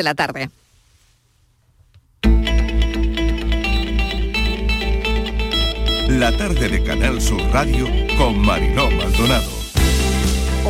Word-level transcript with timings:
de 0.00 0.04
la 0.04 0.14
tarde. 0.14 0.48
La 6.08 6.36
tarde 6.36 6.68
de 6.68 6.82
Canal 6.82 7.20
Sur 7.20 7.42
Radio 7.52 7.86
con 8.16 8.38
Mariló 8.38 8.90
Maldonado. 8.90 9.50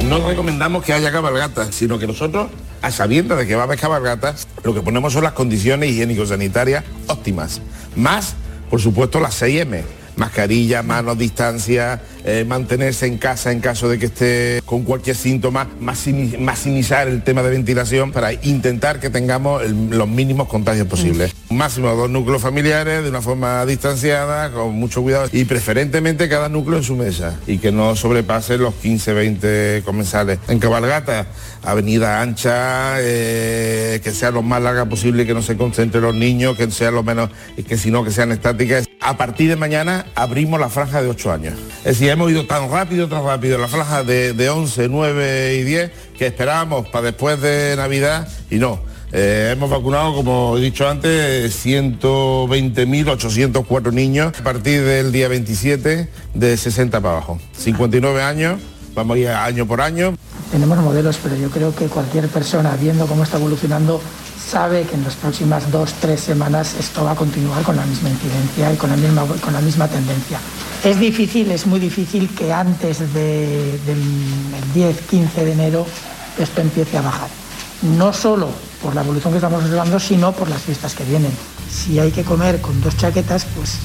No 0.05 0.29
recomendamos 0.29 0.85
que 0.85 0.93
haya 0.93 1.13
cabalgata, 1.13 1.71
sino 1.71 1.99
que 1.99 2.09
nosotros, 2.09 2.51
a 2.83 2.91
sabiendas 2.91 3.39
de 3.39 3.47
que 3.47 3.55
va 3.55 3.63
a 3.63 3.65
haber 3.65 3.79
cabalgata, 3.79 4.35
lo 4.65 4.75
que 4.75 4.83
ponemos 4.83 5.13
son 5.13 5.23
las 5.23 5.33
condiciones 5.33 5.91
higiénico-sanitarias 5.91 6.85
óptimas. 7.07 7.61
Más, 7.95 8.35
por 8.69 8.81
supuesto, 8.81 9.21
las 9.21 9.41
6M 9.41 9.85
mascarilla, 10.21 10.83
manos, 10.83 11.17
distancia, 11.17 12.03
eh, 12.25 12.45
mantenerse 12.47 13.07
en 13.07 13.19
casa 13.19 13.53
en 13.53 13.61
caso 13.61 13.89
de 13.89 13.99
que 13.99 14.07
esté 14.07 14.63
con 14.65 14.83
cualquier 14.83 15.17
síntoma, 15.17 15.69
maximizar 15.81 17.09
el 17.09 17.23
tema 17.23 17.43
de 17.43 17.51
ventilación 17.51 18.13
para 18.13 18.33
intentar 18.33 19.01
que 19.01 19.11
tengamos 19.11 19.63
los 19.71 20.09
mínimos 20.09 20.49
contagios 20.49 20.87
posibles. 20.87 21.35
Un 21.49 21.57
máximo 21.57 21.89
dos 21.95 22.11
núcleos 22.11 22.43
familiares 22.43 23.03
de 23.03 23.09
una 23.09 23.23
forma 23.23 23.65
distanciada, 23.67 24.53
con 24.53 24.75
mucho 24.75 25.03
cuidado 25.03 25.29
y 25.33 25.45
preferentemente 25.45 26.29
cada 26.29 26.49
núcleo 26.49 26.79
en 26.79 26.85
su 26.85 26.97
mesa 26.97 27.39
y 27.47 27.59
que 27.59 27.73
no 27.73 27.97
sobrepase 27.97 28.59
los 28.59 28.75
15, 28.75 29.13
20 29.13 29.83
comensales. 29.85 30.39
En 30.49 30.59
cabalgata, 30.59 31.27
avenida 31.63 32.21
ancha, 32.21 32.97
eh, 32.99 34.01
que 34.03 34.11
sea 34.13 34.31
lo 34.31 34.43
más 34.43 34.63
larga 34.63 34.85
posible, 34.85 35.27
que 35.27 35.35
no 35.35 35.43
se 35.43 35.57
concentren 35.57 36.03
los 36.03 36.15
niños, 36.15 36.57
que 36.57 36.71
sea 36.71 36.91
lo 36.91 37.03
menos, 37.03 37.31
que 37.67 37.77
si 37.77 37.91
no 37.91 38.05
que 38.05 38.11
sean 38.11 38.33
estáticas. 38.33 38.87
A 39.01 39.17
partir 39.17 39.49
de 39.49 39.57
mañana 39.57 40.07
abrimos 40.15 40.61
la 40.61 40.69
franja 40.69 41.03
de 41.03 41.09
8 41.09 41.33
años. 41.33 41.55
Es 41.79 41.99
decir, 41.99 42.10
hemos 42.13 42.31
ido 42.31 42.47
tan 42.47 42.71
rápido, 42.71 43.09
tan 43.09 43.25
rápido 43.25 43.59
la 43.59 43.67
franja 43.69 44.05
de, 44.05 44.33
de 44.33 44.49
11, 44.49 44.89
9 44.89 45.57
y 45.57 45.65
10 45.65 45.91
que 46.19 46.27
esperábamos 46.27 46.89
para 46.89 47.07
después 47.07 47.41
de 47.41 47.75
Navidad 47.77 48.29
y 48.51 48.57
no. 48.57 48.81
Eh, 49.13 49.51
hemos 49.53 49.71
vacunado, 49.71 50.15
como 50.15 50.57
he 50.57 50.61
dicho 50.61 50.89
antes, 50.89 51.67
120.804 51.67 53.93
niños 53.93 54.33
a 54.39 54.45
partir 54.45 54.83
del 54.83 55.11
día 55.11 55.27
27 55.29 56.09
de 56.35 56.57
60 56.57 57.01
para 57.01 57.15
abajo. 57.15 57.41
59 57.57 58.23
años, 58.23 58.61
vamos 58.95 59.17
a 59.17 59.19
ir 59.19 59.27
año 59.29 59.67
por 59.67 59.81
año. 59.81 60.15
Tenemos 60.51 60.79
modelos, 60.79 61.19
pero 61.23 61.37
yo 61.37 61.49
creo 61.49 61.75
que 61.75 61.87
cualquier 61.87 62.29
persona 62.29 62.75
viendo 62.77 63.07
cómo 63.07 63.23
está 63.23 63.37
evolucionando 63.37 64.01
sabe 64.51 64.83
que 64.83 64.97
en 64.97 65.05
las 65.05 65.15
próximas 65.15 65.71
dos, 65.71 65.95
tres 66.01 66.21
semanas 66.21 66.75
esto 66.79 67.05
va 67.05 67.13
a 67.13 67.15
continuar 67.15 67.63
con 67.63 67.77
la 67.77 67.87
misma 67.87 68.11
incidencia 68.11 68.73
y 68.73 68.77
con 68.77 68.91
la 68.91 68.97
misma, 68.97 69.25
con 69.41 69.53
la 69.53 69.61
misma 69.61 69.87
tendencia. 69.87 70.41
Es 70.83 70.99
difícil, 70.99 71.53
es 71.53 71.67
muy 71.67 71.79
difícil 71.79 72.29
que 72.35 72.53
antes 72.53 72.99
del 73.15 73.79
10-15 74.75 75.35
de 75.35 75.53
enero 75.53 75.87
esto 76.37 76.61
empiece 76.61 76.99
a 76.99 77.03
bajar. 77.03 77.29
No 77.83 78.13
solo 78.13 78.49
por 78.83 78.95
la 78.95 79.03
evolución 79.03 79.33
que 79.33 79.39
estamos 79.39 79.63
observando, 79.63 80.01
sino 80.01 80.33
por 80.33 80.49
las 80.49 80.63
fiestas 80.63 80.95
que 80.95 81.05
vienen. 81.05 81.33
Si 81.71 81.99
hay 82.01 82.11
que 82.11 82.25
comer 82.25 82.61
con 82.61 82.81
dos 82.81 82.97
chaquetas, 82.97 83.47
pues 83.55 83.77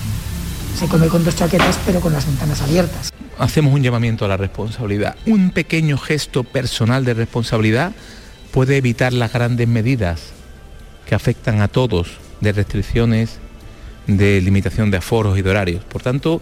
se 0.80 0.88
come 0.88 1.08
con 1.08 1.24
dos 1.24 1.36
chaquetas, 1.36 1.78
pero 1.86 2.00
con 2.00 2.12
las 2.12 2.26
ventanas 2.26 2.62
abiertas. 2.62 3.12
Hacemos 3.38 3.74
un 3.74 3.84
llamamiento 3.84 4.26
a 4.26 4.28
la 4.28 4.38
responsabilidad. 4.38 5.16
Un 5.26 5.52
pequeño 5.52 5.98
gesto 5.98 6.44
personal 6.44 7.04
de 7.04 7.14
responsabilidad 7.14 7.92
puede 8.52 8.78
evitar 8.78 9.12
las 9.12 9.34
grandes 9.34 9.68
medidas 9.68 10.22
que 11.06 11.16
afectan 11.16 11.62
a 11.62 11.68
todos 11.68 12.18
de 12.40 12.54
restricciones, 12.54 13.40
de 14.08 14.40
limitación 14.40 14.90
de 14.90 14.98
aforos 14.98 15.38
y 15.38 15.42
de 15.42 15.50
horarios. 15.50 15.84
Por 15.84 16.02
tanto, 16.02 16.42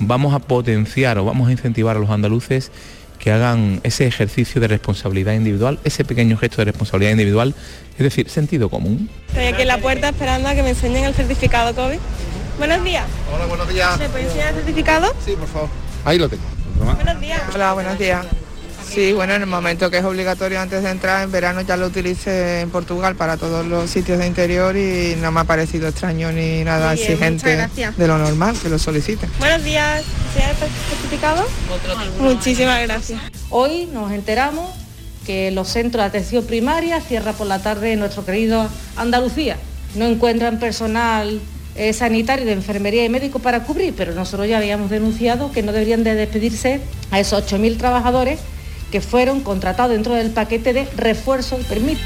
vamos 0.00 0.34
a 0.34 0.40
potenciar 0.40 1.18
o 1.18 1.24
vamos 1.24 1.48
a 1.48 1.52
incentivar 1.52 1.96
a 1.96 2.00
los 2.00 2.10
andaluces 2.10 2.72
que 3.20 3.30
hagan 3.30 3.80
ese 3.84 4.04
ejercicio 4.08 4.60
de 4.60 4.66
responsabilidad 4.66 5.34
individual, 5.34 5.78
ese 5.84 6.04
pequeño 6.04 6.36
gesto 6.36 6.56
de 6.56 6.64
responsabilidad 6.64 7.12
individual, 7.12 7.54
es 7.92 7.98
decir, 7.98 8.28
sentido 8.28 8.68
común. 8.68 9.08
Estoy 9.28 9.44
aquí 9.44 9.62
en 9.62 9.68
la 9.68 9.78
puerta 9.78 10.08
esperando 10.08 10.48
a 10.48 10.56
que 10.56 10.64
me 10.64 10.70
enseñen 10.70 11.04
el 11.04 11.14
certificado 11.14 11.72
COVID. 11.72 11.98
Buenos 12.58 12.82
días. 12.82 13.06
Hola, 13.32 13.46
buenos 13.46 13.68
días. 13.68 13.96
¿Me 13.96 14.08
puede 14.08 14.24
enseñar 14.24 14.48
el 14.48 14.56
certificado? 14.56 15.14
Sí, 15.24 15.36
por 15.38 15.46
favor. 15.46 15.91
Ahí 16.04 16.18
lo 16.18 16.28
tengo. 16.28 16.42
Buenos 16.94 17.20
días. 17.20 17.42
Hola, 17.54 17.72
buenos 17.74 17.98
días. 17.98 18.26
Sí, 18.92 19.12
bueno, 19.12 19.34
en 19.34 19.42
el 19.42 19.48
momento 19.48 19.90
que 19.90 19.98
es 19.98 20.04
obligatorio 20.04 20.60
antes 20.60 20.82
de 20.82 20.90
entrar, 20.90 21.22
en 21.22 21.32
verano 21.32 21.62
ya 21.62 21.78
lo 21.78 21.86
utilicé 21.86 22.60
en 22.60 22.70
Portugal 22.70 23.16
para 23.16 23.38
todos 23.38 23.64
los 23.64 23.88
sitios 23.88 24.18
de 24.18 24.26
interior 24.26 24.76
y 24.76 25.16
no 25.18 25.32
me 25.32 25.40
ha 25.40 25.44
parecido 25.44 25.88
extraño 25.88 26.30
ni 26.30 26.62
nada 26.62 26.92
exigente 26.92 27.68
de 27.96 28.06
lo 28.06 28.18
normal 28.18 28.54
que 28.60 28.68
lo 28.68 28.78
solicite. 28.78 29.26
Buenos 29.38 29.64
días, 29.64 30.04
¿se 30.34 30.42
ha 30.44 30.52
certificado? 30.54 31.46
Muchísimas 32.20 32.82
gracias. 32.82 33.22
Hoy 33.48 33.86
nos 33.86 34.12
enteramos 34.12 34.68
que 35.24 35.52
los 35.52 35.68
centros 35.68 36.02
de 36.02 36.08
atención 36.08 36.44
primaria 36.44 37.00
cierran 37.00 37.34
por 37.34 37.46
la 37.46 37.62
tarde 37.62 37.92
en 37.92 38.00
nuestro 38.00 38.26
querido 38.26 38.68
Andalucía. 38.96 39.56
No 39.94 40.04
encuentran 40.04 40.58
personal 40.58 41.40
eh, 41.74 41.92
sanitario, 41.92 42.44
de 42.44 42.52
enfermería 42.52 43.04
y 43.04 43.08
médico 43.08 43.38
para 43.38 43.64
cubrir, 43.64 43.94
pero 43.96 44.12
nosotros 44.14 44.48
ya 44.48 44.58
habíamos 44.58 44.90
denunciado 44.90 45.52
que 45.52 45.62
no 45.62 45.72
deberían 45.72 46.04
de 46.04 46.14
despedirse 46.14 46.80
a 47.10 47.18
esos 47.18 47.44
8.000 47.44 47.78
trabajadores 47.78 48.40
que 48.90 49.00
fueron 49.00 49.40
contratados 49.40 49.92
dentro 49.92 50.14
del 50.14 50.30
paquete 50.30 50.72
de 50.72 50.84
refuerzo 50.96 51.58
y 51.58 51.64
permiso. 51.64 52.02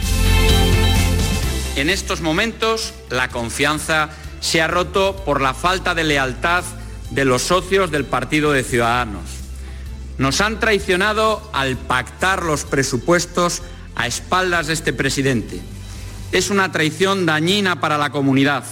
En 1.75 1.91
estos 1.91 2.21
momentos 2.21 2.95
la 3.11 3.29
confianza 3.29 4.11
se 4.41 4.63
ha 4.63 4.69
roto 4.69 5.17
por 5.25 5.41
la 5.41 5.53
falta 5.53 5.95
de 5.95 6.05
lealtad 6.05 6.65
de 7.11 7.25
los 7.25 7.43
socios 7.43 7.91
del 7.91 8.05
Partido 8.05 8.53
de 8.53 8.63
Ciudadanos. 8.63 9.25
Nos 10.19 10.41
han 10.41 10.61
traicionado 10.61 11.51
al 11.53 11.77
pactar 11.77 12.45
los 12.45 12.65
presupuestos 12.65 13.63
a 13.97 14.07
espaldas 14.07 14.69
de 14.69 14.75
este 14.75 14.93
presidente. 14.93 15.61
Es 16.33 16.51
una 16.51 16.73
traición 16.73 17.27
dañina 17.27 17.81
para 17.81 17.99
la 17.99 18.11
comunidad, 18.11 18.65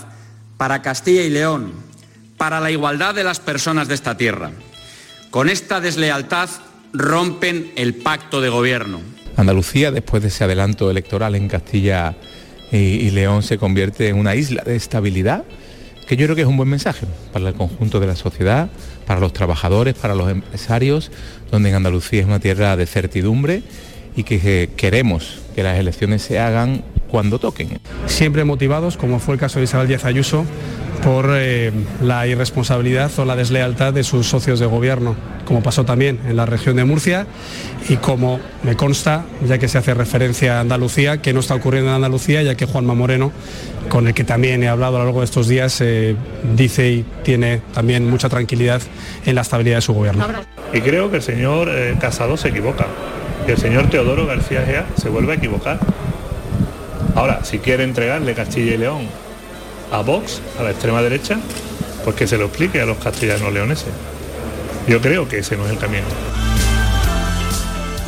para 0.56 0.82
Castilla 0.82 1.22
y 1.22 1.30
León, 1.30 1.72
para 2.36 2.60
la 2.60 2.70
igualdad 2.70 3.14
de 3.14 3.24
las 3.24 3.40
personas 3.40 3.88
de 3.88 3.94
esta 3.94 4.16
tierra. 4.16 4.52
Con 5.30 5.48
esta 5.48 5.80
deslealtad 5.80 6.48
rompen 6.92 7.72
el 7.76 7.94
pacto 7.94 8.40
de 8.40 8.48
gobierno. 8.48 9.00
Andalucía, 9.36 9.90
después 9.90 10.22
de 10.22 10.28
ese 10.28 10.44
adelanto 10.44 10.90
electoral 10.90 11.34
en 11.34 11.48
Castilla 11.48 12.14
y, 12.70 13.10
León, 13.10 13.42
se 13.42 13.58
convierte 13.58 14.08
en 14.08 14.16
una 14.16 14.34
isla 14.34 14.62
de 14.64 14.76
estabilidad, 14.76 15.44
que 16.06 16.16
yo 16.16 16.26
creo 16.26 16.36
que 16.36 16.42
es 16.42 16.48
un 16.48 16.56
buen 16.56 16.68
mensaje 16.68 17.06
para 17.32 17.48
el 17.48 17.54
conjunto 17.54 17.98
de 17.98 18.06
la 18.06 18.16
sociedad, 18.16 18.68
para 19.06 19.20
los 19.20 19.32
trabajadores, 19.32 19.94
para 19.94 20.14
los 20.14 20.30
empresarios, 20.30 21.10
donde 21.50 21.70
en 21.70 21.76
Andalucía 21.76 22.20
es 22.20 22.26
una 22.26 22.40
tierra 22.40 22.76
de 22.76 22.86
certidumbre 22.86 23.62
y 24.16 24.22
que 24.22 24.70
queremos 24.76 25.40
que 25.54 25.62
las 25.62 25.78
elecciones 25.78 26.22
se 26.22 26.38
hagan 26.38 26.84
cuando 27.14 27.38
toquen. 27.38 27.78
Siempre 28.06 28.42
motivados, 28.42 28.96
como 28.96 29.20
fue 29.20 29.34
el 29.34 29.40
caso 29.40 29.60
de 29.60 29.66
Isabel 29.66 29.86
Díaz 29.86 30.04
Ayuso, 30.04 30.44
por 31.04 31.28
eh, 31.30 31.70
la 32.02 32.26
irresponsabilidad 32.26 33.08
o 33.18 33.24
la 33.24 33.36
deslealtad 33.36 33.92
de 33.92 34.02
sus 34.02 34.26
socios 34.26 34.58
de 34.58 34.66
gobierno, 34.66 35.14
como 35.44 35.62
pasó 35.62 35.84
también 35.84 36.18
en 36.26 36.34
la 36.34 36.44
región 36.44 36.74
de 36.74 36.84
Murcia 36.84 37.28
y 37.88 37.98
como 37.98 38.40
me 38.64 38.74
consta, 38.74 39.26
ya 39.46 39.58
que 39.58 39.68
se 39.68 39.78
hace 39.78 39.94
referencia 39.94 40.56
a 40.56 40.60
Andalucía, 40.62 41.22
que 41.22 41.32
no 41.32 41.38
está 41.38 41.54
ocurriendo 41.54 41.90
en 41.90 41.94
Andalucía, 41.94 42.42
ya 42.42 42.56
que 42.56 42.66
Juanma 42.66 42.94
Moreno, 42.94 43.30
con 43.88 44.08
el 44.08 44.14
que 44.14 44.24
también 44.24 44.64
he 44.64 44.68
hablado 44.68 44.96
a 44.96 44.98
lo 44.98 45.04
largo 45.04 45.20
de 45.20 45.26
estos 45.26 45.46
días, 45.46 45.80
eh, 45.82 46.16
dice 46.56 46.90
y 46.90 47.04
tiene 47.22 47.62
también 47.72 48.10
mucha 48.10 48.28
tranquilidad 48.28 48.82
en 49.24 49.36
la 49.36 49.42
estabilidad 49.42 49.76
de 49.76 49.82
su 49.82 49.94
gobierno. 49.94 50.26
Y 50.72 50.80
creo 50.80 51.12
que 51.12 51.18
el 51.18 51.22
señor 51.22 51.68
eh, 51.70 51.94
Casado 52.00 52.36
se 52.36 52.48
equivoca, 52.48 52.88
que 53.46 53.52
el 53.52 53.58
señor 53.58 53.88
Teodoro 53.88 54.26
García 54.26 54.64
Gea 54.66 54.86
se 54.96 55.10
vuelve 55.10 55.34
a 55.34 55.36
equivocar. 55.36 55.78
Ahora, 57.14 57.44
si 57.44 57.58
quiere 57.58 57.84
entregarle 57.84 58.34
Castilla 58.34 58.74
y 58.74 58.76
León 58.76 59.06
a 59.92 60.00
Vox, 60.00 60.40
a 60.58 60.64
la 60.64 60.70
extrema 60.70 61.00
derecha, 61.00 61.38
pues 62.02 62.16
que 62.16 62.26
se 62.26 62.36
lo 62.36 62.46
explique 62.46 62.80
a 62.80 62.86
los 62.86 62.98
castellanos 62.98 63.52
leoneses. 63.52 63.92
Yo 64.88 65.00
creo 65.00 65.28
que 65.28 65.38
ese 65.38 65.56
no 65.56 65.64
es 65.64 65.70
el 65.70 65.78
camino. 65.78 66.06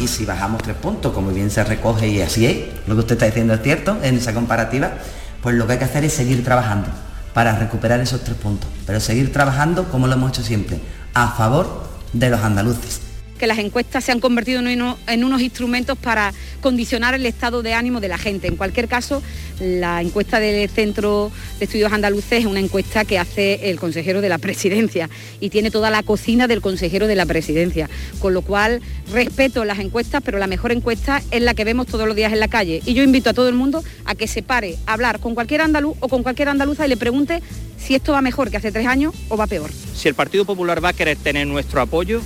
Y 0.01 0.09
si 0.09 0.27
bajamos 0.27 0.63
tres 0.63 0.77
puntos, 0.77 1.13
como 1.13 1.31
bien 1.31 1.51
se 1.51 1.63
recoge 1.63 2.09
y 2.09 2.21
así 2.21 2.47
es, 2.47 2.57
lo 2.87 2.95
que 2.95 3.01
usted 3.01 3.15
está 3.15 3.27
diciendo 3.27 3.55
es 3.55 3.63
cierto 3.63 3.97
en 4.03 4.17
esa 4.17 4.35
comparativa, 4.35 4.93
pues 5.41 5.55
lo 5.55 5.67
que 5.67 5.75
hay 5.75 5.79
que 5.79 5.85
hacer 5.85 6.05
es 6.05 6.13
seguir 6.13 6.43
trabajando 6.45 6.89
para 7.33 7.57
recuperar 7.57 8.01
esos 8.01 8.25
tres 8.25 8.37
puntos, 8.37 8.69
pero 8.87 8.99
seguir 8.99 9.33
trabajando 9.33 9.85
como 9.85 10.09
lo 10.09 10.15
hemos 10.15 10.31
hecho 10.31 10.43
siempre, 10.43 10.81
a 11.15 11.29
favor 11.29 11.85
de 12.13 12.29
los 12.29 12.41
andaluces 12.41 13.06
que 13.37 13.47
las 13.47 13.59
encuestas 13.59 14.05
se 14.05 14.13
han 14.13 14.21
convertido 14.21 14.61
en, 14.61 15.25
unos 15.25 15.41
instrumentos 15.41 15.97
para 15.99 16.33
condicionar 16.61 17.15
el 17.15 17.27
estado 17.27 17.63
de 17.63 17.75
ánimo 17.75 18.01
de 18.01 18.09
la 18.09 18.19
gente. 18.19 18.49
En 18.49 18.57
cualquier 18.57 18.89
caso, 18.89 19.23
la 19.61 20.01
encuesta 20.01 20.41
del 20.41 20.69
Centro 20.69 21.31
de 21.59 21.65
Estudios 21.65 21.93
Andaluces 21.93 22.41
es 22.41 22.47
una 22.47 22.61
encuesta 22.61 23.05
que 23.05 23.19
hace 23.19 23.71
el 23.71 23.79
consejero 23.79 24.21
de 24.21 24.29
la 24.29 24.39
presidencia 24.39 25.09
y 25.41 25.51
tiene 25.51 25.71
toda 25.71 25.91
la 25.91 26.03
cocina 26.03 26.47
del 26.47 26.61
consejero 26.61 27.07
de 27.07 27.15
la 27.15 27.27
presidencia. 27.27 27.89
Con 28.19 28.35
lo 28.35 28.43
cual, 28.43 28.81
respeto 29.13 29.65
las 29.65 29.79
encuestas, 29.79 30.23
pero 30.25 30.39
la 30.39 30.47
mejor 30.47 30.73
encuesta 30.73 31.23
es 31.31 31.43
la 31.43 31.55
que 31.55 31.65
vemos 31.65 31.87
todos 31.87 32.07
los 32.07 32.17
días 32.17 32.33
en 32.33 32.41
la 32.41 32.49
calle. 32.49 32.83
Y 32.85 32.95
yo 32.95 33.03
invito 33.03 33.31
a 33.31 33.35
todo 33.35 33.49
el 33.49 33.55
mundo 33.55 33.85
a 34.05 34.15
que 34.15 34.27
se 34.27 34.43
pare 34.43 34.77
a 34.87 34.95
hablar 34.95 35.21
con 35.21 35.35
cualquier 35.35 35.61
andaluz 35.61 35.97
o 36.01 36.09
con 36.09 36.23
cualquier 36.23 36.49
andaluza 36.49 36.87
y 36.87 36.89
le 36.89 36.97
pregunte 36.97 37.43
si 37.79 37.95
esto 37.95 38.13
va 38.13 38.23
mejor 38.23 38.51
que 38.51 38.57
hace 38.57 38.73
tres 38.73 38.87
años 38.87 39.15
o 39.29 39.37
va 39.37 39.47
peor. 39.47 39.71
Si 39.95 40.09
el 40.09 40.15
Partido 40.15 40.45
Popular 40.45 40.85
va 40.85 40.91
a 40.91 40.93
querer 40.93 41.17
tener 41.17 41.47
nuestro 41.47 41.81
apoyo, 41.81 42.21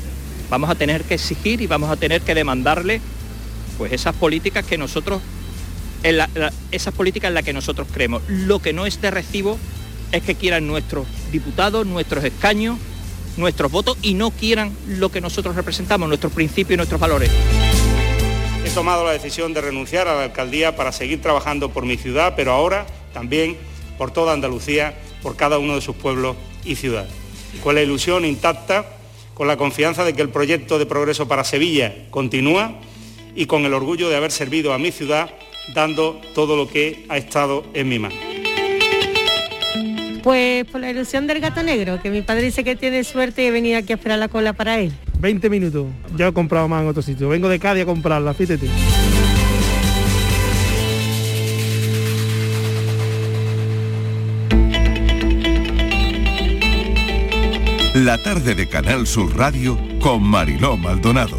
vamos 0.51 0.69
a 0.69 0.75
tener 0.75 1.05
que 1.05 1.15
exigir 1.15 1.63
y 1.63 1.67
vamos 1.67 1.89
a 1.89 1.97
tener 1.97 2.21
que 2.21 2.35
demandarle 2.35 3.01
pues 3.79 3.93
esas 3.93 4.15
políticas 4.15 4.67
que 4.67 4.77
nosotros 4.77 5.23
esa 6.71 6.91
política 6.93 7.29
en 7.29 7.35
la 7.35 7.43
que 7.43 7.53
nosotros 7.53 7.87
creemos. 7.93 8.23
Lo 8.27 8.61
que 8.61 8.73
no 8.73 8.87
es 8.87 9.01
de 9.01 9.11
recibo 9.11 9.59
es 10.13 10.23
que 10.23 10.35
quieran 10.35 10.67
nuestros 10.67 11.07
diputados, 11.31 11.87
nuestros 11.87 12.25
escaños, 12.25 12.79
nuestros 13.37 13.71
votos 13.71 13.99
y 14.03 14.15
no 14.15 14.31
quieran 14.31 14.73
lo 14.87 15.11
que 15.11 15.21
nosotros 15.21 15.57
representamos, 15.57 16.09
nuestros 16.09 16.33
principios 16.33 16.75
y 16.75 16.77
nuestros 16.79 17.01
valores. 17.01 17.31
He 18.65 18.71
tomado 18.71 19.05
la 19.05 19.13
decisión 19.13 19.55
de 19.55 19.61
renunciar 19.61 20.09
a 20.09 20.15
la 20.15 20.25
alcaldía 20.25 20.77
para 20.77 20.93
seguir 20.93 21.21
trabajando 21.23 21.71
por 21.71 21.85
mi 21.87 21.97
ciudad, 21.97 22.35
pero 22.37 22.53
ahora 22.53 22.87
también 23.13 23.57
por 23.99 24.11
toda 24.11 24.33
Andalucía, 24.33 24.95
por 25.23 25.37
cada 25.37 25.59
uno 25.59 25.75
de 25.75 25.81
sus 25.81 25.97
pueblos 25.97 26.37
y 26.65 26.77
ciudades. 26.77 27.13
Con 27.63 27.75
la 27.75 27.83
ilusión 27.83 28.25
intacta, 28.25 28.87
con 29.41 29.49
la 29.49 29.57
confianza 29.57 30.05
de 30.05 30.13
que 30.13 30.21
el 30.21 30.29
proyecto 30.29 30.79
de 30.79 30.85
progreso 30.85 31.27
para 31.27 31.45
Sevilla 31.45 31.95
continúa 32.11 32.79
y 33.35 33.47
con 33.47 33.65
el 33.65 33.73
orgullo 33.73 34.11
de 34.11 34.17
haber 34.17 34.33
servido 34.33 34.75
a 34.75 34.79
mi 34.79 34.93
ciudad 34.93 35.31
dando 35.75 36.21
todo 36.35 36.59
lo 36.59 36.69
que 36.69 37.07
ha 37.09 37.17
estado 37.17 37.65
en 37.73 37.89
mi 37.89 37.99
mano. 37.99 38.17
Pues 40.23 40.67
por 40.67 40.83
la 40.83 40.91
ilusión 40.91 41.27
del 41.27 41.41
gato 41.41 41.63
negro, 41.63 42.03
que 42.03 42.11
mi 42.11 42.21
padre 42.21 42.43
dice 42.43 42.65
que 42.65 42.77
tiene 42.77 43.03
suerte 43.03 43.43
y 43.43 43.47
he 43.47 43.51
venido 43.51 43.79
aquí 43.79 43.95
a 43.95 43.97
esperar 43.97 44.19
la 44.19 44.29
cola 44.29 44.53
para 44.53 44.79
él. 44.79 44.93
20 45.21 45.49
minutos, 45.49 45.87
ya 46.19 46.29
he 46.29 46.33
comprado 46.35 46.69
más 46.69 46.83
en 46.83 46.89
otro 46.89 47.01
sitio. 47.01 47.31
Vengo 47.31 47.49
de 47.49 47.59
Cádiz 47.59 47.85
a 47.85 47.87
comprarla, 47.87 48.35
fíjate. 48.35 48.67
La 58.05 58.17
tarde 58.17 58.55
de 58.55 58.67
Canal 58.67 59.07
Sur 59.07 59.37
Radio 59.37 59.79
con 60.01 60.23
Mariló 60.23 60.79
Maldonado. 60.79 61.39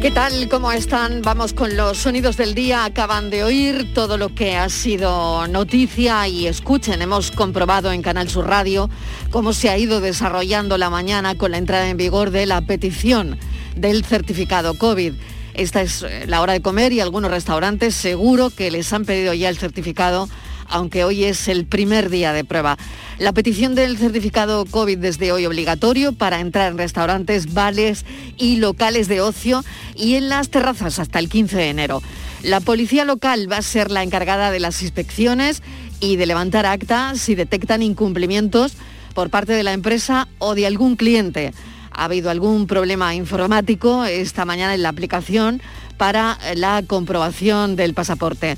¿Qué 0.00 0.10
tal? 0.10 0.48
¿Cómo 0.48 0.72
están? 0.72 1.20
Vamos 1.20 1.52
con 1.52 1.76
los 1.76 1.98
sonidos 1.98 2.38
del 2.38 2.54
día. 2.54 2.86
Acaban 2.86 3.28
de 3.28 3.44
oír 3.44 3.92
todo 3.92 4.16
lo 4.16 4.34
que 4.34 4.56
ha 4.56 4.70
sido 4.70 5.46
noticia 5.48 6.26
y 6.26 6.46
escuchen, 6.46 7.02
hemos 7.02 7.30
comprobado 7.30 7.92
en 7.92 8.00
Canal 8.00 8.30
Sur 8.30 8.46
Radio 8.46 8.88
cómo 9.30 9.52
se 9.52 9.68
ha 9.68 9.76
ido 9.76 10.00
desarrollando 10.00 10.78
la 10.78 10.88
mañana 10.88 11.34
con 11.34 11.50
la 11.50 11.58
entrada 11.58 11.90
en 11.90 11.98
vigor 11.98 12.30
de 12.30 12.46
la 12.46 12.62
petición 12.62 13.38
del 13.76 14.02
certificado 14.02 14.78
COVID. 14.78 15.12
Esta 15.52 15.82
es 15.82 16.02
eh, 16.04 16.24
la 16.26 16.40
hora 16.40 16.54
de 16.54 16.62
comer 16.62 16.94
y 16.94 17.00
algunos 17.00 17.30
restaurantes 17.30 17.94
seguro 17.94 18.48
que 18.48 18.70
les 18.70 18.90
han 18.94 19.04
pedido 19.04 19.34
ya 19.34 19.50
el 19.50 19.58
certificado 19.58 20.30
aunque 20.68 21.04
hoy 21.04 21.24
es 21.24 21.48
el 21.48 21.64
primer 21.64 22.10
día 22.10 22.32
de 22.32 22.44
prueba. 22.44 22.78
La 23.18 23.32
petición 23.32 23.74
del 23.74 23.98
certificado 23.98 24.64
COVID 24.64 24.98
desde 24.98 25.32
hoy 25.32 25.44
obligatorio 25.46 26.12
para 26.12 26.40
entrar 26.40 26.70
en 26.70 26.78
restaurantes, 26.78 27.52
vales 27.52 28.04
y 28.36 28.56
locales 28.56 29.08
de 29.08 29.20
ocio 29.20 29.64
y 29.96 30.14
en 30.14 30.28
las 30.28 30.50
terrazas 30.50 30.98
hasta 30.98 31.18
el 31.18 31.28
15 31.28 31.56
de 31.56 31.68
enero. 31.70 32.02
La 32.42 32.60
policía 32.60 33.04
local 33.04 33.50
va 33.50 33.56
a 33.56 33.62
ser 33.62 33.90
la 33.90 34.02
encargada 34.02 34.50
de 34.50 34.60
las 34.60 34.82
inspecciones 34.82 35.62
y 36.00 36.16
de 36.16 36.26
levantar 36.26 36.66
acta 36.66 37.14
si 37.16 37.34
detectan 37.34 37.82
incumplimientos 37.82 38.74
por 39.14 39.30
parte 39.30 39.52
de 39.52 39.64
la 39.64 39.72
empresa 39.72 40.28
o 40.38 40.54
de 40.54 40.66
algún 40.66 40.94
cliente. 40.94 41.52
Ha 41.90 42.04
habido 42.04 42.30
algún 42.30 42.68
problema 42.68 43.16
informático 43.16 44.04
esta 44.04 44.44
mañana 44.44 44.74
en 44.74 44.82
la 44.84 44.90
aplicación 44.90 45.60
para 45.96 46.38
la 46.54 46.84
comprobación 46.86 47.74
del 47.74 47.94
pasaporte. 47.94 48.56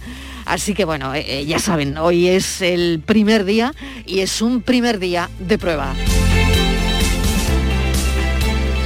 Así 0.51 0.75
que 0.75 0.85
bueno, 0.85 1.15
eh, 1.15 1.25
eh, 1.29 1.47
ya 1.47 1.61
saben, 1.61 1.97
hoy 1.97 2.27
es 2.27 2.61
el 2.61 3.01
primer 3.07 3.45
día 3.45 3.73
y 4.05 4.19
es 4.19 4.43
un 4.43 4.63
primer 4.63 4.99
día 4.99 5.31
de 5.39 5.59
prueba. 5.59 5.95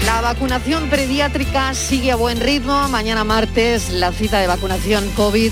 La 0.05 0.21
vacunación 0.21 0.91
pediátrica 0.91 1.73
sigue 1.73 2.13
a 2.13 2.17
buen 2.17 2.39
ritmo. 2.39 2.87
Mañana 2.91 3.25
martes 3.25 3.91
la 3.91 4.13
cita 4.13 4.41
de 4.41 4.47
vacunación 4.47 5.09
COVID 5.17 5.51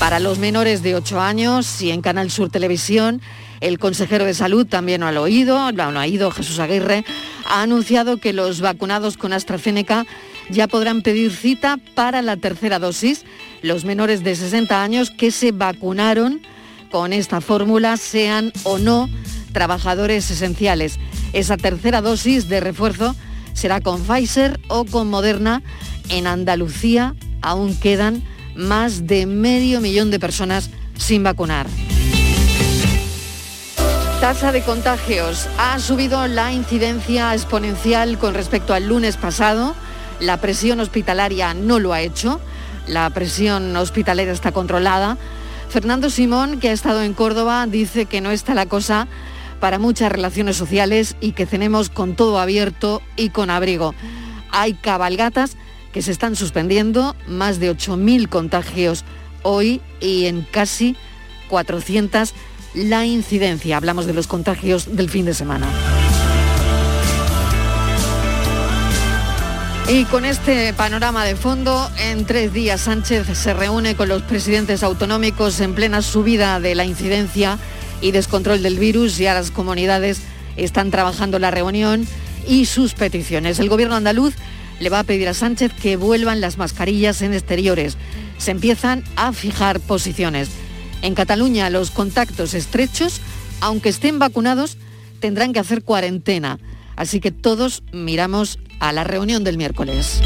para 0.00 0.18
los 0.18 0.40
menores 0.40 0.82
de 0.82 0.96
8 0.96 1.20
años 1.20 1.80
y 1.80 1.92
en 1.92 2.02
Canal 2.02 2.32
Sur 2.32 2.50
Televisión. 2.50 3.22
El 3.60 3.78
consejero 3.78 4.24
de 4.24 4.34
salud 4.34 4.66
también 4.66 5.02
lo 5.02 5.06
ha 5.06 5.20
oído, 5.20 5.70
lo 5.70 5.82
ha 5.84 6.00
oído 6.00 6.32
Jesús 6.32 6.58
Aguirre, 6.58 7.04
ha 7.46 7.62
anunciado 7.62 8.16
que 8.16 8.32
los 8.32 8.60
vacunados 8.60 9.16
con 9.16 9.32
AstraZeneca 9.32 10.06
ya 10.50 10.68
podrán 10.68 11.02
pedir 11.02 11.32
cita 11.32 11.78
para 11.94 12.22
la 12.22 12.36
tercera 12.36 12.78
dosis 12.78 13.24
los 13.62 13.84
menores 13.84 14.24
de 14.24 14.34
60 14.36 14.82
años 14.82 15.10
que 15.10 15.30
se 15.30 15.52
vacunaron 15.52 16.42
con 16.90 17.12
esta 17.12 17.40
fórmula, 17.40 17.96
sean 17.96 18.52
o 18.64 18.78
no 18.78 19.08
trabajadores 19.52 20.30
esenciales. 20.30 20.98
Esa 21.32 21.56
tercera 21.56 22.02
dosis 22.02 22.48
de 22.48 22.60
refuerzo 22.60 23.16
será 23.54 23.80
con 23.80 24.02
Pfizer 24.02 24.60
o 24.68 24.84
con 24.84 25.08
Moderna. 25.08 25.62
En 26.08 26.26
Andalucía 26.26 27.14
aún 27.40 27.74
quedan 27.74 28.22
más 28.54 29.06
de 29.06 29.26
medio 29.26 29.80
millón 29.80 30.10
de 30.10 30.20
personas 30.20 30.70
sin 30.96 31.22
vacunar. 31.22 31.66
Tasa 34.20 34.52
de 34.52 34.62
contagios. 34.62 35.48
Ha 35.58 35.78
subido 35.80 36.28
la 36.28 36.52
incidencia 36.52 37.34
exponencial 37.34 38.18
con 38.18 38.34
respecto 38.34 38.72
al 38.72 38.86
lunes 38.86 39.16
pasado. 39.16 39.74
La 40.22 40.40
presión 40.40 40.80
hospitalaria 40.80 41.52
no 41.52 41.78
lo 41.78 41.92
ha 41.92 42.00
hecho 42.00 42.40
la 42.86 43.08
presión 43.10 43.76
hospitalera 43.76 44.32
está 44.32 44.52
controlada. 44.52 45.16
Fernando 45.68 46.10
Simón, 46.10 46.60
que 46.60 46.68
ha 46.68 46.72
estado 46.72 47.02
en 47.02 47.14
Córdoba, 47.14 47.66
dice 47.66 48.06
que 48.06 48.20
no 48.20 48.30
está 48.30 48.54
la 48.54 48.66
cosa 48.66 49.06
para 49.60 49.78
muchas 49.78 50.10
relaciones 50.10 50.56
sociales 50.56 51.16
y 51.20 51.32
que 51.32 51.46
tenemos 51.46 51.88
con 51.88 52.16
todo 52.16 52.40
abierto 52.40 53.00
y 53.16 53.30
con 53.30 53.50
abrigo. 53.50 53.94
Hay 54.50 54.74
cabalgatas 54.74 55.56
que 55.92 56.02
se 56.02 56.10
están 56.10 56.36
suspendiendo, 56.36 57.14
más 57.26 57.60
de 57.60 57.70
8.000 57.70 58.28
contagios 58.28 59.04
hoy 59.42 59.80
y 60.00 60.26
en 60.26 60.42
casi 60.42 60.96
400 61.48 62.34
la 62.74 63.06
incidencia. 63.06 63.76
Hablamos 63.76 64.06
de 64.06 64.14
los 64.14 64.26
contagios 64.26 64.96
del 64.96 65.08
fin 65.08 65.24
de 65.24 65.34
semana. 65.34 65.68
Y 69.88 70.04
con 70.06 70.24
este 70.24 70.72
panorama 70.72 71.24
de 71.24 71.36
fondo, 71.36 71.90
en 71.98 72.24
tres 72.24 72.52
días 72.52 72.82
Sánchez 72.82 73.26
se 73.36 73.52
reúne 73.52 73.94
con 73.94 74.08
los 74.08 74.22
presidentes 74.22 74.82
autonómicos 74.82 75.60
en 75.60 75.74
plena 75.74 76.02
subida 76.02 76.60
de 76.60 76.74
la 76.74 76.84
incidencia 76.84 77.58
y 78.00 78.12
descontrol 78.12 78.62
del 78.62 78.78
virus. 78.78 79.18
Ya 79.18 79.34
las 79.34 79.50
comunidades 79.50 80.22
están 80.56 80.90
trabajando 80.90 81.38
la 81.38 81.50
reunión 81.50 82.06
y 82.46 82.66
sus 82.66 82.94
peticiones. 82.94 83.58
El 83.58 83.68
gobierno 83.68 83.96
andaluz 83.96 84.34
le 84.78 84.88
va 84.88 85.00
a 85.00 85.04
pedir 85.04 85.28
a 85.28 85.34
Sánchez 85.34 85.72
que 85.72 85.96
vuelvan 85.96 86.40
las 86.40 86.58
mascarillas 86.58 87.20
en 87.20 87.34
exteriores. 87.34 87.96
Se 88.38 88.52
empiezan 88.52 89.04
a 89.16 89.32
fijar 89.32 89.80
posiciones. 89.80 90.48
En 91.02 91.14
Cataluña 91.14 91.70
los 91.70 91.90
contactos 91.90 92.54
estrechos, 92.54 93.20
aunque 93.60 93.88
estén 93.88 94.18
vacunados, 94.18 94.78
tendrán 95.20 95.52
que 95.52 95.60
hacer 95.60 95.82
cuarentena. 95.82 96.58
Así 96.96 97.20
que 97.20 97.30
todos 97.30 97.82
miramos 97.92 98.58
a 98.80 98.92
la 98.92 99.04
reunión 99.04 99.44
del 99.44 99.56
miércoles. 99.56 100.20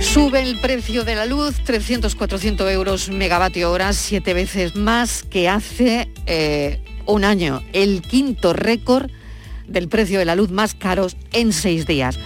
Sube 0.00 0.42
el 0.42 0.60
precio 0.60 1.04
de 1.04 1.16
la 1.16 1.26
luz, 1.26 1.56
300-400 1.64 2.70
euros 2.70 3.08
megavatio 3.08 3.72
hora, 3.72 3.92
siete 3.92 4.34
veces 4.34 4.76
más 4.76 5.24
que 5.24 5.48
hace 5.48 6.08
eh, 6.26 6.80
un 7.06 7.24
año. 7.24 7.62
El 7.72 8.02
quinto 8.02 8.52
récord 8.52 9.10
del 9.66 9.88
precio 9.88 10.18
de 10.18 10.24
la 10.24 10.36
luz 10.36 10.50
más 10.50 10.74
caros 10.74 11.16
en 11.32 11.52
seis 11.52 11.86
días. 11.86 12.18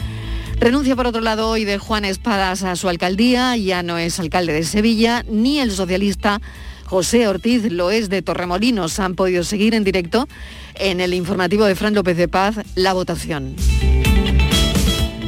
Renuncia 0.61 0.97
por 0.97 1.07
otro 1.07 1.21
lado 1.21 1.49
hoy 1.49 1.65
de 1.65 1.79
Juan 1.79 2.05
Espadas 2.05 2.65
a 2.65 2.75
su 2.75 2.89
alcaldía, 2.89 3.57
ya 3.57 3.83
no 3.83 3.97
es 3.97 4.19
alcalde 4.19 4.53
de 4.53 4.65
Sevilla, 4.65 5.25
ni 5.29 5.61
el 5.61 5.71
socialista 5.71 6.41
José 6.89 7.29
Ortiz 7.29 7.71
lo 7.71 7.91
es 7.91 8.09
de 8.09 8.23
Torremolinos. 8.23 8.99
Han 8.99 9.15
podido 9.15 9.45
seguir 9.45 9.75
en 9.75 9.85
directo 9.85 10.27
en 10.75 11.03
el 11.03 11.13
informativo 11.13 11.67
de 11.67 11.75
Fran 11.75 11.95
López 11.95 12.17
de 12.17 12.29
Paz 12.29 12.57
la 12.77 12.95
votación. 12.95 13.55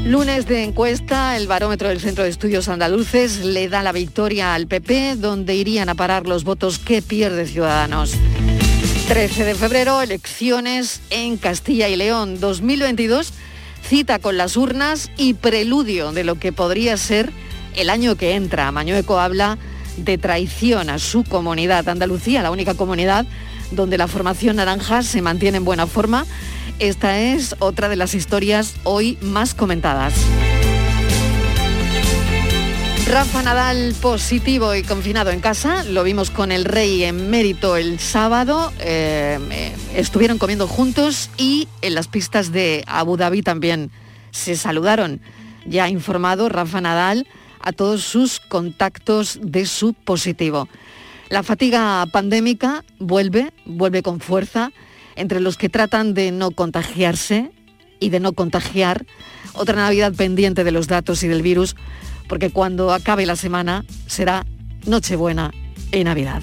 Lunes 0.07 0.47
de 0.47 0.65
encuesta, 0.65 1.37
el 1.37 1.47
barómetro 1.47 1.91
del 1.91 2.01
Centro 2.01 2.25
de 2.25 2.31
Estudios 2.31 2.69
Andaluces 2.69 3.45
le 3.45 3.69
da 3.69 3.83
la 3.83 3.93
victoria 3.93 4.55
al 4.55 4.69
PP, 4.69 5.17
donde 5.17 5.55
irían 5.55 5.91
a 5.91 5.95
parar 5.95 6.27
los 6.27 6.45
votos 6.45 6.79
que 6.79 7.03
pierde 7.03 7.47
Ciudadanos. 7.47 8.15
13 9.09 9.45
de 9.45 9.55
febrero, 9.55 10.01
elecciones 10.01 11.03
en 11.11 11.37
Castilla 11.37 11.91
y 11.91 11.97
León 11.97 12.41
2022, 12.41 13.35
cita 13.87 14.19
con 14.19 14.39
las 14.39 14.57
urnas 14.57 15.11
y 15.19 15.35
preludio 15.35 16.13
de 16.13 16.25
lo 16.25 16.37
que 16.37 16.53
podría 16.53 16.97
ser 16.97 17.31
el 17.77 17.91
año 17.91 18.17
que 18.17 18.35
entra. 18.35 18.73
Mañueco 18.73 19.21
habla 19.21 19.59
de 19.97 20.19
traición 20.19 20.91
a 20.91 20.99
su 20.99 21.25
comunidad. 21.25 21.89
Andalucía, 21.89 22.43
la 22.43 22.51
única 22.51 22.75
comunidad 22.75 23.27
donde 23.71 23.99
la 23.99 24.09
formación 24.09 24.57
naranja 24.57 25.03
se 25.03 25.23
mantiene 25.23 25.59
en 25.59 25.65
buena 25.65 25.87
forma. 25.87 26.27
Esta 26.79 27.19
es 27.19 27.57
otra 27.59 27.89
de 27.89 27.97
las 27.97 28.15
historias 28.15 28.75
hoy 28.85 29.19
más 29.21 29.55
comentadas. 29.55 30.15
Rafa 33.07 33.43
Nadal 33.43 33.95
positivo 34.01 34.73
y 34.77 34.85
confinado 34.85 35.31
en 35.31 35.41
casa, 35.41 35.83
lo 35.83 36.05
vimos 36.05 36.31
con 36.31 36.53
el 36.53 36.65
rey 36.65 37.03
en 37.03 37.29
mérito 37.29 37.77
el 37.77 37.99
sábado, 37.99 38.73
eh, 38.79 39.37
eh, 39.51 39.73
estuvieron 39.97 40.39
comiendo 40.39 40.69
juntos 40.69 41.29
y 41.37 41.67
en 41.83 41.97
las 41.97 42.07
pistas 42.07 42.53
de 42.53 42.85
Abu 42.87 43.17
Dhabi 43.17 43.43
también 43.43 43.91
se 44.31 44.55
saludaron. 44.55 45.21
Ya 45.67 45.89
informado 45.89 46.49
Rafa 46.49 46.81
Nadal 46.81 47.27
a 47.63 47.73
todos 47.73 48.03
sus 48.03 48.41
contactos 48.41 49.39
de 49.43 49.67
su 49.67 49.95
positivo. 49.95 50.69
La 51.29 51.43
fatiga 51.43 52.05
pandémica 52.11 52.85
vuelve, 52.99 53.53
vuelve 53.65 54.03
con 54.03 54.21
fuerza 54.21 54.73
entre 55.17 55.41
los 55.41 55.57
que 55.57 55.69
tratan 55.69 56.15
de 56.15 56.33
no 56.33 56.51
contagiarse 56.51 57.53
y 58.01 58.09
de 58.11 58.21
no 58.21 58.33
contagiar. 58.33 59.07
Otra 59.53 59.77
Navidad 59.77 60.13
pendiente 60.15 60.65
de 60.65 60.73
los 60.73 60.89
datos 60.89 61.23
y 61.23 61.29
del 61.29 61.43
virus, 61.43 61.77
porque 62.29 62.51
cuando 62.51 62.93
acabe 62.93 63.27
la 63.27 63.37
semana 63.37 63.85
será 64.07 64.47
Nochebuena 64.87 65.53
y 65.93 66.05
Navidad. 66.05 66.43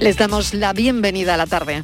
Les 0.00 0.16
damos 0.16 0.54
la 0.54 0.72
bienvenida 0.72 1.34
a 1.34 1.36
la 1.36 1.46
tarde. 1.46 1.82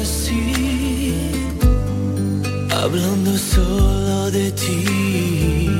Así, 0.00 1.14
hablando 2.70 3.36
solo 3.36 4.30
de 4.30 4.50
ti. 4.52 5.70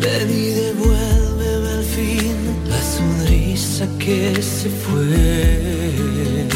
Ven 0.00 0.28
y 0.30 0.46
devuélveme 0.60 1.70
al 1.78 1.84
fin 1.84 2.36
la 2.68 2.80
sonrisa 2.96 3.86
que 3.98 4.42
se 4.42 4.68
fue. 4.70 6.46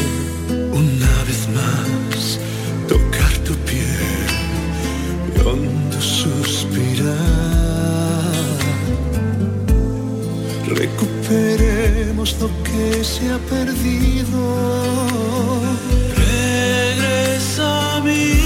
Una 0.71 1.15
vez 1.27 1.41
más, 1.59 2.39
tocar 2.87 3.33
tu 3.45 3.53
piel 3.69 4.29
y 5.35 5.39
hondo 5.47 6.01
suspirar. 6.01 7.13
Recuperemos 10.67 12.35
lo 12.41 12.49
que 12.63 13.03
se 13.03 13.31
ha 13.31 13.37
perdido. 13.37 14.43
me. 18.03 18.42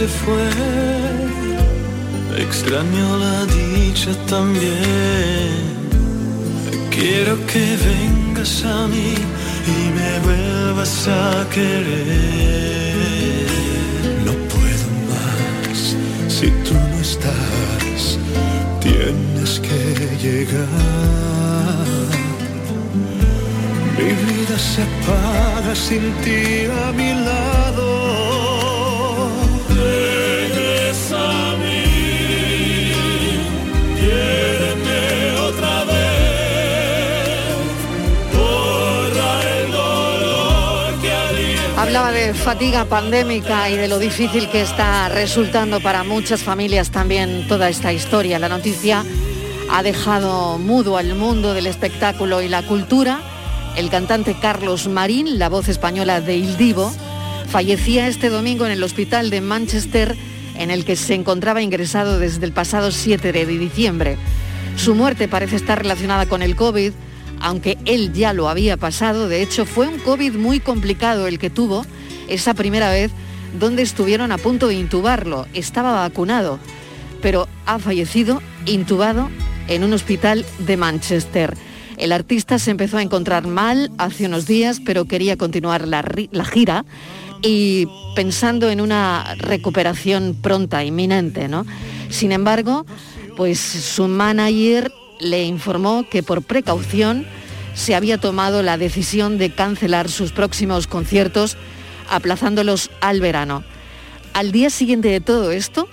Se 0.00 0.08
fue, 0.08 0.48
extraño 2.44 3.06
la 3.18 3.44
dicha 3.44 4.12
también. 4.34 5.52
Quiero 6.90 7.34
que 7.50 7.64
vengas 7.88 8.64
a 8.64 8.86
mí 8.88 9.12
y 9.76 9.78
me 9.98 10.12
vuelvas 10.26 11.06
a 11.06 11.46
querer. 11.54 12.96
No 14.26 14.32
puedo 14.52 14.86
más 15.10 15.78
si 16.36 16.46
tú 16.66 16.74
no 16.92 16.98
estás, 17.08 18.02
tienes 18.80 19.52
que 19.66 19.82
llegar. 20.24 20.68
Mi 23.96 24.10
vida 24.24 24.56
se 24.70 24.80
apaga 24.88 25.74
sin 25.74 26.04
ti 26.22 26.40
a 26.84 26.92
mi 26.92 27.10
lado. 27.26 27.59
Fatiga 42.54 42.84
pandémica 42.84 43.70
y 43.70 43.76
de 43.76 43.86
lo 43.86 44.00
difícil 44.00 44.48
que 44.50 44.62
está 44.62 45.08
resultando 45.08 45.80
para 45.80 46.02
muchas 46.02 46.42
familias 46.42 46.90
también 46.90 47.46
toda 47.46 47.68
esta 47.68 47.92
historia. 47.92 48.40
La 48.40 48.48
noticia 48.48 49.04
ha 49.70 49.84
dejado 49.84 50.58
mudo 50.58 50.96
al 50.96 51.14
mundo 51.14 51.54
del 51.54 51.68
espectáculo 51.68 52.42
y 52.42 52.48
la 52.48 52.64
cultura. 52.64 53.20
El 53.76 53.88
cantante 53.88 54.34
Carlos 54.34 54.88
Marín, 54.88 55.38
la 55.38 55.48
voz 55.48 55.68
española 55.68 56.20
de 56.20 56.38
Il 56.38 56.56
Divo, 56.56 56.92
fallecía 57.46 58.08
este 58.08 58.30
domingo 58.30 58.66
en 58.66 58.72
el 58.72 58.82
hospital 58.82 59.30
de 59.30 59.40
Manchester 59.40 60.16
en 60.56 60.72
el 60.72 60.84
que 60.84 60.96
se 60.96 61.14
encontraba 61.14 61.62
ingresado 61.62 62.18
desde 62.18 62.44
el 62.46 62.52
pasado 62.52 62.90
7 62.90 63.30
de 63.30 63.46
diciembre. 63.46 64.18
Su 64.74 64.96
muerte 64.96 65.28
parece 65.28 65.54
estar 65.54 65.80
relacionada 65.80 66.26
con 66.26 66.42
el 66.42 66.56
COVID, 66.56 66.90
aunque 67.38 67.78
él 67.84 68.12
ya 68.12 68.32
lo 68.32 68.48
había 68.48 68.76
pasado. 68.76 69.28
De 69.28 69.40
hecho, 69.40 69.66
fue 69.66 69.86
un 69.86 70.00
COVID 70.00 70.32
muy 70.32 70.58
complicado 70.58 71.28
el 71.28 71.38
que 71.38 71.48
tuvo 71.48 71.86
esa 72.30 72.54
primera 72.54 72.90
vez 72.90 73.10
donde 73.58 73.82
estuvieron 73.82 74.32
a 74.32 74.38
punto 74.38 74.68
de 74.68 74.74
intubarlo. 74.74 75.46
Estaba 75.52 75.92
vacunado, 75.92 76.58
pero 77.20 77.48
ha 77.66 77.78
fallecido 77.78 78.40
intubado 78.64 79.28
en 79.68 79.84
un 79.84 79.92
hospital 79.92 80.46
de 80.58 80.76
Manchester. 80.76 81.56
El 81.98 82.12
artista 82.12 82.58
se 82.58 82.70
empezó 82.70 82.96
a 82.96 83.02
encontrar 83.02 83.46
mal 83.46 83.90
hace 83.98 84.26
unos 84.26 84.46
días, 84.46 84.80
pero 84.84 85.04
quería 85.04 85.36
continuar 85.36 85.86
la, 85.86 86.02
la 86.30 86.44
gira 86.44 86.84
y 87.42 87.86
pensando 88.14 88.70
en 88.70 88.80
una 88.80 89.34
recuperación 89.36 90.36
pronta, 90.40 90.84
inminente, 90.84 91.48
¿no? 91.48 91.66
Sin 92.08 92.32
embargo, 92.32 92.86
pues 93.36 93.58
su 93.58 94.08
manager 94.08 94.92
le 95.20 95.44
informó 95.44 96.06
que 96.08 96.22
por 96.22 96.42
precaución 96.42 97.26
se 97.74 97.94
había 97.94 98.18
tomado 98.18 98.62
la 98.62 98.76
decisión 98.76 99.38
de 99.38 99.50
cancelar 99.50 100.08
sus 100.08 100.32
próximos 100.32 100.86
conciertos, 100.86 101.56
aplazándolos 102.10 102.90
al 103.00 103.20
verano. 103.20 103.64
Al 104.34 104.52
día 104.52 104.70
siguiente 104.70 105.08
de 105.08 105.20
todo 105.20 105.50
esto, 105.50 105.88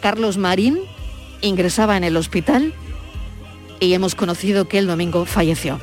Carlos 0.00 0.36
Marín 0.36 0.80
ingresaba 1.40 1.96
en 1.96 2.04
el 2.04 2.16
hospital 2.16 2.74
y 3.78 3.94
hemos 3.94 4.14
conocido 4.14 4.66
que 4.66 4.78
el 4.78 4.86
domingo 4.86 5.24
falleció. 5.24 5.80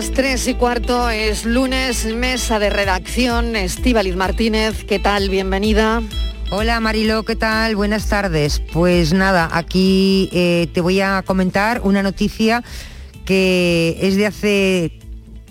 Las 0.00 0.12
tres 0.12 0.48
y 0.48 0.54
cuarto 0.54 1.10
es 1.10 1.44
lunes, 1.44 2.06
mesa 2.06 2.58
de 2.58 2.70
redacción. 2.70 3.54
Estíbaliz 3.54 4.16
Martínez, 4.16 4.84
¿qué 4.84 4.98
tal? 4.98 5.28
Bienvenida. 5.28 6.00
Hola 6.50 6.80
Marilo, 6.80 7.22
¿qué 7.24 7.36
tal? 7.36 7.76
Buenas 7.76 8.08
tardes. 8.08 8.62
Pues 8.72 9.12
nada, 9.12 9.50
aquí 9.52 10.30
eh, 10.32 10.68
te 10.72 10.80
voy 10.80 11.02
a 11.02 11.22
comentar 11.26 11.82
una 11.84 12.02
noticia 12.02 12.64
que 13.26 13.98
es 14.00 14.16
de 14.16 14.24
hace 14.24 14.98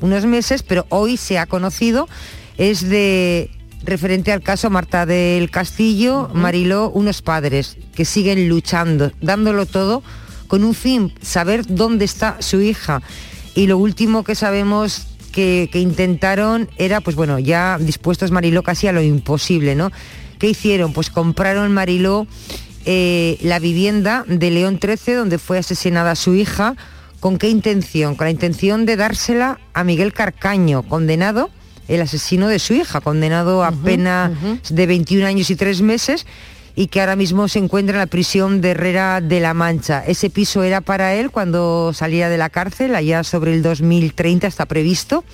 unos 0.01 0.25
meses, 0.25 0.63
pero 0.63 0.87
hoy 0.89 1.17
se 1.17 1.37
ha 1.37 1.45
conocido. 1.45 2.09
Es 2.57 2.89
de 2.89 3.51
referente 3.83 4.31
al 4.31 4.41
caso 4.41 4.71
Marta 4.71 5.05
del 5.05 5.51
Castillo, 5.51 6.27
Mariló, 6.33 6.89
unos 6.89 7.21
padres 7.21 7.77
que 7.93 8.03
siguen 8.03 8.49
luchando, 8.49 9.11
dándolo 9.21 9.67
todo 9.67 10.01
con 10.47 10.63
un 10.63 10.73
fin, 10.73 11.13
saber 11.21 11.67
dónde 11.67 12.05
está 12.05 12.41
su 12.41 12.59
hija. 12.59 13.03
Y 13.59 13.67
lo 13.67 13.77
último 13.77 14.23
que 14.23 14.35
sabemos 14.35 15.05
que, 15.33 15.69
intentaron 15.73 16.69
era, 16.77 17.01
pues 17.01 17.17
bueno, 17.17 17.39
ya 17.39 17.77
dispuestos 17.77 18.31
Mariló 18.31 18.63
casi 18.63 18.87
a 18.87 18.93
lo 18.93 19.01
imposible, 19.01 19.75
¿no? 19.75 19.91
¿Qué 20.39 20.47
hicieron? 20.47 20.93
Pues 20.93 21.09
compraron 21.09 21.73
Mariló 21.73 22.25
eh, 22.85 23.37
la 23.41 23.59
vivienda 23.59 24.23
de 24.29 24.49
León 24.49 24.79
13, 24.79 25.13
donde 25.13 25.39
fue 25.39 25.57
asesinada 25.57 26.15
su 26.15 26.35
hija. 26.35 26.77
¿Con 27.19 27.37
qué 27.37 27.49
intención? 27.49 28.15
Con 28.15 28.27
la 28.27 28.31
intención 28.31 28.85
de 28.85 28.95
dársela 28.95 29.59
a 29.73 29.83
Miguel 29.83 30.13
Carcaño, 30.13 30.83
condenado, 30.83 31.49
el 31.89 32.01
asesino 32.01 32.47
de 32.47 32.59
su 32.59 32.75
hija, 32.75 33.01
condenado 33.01 33.65
a 33.65 33.73
pena 33.73 34.31
de 34.69 34.87
21 34.87 35.27
años 35.27 35.49
y 35.49 35.57
3 35.57 35.81
meses 35.81 36.25
y 36.79 36.87
que 36.87 37.01
ahora 37.01 37.17
mismo 37.17 37.49
se 37.49 37.59
encuentra 37.59 37.95
en 37.95 37.99
la 37.99 38.05
prisión 38.05 38.61
de 38.61 38.69
Herrera 38.69 39.19
de 39.19 39.41
la 39.41 39.53
Mancha. 39.53 40.01
Ese 40.07 40.29
piso 40.29 40.63
era 40.63 40.79
para 40.79 41.13
él 41.13 41.29
cuando 41.29 41.91
salía 41.93 42.29
de 42.29 42.37
la 42.37 42.49
cárcel, 42.49 42.95
allá 42.95 43.25
sobre 43.25 43.53
el 43.53 43.61
2030 43.61 44.47
está 44.47 44.65
previsto. 44.65 45.25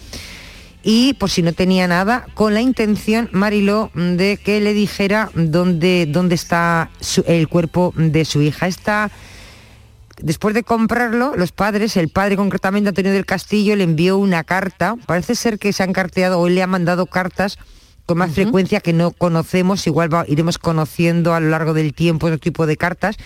Y 0.81 1.13
por 1.13 1.29
si 1.29 1.43
no 1.43 1.53
tenía 1.53 1.87
nada, 1.87 2.25
con 2.33 2.55
la 2.55 2.61
intención, 2.61 3.29
Mariló, 3.31 3.91
de 3.93 4.39
que 4.43 4.59
le 4.59 4.73
dijera 4.73 5.29
dónde, 5.35 6.07
dónde 6.09 6.33
está 6.33 6.89
el 7.27 7.47
cuerpo 7.47 7.93
de 7.95 8.25
su 8.25 8.41
hija. 8.41 8.65
Está 8.65 9.11
después 10.19 10.55
de 10.55 10.63
comprarlo, 10.63 11.35
los 11.35 11.51
padres, 11.51 11.95
el 11.95 12.09
padre 12.09 12.37
concretamente 12.37 12.89
Antonio 12.89 13.11
del 13.11 13.27
Castillo, 13.27 13.75
le 13.75 13.83
envió 13.83 14.17
una 14.17 14.43
carta. 14.43 14.95
Parece 15.05 15.35
ser 15.35 15.59
que 15.59 15.73
se 15.73 15.83
han 15.83 15.93
carteado 15.93 16.39
o 16.39 16.49
le 16.49 16.63
ha 16.63 16.67
mandado 16.67 17.05
cartas 17.05 17.59
con 18.05 18.19
más 18.19 18.31
frecuencia 18.31 18.79
que 18.79 18.93
no 18.93 19.11
conocemos, 19.11 19.85
igual 19.87 20.09
iremos 20.27 20.57
conociendo 20.57 21.33
a 21.33 21.39
lo 21.39 21.49
largo 21.49 21.73
del 21.73 21.93
tiempo 21.93 22.27
otro 22.27 22.37
tipo 22.37 22.67
de 22.67 22.77
cartas, 22.77 23.17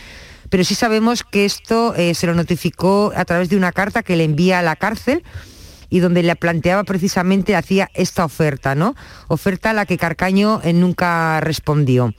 pero 0.50 0.64
sí 0.64 0.74
sabemos 0.74 1.24
que 1.24 1.46
esto 1.46 1.94
eh, 1.96 2.14
se 2.16 2.28
lo 2.28 2.34
notificó 2.34 3.12
a 3.16 3.26
través 3.26 3.50
de 3.50 3.58
una 3.58 3.72
carta 3.72 4.04
que 4.04 4.16
le 4.16 4.24
envía 4.24 4.60
a 4.60 4.64
la 4.64 4.76
cárcel 4.76 5.24
y 5.90 6.00
donde 6.00 6.24
le 6.24 6.36
planteaba 6.36 6.84
precisamente, 6.84 7.56
hacía 7.56 7.90
esta 7.94 8.24
oferta, 8.24 8.76
¿no? 8.76 8.96
Oferta 9.28 9.72
a 9.72 9.74
la 9.74 9.86
que 9.86 9.98
Carcaño 9.98 10.62
eh, 10.64 10.72
nunca 10.72 11.42
respondió. 11.42 12.14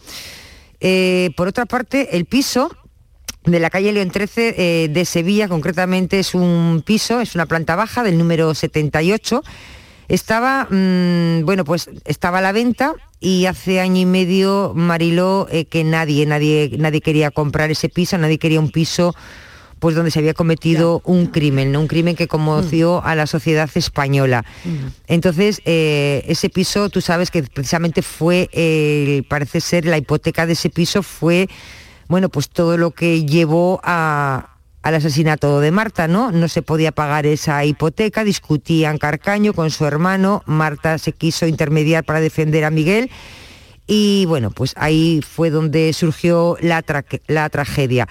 Eh, 0.81 1.31
por 1.37 1.49
otra 1.49 1.67
parte, 1.67 2.17
el 2.17 2.25
piso 2.25 2.75
de 3.45 3.59
la 3.59 3.71
calle 3.71 3.93
León 3.93 4.11
13 4.11 4.89
de 4.91 5.05
Sevilla, 5.07 5.49
concretamente 5.49 6.19
es 6.19 6.35
un 6.35 6.83
piso, 6.85 7.21
es 7.21 7.35
una 7.35 7.47
planta 7.47 7.75
baja 7.75 8.03
del 8.03 8.19
número 8.19 8.55
78, 8.55 9.43
estaba, 10.11 10.67
mm, 10.69 11.45
bueno, 11.45 11.65
pues 11.65 11.89
estaba 12.05 12.39
a 12.39 12.41
la 12.43 12.53
venta 12.53 12.95
y 13.21 13.47
hace 13.47 13.81
año 13.81 14.01
y 14.01 14.07
medio 14.07 14.73
Mariló 14.75 15.47
eh, 15.51 15.67
que 15.67 15.85
nadie, 15.85 16.27
nadie, 16.27 16.73
nadie 16.79 17.01
quería 17.01 17.31
comprar 17.31 17.71
ese 17.71 17.89
piso, 17.89 18.19
nadie 18.19 18.39
quería 18.39 18.61
un 18.61 18.71
piso 18.71 19.15
pues 19.79 19.95
donde 19.95 20.11
se 20.11 20.19
había 20.19 20.35
cometido 20.35 21.01
un 21.07 21.27
crimen, 21.27 21.75
un 21.75 21.87
crimen 21.87 22.15
que 22.15 22.29
conmoció 22.29 23.01
mm. 23.01 23.07
a 23.07 23.15
la 23.15 23.27
sociedad 23.27 23.71
española. 23.75 24.45
Mm. 24.65 24.89
Entonces, 25.07 25.63
eh, 25.65 26.23
ese 26.27 26.51
piso, 26.51 26.91
tú 26.91 27.01
sabes 27.01 27.31
que 27.31 27.45
precisamente 27.45 28.03
fue, 28.03 28.51
parece 29.31 29.63
ser, 29.63 29.87
la 29.87 29.97
hipoteca 29.97 30.45
de 30.45 30.53
ese 30.53 30.69
piso 30.69 31.03
fue, 31.03 31.49
bueno, 32.09 32.29
pues 32.29 32.51
todo 32.51 32.77
lo 32.77 32.91
que 32.91 33.25
llevó 33.25 33.81
a, 33.83 34.50
al 34.83 34.95
asesinato 34.95 35.61
de 35.61 35.71
Marta, 35.71 36.09
¿no? 36.09 36.33
No 36.33 36.49
se 36.49 36.63
podía 36.63 36.93
pagar 36.93 37.27
esa 37.27 37.65
hipoteca, 37.65 38.25
discutían 38.25 38.99
Carcaño 38.99 39.53
con 39.53 39.71
su 39.71 39.85
hermano, 39.85 40.43
Marta 40.47 40.99
se 40.99 41.13
quiso 41.13 41.47
intermediar 41.47 42.05
para 42.05 42.21
defender 42.21 42.65
a 42.65 42.71
Miguel 42.71 43.11
y 43.87 44.25
bueno, 44.27 44.51
pues 44.51 44.73
ahí 44.77 45.21
fue 45.29 45.51
donde 45.51 45.93
surgió 45.93 46.57
la, 46.61 46.83
tragedia. 46.83 48.09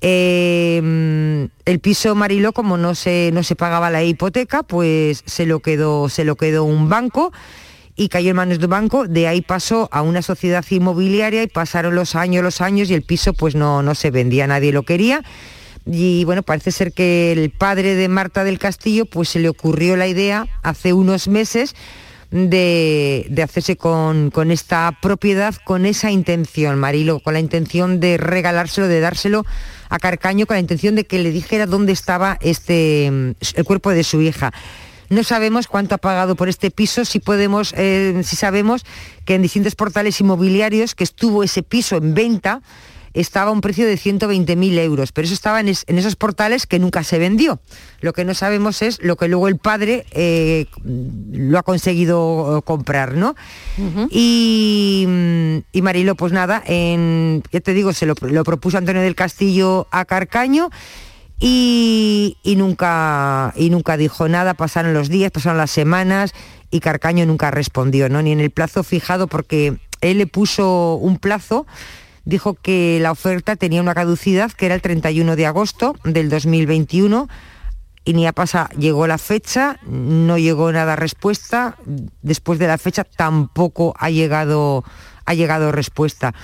Em, 0.00 1.48
el 1.64 1.80
piso 1.80 2.14
Mariló, 2.14 2.52
como 2.52 2.76
no 2.76 2.94
se, 2.94 3.30
no 3.32 3.42
se 3.42 3.56
pagaba 3.56 3.90
la 3.90 4.04
hipoteca, 4.04 4.62
pues 4.62 5.22
se 5.24 5.46
lo 5.46 5.60
quedó, 5.60 6.08
se 6.08 6.24
lo 6.24 6.36
quedó 6.36 6.64
un 6.64 6.88
banco 6.88 7.32
y 7.96 8.08
cayó 8.08 8.30
en 8.30 8.36
manos 8.36 8.58
de 8.58 8.66
un 8.66 8.70
banco, 8.70 9.08
de 9.08 9.26
ahí 9.26 9.40
pasó 9.40 9.88
a 9.92 10.02
una 10.02 10.20
sociedad 10.20 10.64
inmobiliaria 10.68 11.42
y 11.42 11.46
pasaron 11.46 11.94
los 11.94 12.14
años, 12.14 12.44
los 12.44 12.60
años 12.60 12.90
y 12.90 12.94
el 12.94 13.02
piso 13.02 13.32
pues 13.32 13.54
no, 13.54 13.82
no 13.82 13.94
se 13.94 14.10
vendía, 14.10 14.46
nadie 14.46 14.72
lo 14.72 14.82
quería 14.82 15.24
y 15.86 16.24
bueno, 16.24 16.42
parece 16.42 16.72
ser 16.72 16.92
que 16.92 17.32
el 17.32 17.50
padre 17.50 17.94
de 17.94 18.08
Marta 18.08 18.44
del 18.44 18.58
Castillo 18.58 19.04
pues 19.06 19.28
se 19.28 19.38
le 19.38 19.48
ocurrió 19.48 19.96
la 19.96 20.06
idea 20.06 20.46
hace 20.62 20.92
unos 20.92 21.28
meses 21.28 21.74
de, 22.30 23.42
hacerse 23.42 23.76
con, 23.76 24.32
esta 24.50 24.98
propiedad, 25.00 25.54
con 25.64 25.86
esa 25.86 26.10
intención, 26.10 26.78
Marilo, 26.78 27.20
con 27.20 27.34
la 27.34 27.40
intención 27.40 28.00
de 28.00 28.16
regalárselo, 28.16 28.88
de 28.88 29.00
dárselo 29.00 29.44
a 29.88 29.98
Carcaño, 29.98 30.46
con 30.46 30.56
la 30.56 30.60
intención 30.60 30.96
de 30.96 31.04
que 31.04 31.20
le 31.20 31.30
dijera 31.30 31.66
dónde 31.66 31.92
estaba 31.92 32.38
este, 32.40 33.06
el 33.06 33.64
cuerpo 33.64 33.90
de 33.90 34.02
su 34.02 34.20
hija. 34.20 34.52
No 35.10 35.22
sabemos 35.22 35.68
cuánto 35.68 35.94
ha 35.94 35.98
pagado 35.98 36.34
por 36.34 36.48
este 36.48 36.70
piso, 36.70 37.04
si 37.04 37.20
podemos, 37.20 37.72
eh, 37.76 38.20
si 38.24 38.36
sabemos 38.36 38.84
que 39.24 39.34
en 39.34 39.42
distintos 39.42 39.76
portales 39.76 40.20
inmobiliarios 40.20 40.94
que 40.94 41.04
estuvo 41.04 41.44
ese 41.44 41.62
piso 41.62 41.96
en 41.96 42.14
venta, 42.14 42.62
estaba 43.14 43.50
a 43.50 43.52
un 43.52 43.60
precio 43.60 43.86
de 43.86 43.94
120.000 43.94 44.78
euros, 44.80 45.12
pero 45.12 45.24
eso 45.24 45.34
estaba 45.34 45.60
en, 45.60 45.68
esos 45.68 46.16
portales 46.16 46.66
que 46.66 46.78
nunca 46.78 47.04
se 47.04 47.18
vendió. 47.18 47.60
Lo 48.00 48.12
que 48.12 48.24
no 48.24 48.34
sabemos 48.34 48.82
es 48.82 49.00
lo 49.02 49.16
que 49.16 49.28
luego 49.28 49.48
el 49.48 49.56
padre 49.56 50.04
eh, 50.10 50.66
lo 50.84 51.58
ha 51.58 51.62
conseguido 51.62 52.62
comprar, 52.66 53.14
¿no? 53.14 53.36
y, 54.10 55.06
y, 55.72 55.82
Marilo, 55.82 56.16
pues 56.16 56.32
nada, 56.32 56.62
en, 56.66 57.42
ya 57.52 57.60
te 57.60 57.72
digo, 57.72 57.92
se 57.92 58.06
lo, 58.06 58.14
propuso 58.14 58.76
Antonio 58.76 59.00
del 59.00 59.14
Castillo 59.14 59.86
a 59.90 60.04
Carcaño. 60.04 60.70
Y, 61.40 62.38
y, 62.44 62.54
nunca, 62.54 63.52
y 63.56 63.68
nunca 63.68 63.96
dijo 63.96 64.28
nada, 64.28 64.54
pasaron 64.54 64.94
los 64.94 65.08
días, 65.08 65.32
pasaron 65.32 65.58
las 65.58 65.72
semanas 65.72 66.32
y 66.70 66.80
Carcaño 66.80 67.26
nunca 67.26 67.50
respondió, 67.50 68.08
¿no? 68.08 68.22
ni 68.22 68.32
en 68.32 68.40
el 68.40 68.50
plazo 68.50 68.84
fijado 68.84 69.26
porque 69.26 69.76
él 70.00 70.18
le 70.18 70.26
puso 70.26 70.94
un 70.94 71.18
plazo 71.18 71.66
dijo 72.24 72.54
que 72.54 72.98
la 73.00 73.12
oferta 73.12 73.56
tenía 73.56 73.82
una 73.82 73.94
caducidad 73.94 74.50
que 74.52 74.66
era 74.66 74.74
el 74.74 74.82
31 74.82 75.36
de 75.36 75.46
agosto 75.46 75.96
del 76.04 76.28
2021 76.28 77.28
y 78.04 78.12
ni 78.12 78.26
a 78.26 78.32
pasa 78.32 78.68
llegó 78.78 79.06
la 79.06 79.18
fecha, 79.18 79.78
no 79.86 80.36
llegó 80.36 80.70
nada 80.72 80.94
respuesta, 80.94 81.76
después 82.22 82.58
de 82.58 82.66
la 82.66 82.76
fecha 82.78 83.04
tampoco 83.04 83.94
ha 83.98 84.10
llegado, 84.10 84.84
ha 85.24 85.34
llegado 85.34 85.72
respuesta. 85.72 86.34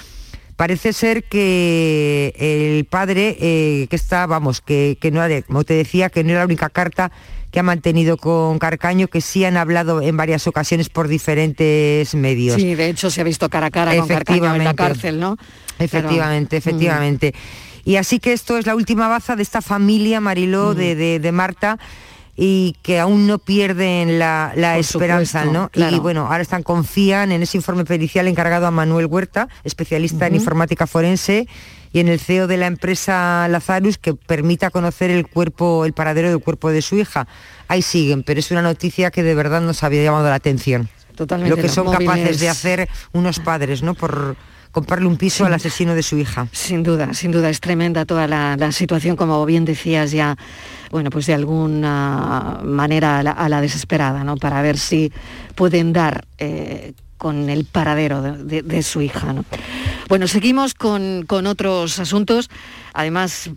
Parece 0.57 0.93
ser 0.93 1.25
que 1.25 2.35
el 2.39 2.85
padre, 2.85 3.37
eh, 3.41 3.87
que 3.89 3.97
está, 3.97 4.27
vamos, 4.27 4.61
que, 4.61 4.99
que 5.01 5.11
no, 5.11 5.23
como 5.47 5.65
te 5.65 5.75
decía, 5.75 6.11
que 6.11 6.23
no 6.23 6.31
era 6.31 6.41
la 6.41 6.47
única 6.47 6.69
carta 6.69 7.11
que 7.51 7.61
ha 7.61 7.63
mantenido 7.63 8.17
con 8.17 8.59
Carcaño, 8.59 9.09
que 9.09 9.21
sí 9.21 9.45
han 9.45 9.57
hablado 9.57 10.03
en 10.03 10.17
varias 10.17 10.47
ocasiones 10.47 10.89
por 10.89 11.09
diferentes 11.09 12.15
medios. 12.15 12.57
Sí, 12.57 12.75
de 12.75 12.89
hecho 12.89 13.11
se 13.11 13.21
ha 13.21 13.25
visto 13.25 13.49
cara 13.49 13.67
a 13.67 13.71
cara 13.71 13.97
con 13.97 14.07
Carcaño 14.07 14.55
en 14.55 14.65
la 14.65 14.75
cárcel, 14.75 15.19
¿no? 15.19 15.37
Efectivamente, 15.81 16.57
efectivamente. 16.57 17.35
Y 17.85 17.97
así 17.97 18.21
que 18.21 18.33
esto 18.33 18.59
es 18.59 18.67
la 18.67 18.75
última 18.75 19.09
baza 19.09 19.37
de 19.37 19.43
esta 19.43 19.63
familia 19.63 20.21
Mariló 20.21 20.75
de, 20.75 21.31
Marta 21.33 21.79
y 22.37 22.77
que 22.83 23.01
aún 23.01 23.27
no 23.27 23.39
pierden 23.39 24.19
la, 24.19 24.79
esperanza, 24.79 25.45
¿no? 25.45 25.71
Y 25.75 25.99
bueno, 25.99 26.27
ahora 26.27 26.43
están, 26.43 26.63
confían 26.63 27.33
en 27.33 27.43
ese 27.43 27.59
informe 27.59 27.85
pericial 27.85 28.29
encargado 28.29 28.67
a 28.67 28.71
Manuel 28.71 29.07
Huerta, 29.07 29.49
especialista 29.65 30.27
en 30.27 30.37
informática 30.37 30.87
forense, 30.87 31.49
y 31.93 32.01
en 32.01 32.09
el 32.09 32.21
CEO 32.21 32.47
de 32.47 32.57
la 32.57 32.67
empresa 32.67 33.49
Lazarus 33.49 33.99
que 33.99 34.15
permita 34.15 34.71
conocer 34.71 35.11
el 35.11 35.27
cuerpo, 35.27 35.85
el 35.85 35.93
paradero 35.93 36.29
del 36.29 36.39
cuerpo 36.39 36.71
de 36.71 36.83
su 36.83 36.97
hija. 36.97 37.27
Ahí 37.67 37.83
siguen, 37.83 38.23
pero 38.23 38.39
es 38.39 38.51
una 38.51 38.63
noticia 38.63 39.11
que 39.11 39.23
de 39.23 39.35
verdad 39.35 39.61
nos 39.61 39.83
había 39.83 40.03
llamado 40.03 40.29
la 40.29 40.37
atención. 40.37 40.89
Totalmente. 41.17 41.55
Lo 41.55 41.61
que 41.61 41.69
son 41.69 41.91
capaces 41.91 42.39
de 42.39 42.49
hacer 42.49 42.89
unos 43.13 43.41
padres, 43.41 43.83
¿no? 43.83 43.95
Por 43.95 44.37
comprarle 44.73 45.07
un 45.07 45.17
piso 45.17 45.45
al 45.45 45.55
asesino 45.55 45.95
de 45.95 46.03
su 46.03 46.19
hija. 46.19 46.47
Sin 46.53 46.83
duda, 46.83 47.15
sin 47.15 47.33
duda, 47.33 47.51
es 47.51 47.61
tremenda 47.61 48.05
toda 48.05 48.27
la, 48.27 48.73
situación, 48.73 49.17
como 49.17 49.45
bien 49.47 49.65
decías 49.65 50.13
ya, 50.13 50.37
bueno, 50.91 51.11
pues 51.11 51.27
de 51.27 51.35
alguna 51.35 52.61
manera 52.63 53.19
a 53.21 53.49
la, 53.49 53.61
desesperada, 53.61 54.25
¿no? 54.25 54.37
Para 54.37 54.63
ver 54.63 54.79
si 54.79 55.13
pueden 55.55 55.93
dar 55.93 56.25
eh, 56.39 56.93
con 57.21 57.51
el 57.51 57.67
paradero 57.67 58.23
de, 58.23 58.83
su 58.83 59.03
hija. 59.03 59.35
¿no? 59.35 59.45
Bueno, 60.09 60.27
seguimos 60.27 60.73
con, 60.73 61.27
otros 61.29 61.99
asuntos. 61.99 62.49
Además, 62.93 63.51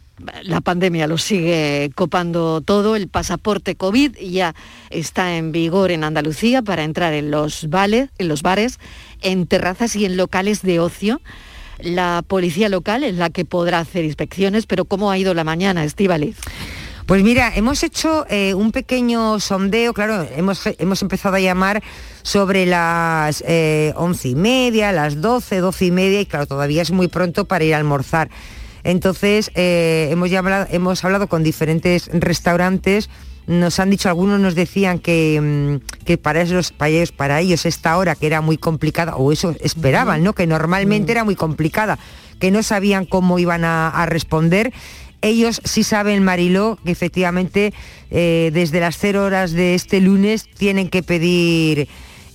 la 0.44 0.62
pandemia 0.62 1.08
lo 1.08 1.18
sigue 1.18 1.92
copando 1.96 2.62
todo. 2.62 2.96
El 2.96 3.08
pasaporte 3.08 3.76
COVID 3.76 4.18
ya 4.18 4.56
está 4.90 5.36
en 5.38 5.52
vigor 5.52 5.92
en 5.92 6.04
Andalucía 6.04 6.62
para 6.62 6.84
entrar 6.84 7.14
en 7.14 7.32
los, 7.32 7.64
en 7.64 8.28
los 8.28 8.42
bares, 8.42 8.80
en 9.22 9.48
terrazas 9.48 9.96
y 9.96 10.06
en 10.06 10.18
locales 10.18 10.62
de 10.62 10.80
ocio. 10.80 11.22
La 11.80 12.24
policía 12.26 12.70
local 12.70 13.04
es 13.04 13.16
la 13.16 13.30
que 13.30 13.46
podrá 13.46 13.80
hacer 13.80 14.06
inspecciones, 14.06 14.66
pero 14.68 14.86
¿cómo 14.86 15.12
ha 15.12 15.18
ido 15.18 15.34
la 15.34 15.44
mañana, 15.44 15.84
Estíbaliz? 15.84 16.38
Pues 17.06 17.22
mira, 17.22 17.52
hemos 17.54 17.84
hecho 17.84 18.26
eh, 18.30 18.54
un 18.54 18.72
pequeño 18.72 19.40
sondeo, 19.42 19.94
claro, 19.94 20.26
hemos, 20.38 20.62
hemos, 20.78 21.02
empezado 21.02 21.36
a 21.36 21.42
llamar 21.42 21.84
sobre 22.22 22.66
las 22.66 23.44
eh, 23.46 23.92
once 23.98 24.30
y 24.30 24.36
media, 24.36 24.94
las 24.94 25.20
doce, 25.20 25.58
doce 25.58 25.86
y 25.86 25.92
media, 25.92 26.22
y 26.22 26.26
claro, 26.26 26.46
todavía 26.46 26.82
es 26.82 26.92
muy 26.92 27.10
pronto 27.10 27.44
para 27.44 27.66
ir 27.66 27.74
a 27.74 27.78
almorzar. 27.78 28.30
Entonces, 28.84 29.52
eh, 29.56 30.10
hemos, 30.12 30.30
ya 30.30 30.40
hablado, 30.40 30.68
hemos 30.70 31.04
hablado 31.04 31.28
con 31.28 31.44
diferentes 31.44 32.10
restaurantes, 32.14 33.10
nos 33.48 33.80
han 33.80 33.90
dicho, 33.90 34.10
algunos 34.10 34.40
nos 34.40 34.56
decían 34.56 35.00
que, 35.00 35.40
mm, 35.42 36.04
que 36.06 36.18
para, 36.18 36.42
esos, 36.42 36.72
para, 36.72 36.90
ellos, 36.90 37.12
para 37.12 37.42
ellos 37.42 37.66
esta 37.66 37.98
hora 37.98 38.16
que 38.16 38.28
era 38.28 38.42
muy 38.42 38.58
complicada, 38.58 39.16
o 39.16 39.32
eso 39.32 39.56
esperaban, 39.62 40.24
¿no? 40.24 40.34
Que 40.34 40.48
normalmente 40.48 41.12
era 41.12 41.24
muy 41.24 41.36
complicada, 41.36 42.00
que 42.40 42.52
no 42.52 42.64
sabían 42.64 43.06
cómo 43.06 43.40
iban 43.40 43.66
a, 43.66 43.90
a 43.90 44.06
responder. 44.06 44.74
Ellos 45.22 45.62
sí 45.64 45.84
saben, 45.84 46.24
Mariló, 46.24 46.78
que 46.84 46.92
efectivamente 46.92 47.74
eh, 48.12 48.52
desde 48.54 48.82
las 48.82 48.98
0 48.98 49.24
horas 49.24 49.54
de 49.54 49.74
este 49.74 50.02
lunes 50.02 50.50
tienen 50.58 50.90
que 50.90 51.02
pedir 51.02 51.88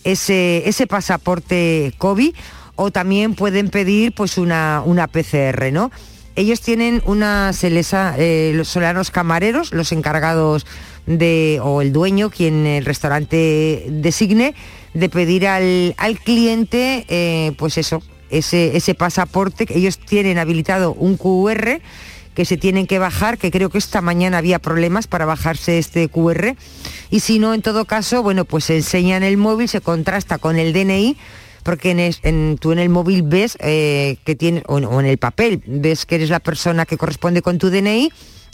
ese, 0.04 0.66
ese 0.66 0.87
pasaporte 0.87 1.92
COVID 1.98 2.34
o 2.76 2.90
también 2.90 3.34
pueden 3.34 3.68
pedir 3.68 4.12
pues 4.12 4.38
una, 4.38 4.82
una 4.84 5.06
PCR, 5.06 5.70
¿no? 5.72 5.90
Ellos 6.38 6.61
tienen 6.61 7.03
una 7.05 7.53
selesa, 7.53 8.14
eh, 8.16 8.53
los 8.55 8.68
solanos 8.68 9.11
camareros, 9.11 9.72
los 9.72 9.90
encargados 9.90 10.66
de, 11.05 11.59
o 11.61 11.83
el 11.83 11.92
dueño, 11.92 12.31
quien 12.31 12.64
el 12.64 12.85
restaurante 12.85 13.85
designe, 13.88 14.55
de 14.94 15.09
pedir 15.09 15.48
al, 15.48 15.96
al 15.98 16.20
cliente, 16.20 17.05
eh, 17.09 17.55
pues 17.59 17.77
eso, 17.77 18.05
ese, 18.31 18.77
ese 18.77 18.94
pasaporte, 18.94 19.66
ellos 19.70 19.98
tienen 19.98 20.38
habilitado 20.38 20.92
un 20.92 21.16
QR 21.16 21.81
que 22.37 22.44
se 22.44 22.57
tienen 22.57 22.87
que 22.87 23.01
bajar, 23.01 23.37
que 23.37 23.51
creo 23.51 23.68
que 23.68 23.79
esta 23.79 24.01
mañana 24.01 24.38
había 24.38 24.61
problemas 24.61 25.09
para 25.09 25.24
bajarse 25.24 25.81
este 25.81 26.09
QR, 26.09 26.55
y 27.11 27.18
si 27.18 27.40
no, 27.40 27.53
en 27.53 27.62
todo 27.62 27.85
caso, 27.85 28.22
bueno, 28.22 28.44
pues 28.44 28.66
se 28.66 28.77
enseña 28.77 29.16
en 29.16 29.24
el 29.24 29.38
móvil, 29.38 29.68
se 29.68 29.81
contrasta 29.81 30.38
con 30.38 30.57
el 30.57 30.72
DNI, 30.72 31.16
porque 31.62 32.12
tú 32.61 32.73
en 32.73 32.79
el 32.79 32.88
móvil 32.88 33.23
ves 33.23 33.57
eh, 33.61 34.16
que 34.25 34.35
tienes, 34.35 34.62
o 34.66 34.79
en, 34.79 35.07
el 35.07 35.18
papel, 35.18 35.62
ves 35.66 36.07
que 36.07 36.16
eres 36.16 36.31
la 36.31 36.40
persona 36.40 36.87
que 36.87 36.97
corresponde 36.97 37.42
con 37.42 37.59
tu 37.59 37.71
DNI 37.71 38.11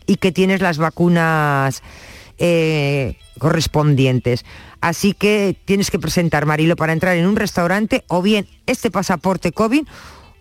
y 0.07 0.17
que 0.17 0.33
tienes 0.33 0.61
las 0.61 0.79
vacunas 0.79 1.83
eh, 2.39 3.17
correspondientes. 3.39 4.45
Así 4.81 5.15
que 5.15 5.57
tienes 5.65 5.91
que 5.91 5.99
presentar, 5.99 6.47
Marilo, 6.47 6.77
para 6.77 6.93
entrar 6.93 7.17
en 7.17 7.27
un 7.27 7.37
restaurante 7.37 8.05
o 8.09 8.21
bien 8.21 8.47
este 8.67 8.91
pasaporte 8.91 9.53
COVID, 9.53 9.87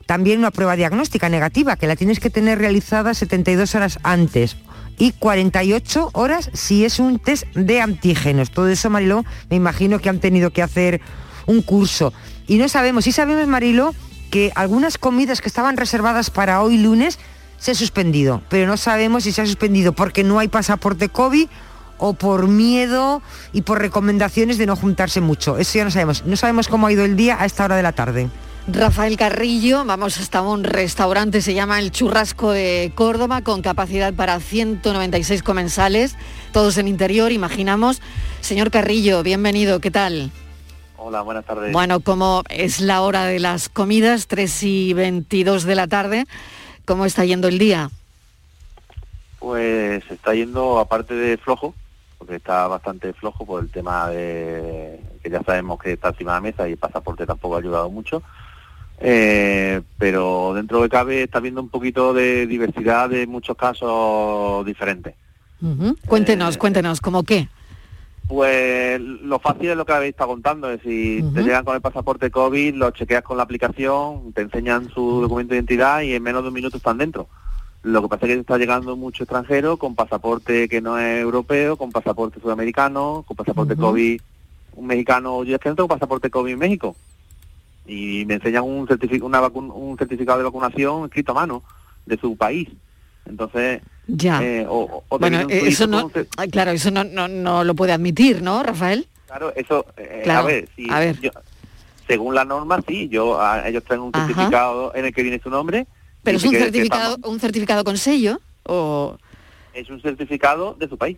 también 0.05 0.39
una 0.39 0.51
prueba 0.51 0.75
diagnóstica 0.75 1.29
negativa, 1.29 1.77
que 1.77 1.87
la 1.87 1.95
tienes 1.95 2.19
que 2.19 2.29
tener 2.29 2.59
realizada 2.59 3.13
72 3.13 3.73
horas 3.75 3.99
antes 4.03 4.57
y 4.97 5.11
48 5.11 6.09
horas 6.13 6.49
si 6.53 6.85
es 6.85 6.99
un 6.99 7.19
test 7.19 7.45
de 7.55 7.81
antígenos. 7.81 8.51
Todo 8.51 8.67
eso, 8.67 8.89
Marilo, 8.89 9.23
me 9.49 9.55
imagino 9.55 9.99
que 9.99 10.09
han 10.09 10.19
tenido 10.19 10.51
que 10.51 10.61
hacer 10.61 11.01
un 11.45 11.61
curso. 11.61 12.13
Y 12.47 12.57
no 12.57 12.67
sabemos, 12.67 13.05
sí 13.05 13.11
sabemos, 13.11 13.47
Marilo, 13.47 13.93
que 14.31 14.51
algunas 14.55 14.97
comidas 14.97 15.41
que 15.41 15.47
estaban 15.47 15.77
reservadas 15.77 16.29
para 16.29 16.61
hoy 16.61 16.77
lunes 16.77 17.19
se 17.57 17.71
ha 17.71 17.75
suspendido, 17.75 18.41
pero 18.49 18.67
no 18.67 18.77
sabemos 18.77 19.23
si 19.23 19.31
se 19.31 19.41
ha 19.41 19.45
suspendido 19.45 19.93
porque 19.93 20.23
no 20.23 20.39
hay 20.39 20.49
pasaporte 20.49 21.07
COVID 21.07 21.47
o 21.97 22.13
por 22.13 22.47
miedo 22.47 23.21
y 23.53 23.61
por 23.61 23.79
recomendaciones 23.79 24.57
de 24.57 24.65
no 24.65 24.75
juntarse 24.75 25.21
mucho. 25.21 25.57
Eso 25.57 25.77
ya 25.77 25.85
no 25.85 25.91
sabemos. 25.91 26.25
No 26.25 26.35
sabemos 26.35 26.67
cómo 26.67 26.87
ha 26.87 26.91
ido 26.91 27.05
el 27.05 27.15
día 27.15 27.37
a 27.39 27.45
esta 27.45 27.63
hora 27.63 27.77
de 27.77 27.83
la 27.83 27.93
tarde. 27.93 28.29
Rafael 28.67 29.17
Carrillo, 29.17 29.83
vamos 29.85 30.19
hasta 30.19 30.41
un 30.41 30.63
restaurante, 30.63 31.41
se 31.41 31.53
llama 31.53 31.79
El 31.79 31.91
Churrasco 31.91 32.51
de 32.51 32.93
Córdoba, 32.95 33.41
con 33.41 33.61
capacidad 33.61 34.13
para 34.13 34.39
196 34.39 35.43
comensales, 35.43 36.15
todos 36.53 36.77
en 36.77 36.87
interior, 36.87 37.33
imaginamos. 37.33 38.01
Señor 38.39 38.71
Carrillo, 38.71 39.21
bienvenido, 39.21 39.81
¿qué 39.81 39.91
tal? 39.91 40.31
Hola, 41.05 41.21
buenas 41.21 41.43
tardes. 41.43 41.73
Bueno, 41.73 41.99
como 41.99 42.43
es 42.47 42.79
la 42.79 43.01
hora 43.01 43.25
de 43.25 43.37
las 43.37 43.67
comidas, 43.67 44.27
3 44.27 44.63
y 44.63 44.93
22 44.93 45.65
de 45.65 45.75
la 45.75 45.85
tarde, 45.87 46.23
¿cómo 46.85 47.03
está 47.03 47.25
yendo 47.25 47.49
el 47.49 47.59
día? 47.59 47.89
Pues 49.37 50.01
está 50.09 50.33
yendo, 50.33 50.79
aparte 50.79 51.13
de 51.13 51.35
flojo, 51.35 51.75
porque 52.17 52.35
está 52.37 52.67
bastante 52.69 53.11
flojo 53.11 53.45
por 53.45 53.61
el 53.61 53.69
tema 53.69 54.07
de 54.11 55.01
que 55.21 55.29
ya 55.29 55.43
sabemos 55.43 55.77
que 55.77 55.91
está 55.91 56.07
encima 56.07 56.31
de 56.31 56.37
la 56.37 56.41
mesa 56.41 56.69
y 56.69 56.71
el 56.71 56.77
pasaporte 56.77 57.25
tampoco 57.25 57.57
ha 57.57 57.59
ayudado 57.59 57.89
mucho. 57.89 58.23
Eh, 58.99 59.81
pero 59.97 60.53
dentro 60.55 60.81
de 60.81 60.87
cabe 60.87 61.23
está 61.23 61.41
viendo 61.41 61.59
un 61.59 61.67
poquito 61.67 62.13
de 62.13 62.47
diversidad 62.47 63.09
de 63.09 63.27
muchos 63.27 63.57
casos 63.57 64.65
diferentes. 64.65 65.15
Cuéntenos, 66.07 66.57
cuéntenos, 66.57 67.01
¿cómo 67.01 67.23
qué? 67.23 67.49
Pues 68.27 68.99
lo 69.01 69.37
fácil 69.39 69.69
es 69.71 69.77
lo 69.77 69.85
que 69.85 69.91
habéis 69.93 70.11
estado 70.11 70.29
contando, 70.29 70.69
es 70.71 70.81
si 70.81 71.21
te 71.33 71.43
llegan 71.43 71.65
con 71.65 71.75
el 71.75 71.81
pasaporte 71.81 72.31
COVID, 72.31 72.73
lo 72.75 72.91
chequeas 72.91 73.21
con 73.23 73.37
la 73.37 73.43
aplicación, 73.43 74.31
te 74.33 74.41
enseñan 74.41 74.89
su 74.89 75.21
documento 75.21 75.51
de 75.51 75.57
identidad 75.57 76.01
y 76.01 76.13
en 76.13 76.23
menos 76.23 76.41
de 76.43 76.47
un 76.47 76.53
minuto 76.53 76.77
están 76.77 76.97
dentro. 76.97 77.27
Lo 77.83 78.01
que 78.01 78.07
pasa 78.07 78.25
es 78.25 78.33
que 78.33 78.39
está 78.39 78.57
llegando 78.57 78.95
mucho 78.95 79.23
extranjero 79.23 79.75
con 79.75 79.93
pasaporte 79.93 80.69
que 80.69 80.79
no 80.79 80.97
es 80.97 81.21
europeo, 81.21 81.75
con 81.75 81.91
pasaporte 81.91 82.39
sudamericano, 82.39 83.25
con 83.27 83.35
pasaporte. 83.35 83.75
COVID 83.75 84.21
un 84.75 84.87
mexicano, 84.87 85.43
yo 85.43 85.53
es 85.55 85.61
que 85.61 85.69
no 85.69 85.75
tengo 85.75 85.87
pasaporte 85.89 86.29
COVID 86.31 86.53
en 86.53 86.59
México. 86.59 86.95
Y 87.85 88.23
me 88.25 88.35
enseñan 88.35 88.63
un, 88.63 88.87
certifi- 88.87 89.21
una 89.21 89.41
un 89.47 89.97
certificado 89.97 90.37
de 90.37 90.45
vacunación 90.45 91.05
escrito 91.05 91.33
a 91.33 91.35
mano 91.35 91.61
de 92.05 92.17
su 92.17 92.37
país. 92.37 92.69
Entonces, 93.25 93.81
Ya. 94.07 94.41
eh, 94.43 94.65
o, 94.67 95.03
o 95.07 95.17
te 95.17 95.21
bueno, 95.21 95.41
eh, 95.49 95.63
eso 95.67 95.87
no, 95.87 96.11
ah, 96.37 96.47
claro, 96.47 96.71
eso 96.71 96.91
no, 96.91 97.03
no, 97.03 97.27
no 97.27 97.63
lo 97.63 97.73
puede 97.75 97.93
admitir, 97.93 98.41
¿no, 98.41 98.63
Rafael? 98.63 99.07
Claro, 99.27 99.53
eso, 99.55 99.85
eh, 99.97 100.21
Claro, 100.23 100.41
a 100.41 100.43
ver, 100.43 100.69
si 100.75 100.89
a 100.91 100.99
ver. 100.99 101.19
yo- 101.19 101.31
según 102.07 102.35
la 102.35 102.43
norma, 102.43 102.81
sí, 102.87 103.07
yo, 103.09 103.39
a- 103.41 103.67
ellos 103.67 103.83
traen 103.85 104.01
un 104.01 104.11
Ajá. 104.13 104.27
certificado 104.27 104.93
en 104.93 105.05
el 105.05 105.13
que 105.13 105.23
viene 105.23 105.39
su 105.41 105.49
nombre. 105.49 105.87
Pero 106.21 106.37
es 106.37 106.43
un 106.43 106.51
certificado, 106.51 107.17
un 107.23 107.39
certificado 107.39 107.83
con 107.83 107.97
sello 107.97 108.39
o 108.63 109.17
es 109.73 109.89
un 109.89 110.01
certificado 110.01 110.75
de 110.77 110.87
su 110.87 110.97
país. 110.97 111.17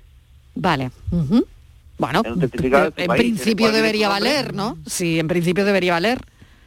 vale. 0.55 0.91
Bueno, 1.97 2.23
certificado 2.39 2.85
de 2.85 2.91
su 2.91 3.01
en 3.01 3.07
país, 3.07 3.21
en 3.21 3.35
principio 3.35 3.71
debería 3.71 4.09
valer, 4.09 4.53
¿no? 4.53 4.77
Sí, 4.85 5.19
en 5.19 5.27
principio 5.27 5.65
debería 5.65 5.93
valer. 5.93 6.19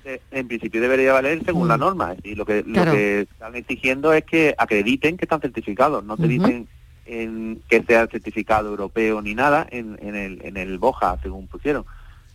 Eh, 0.09 0.21
En 0.31 0.49
principio 0.49 0.81
debería 0.81 1.13
valer 1.13 1.45
según 1.45 1.69
la 1.69 1.77
norma. 1.77 2.15
Y 2.25 2.35
lo 2.35 2.47
que, 2.47 2.63
Mm. 2.67 2.73
Claro. 2.73 2.93
lo 2.93 2.97
que 2.97 3.21
están 3.23 3.55
exigiendo 3.55 4.13
es 4.15 4.25
que 4.25 4.55
acrediten 4.57 5.17
que 5.19 5.27
están 5.27 5.41
certificados. 5.41 6.03
No 6.05 6.17
te 6.17 6.27
dicen 6.27 6.67
en 7.05 7.61
que 7.69 7.83
sea 7.83 8.07
certificado 8.07 8.69
europeo 8.71 9.21
ni 9.23 9.35
nada 9.35 9.67
en, 9.71 9.99
en 10.03 10.15
el, 10.15 10.41
en 10.45 10.57
el 10.57 10.79
BOJA, 10.79 11.19
según 11.23 11.47
pusieron. 11.47 11.85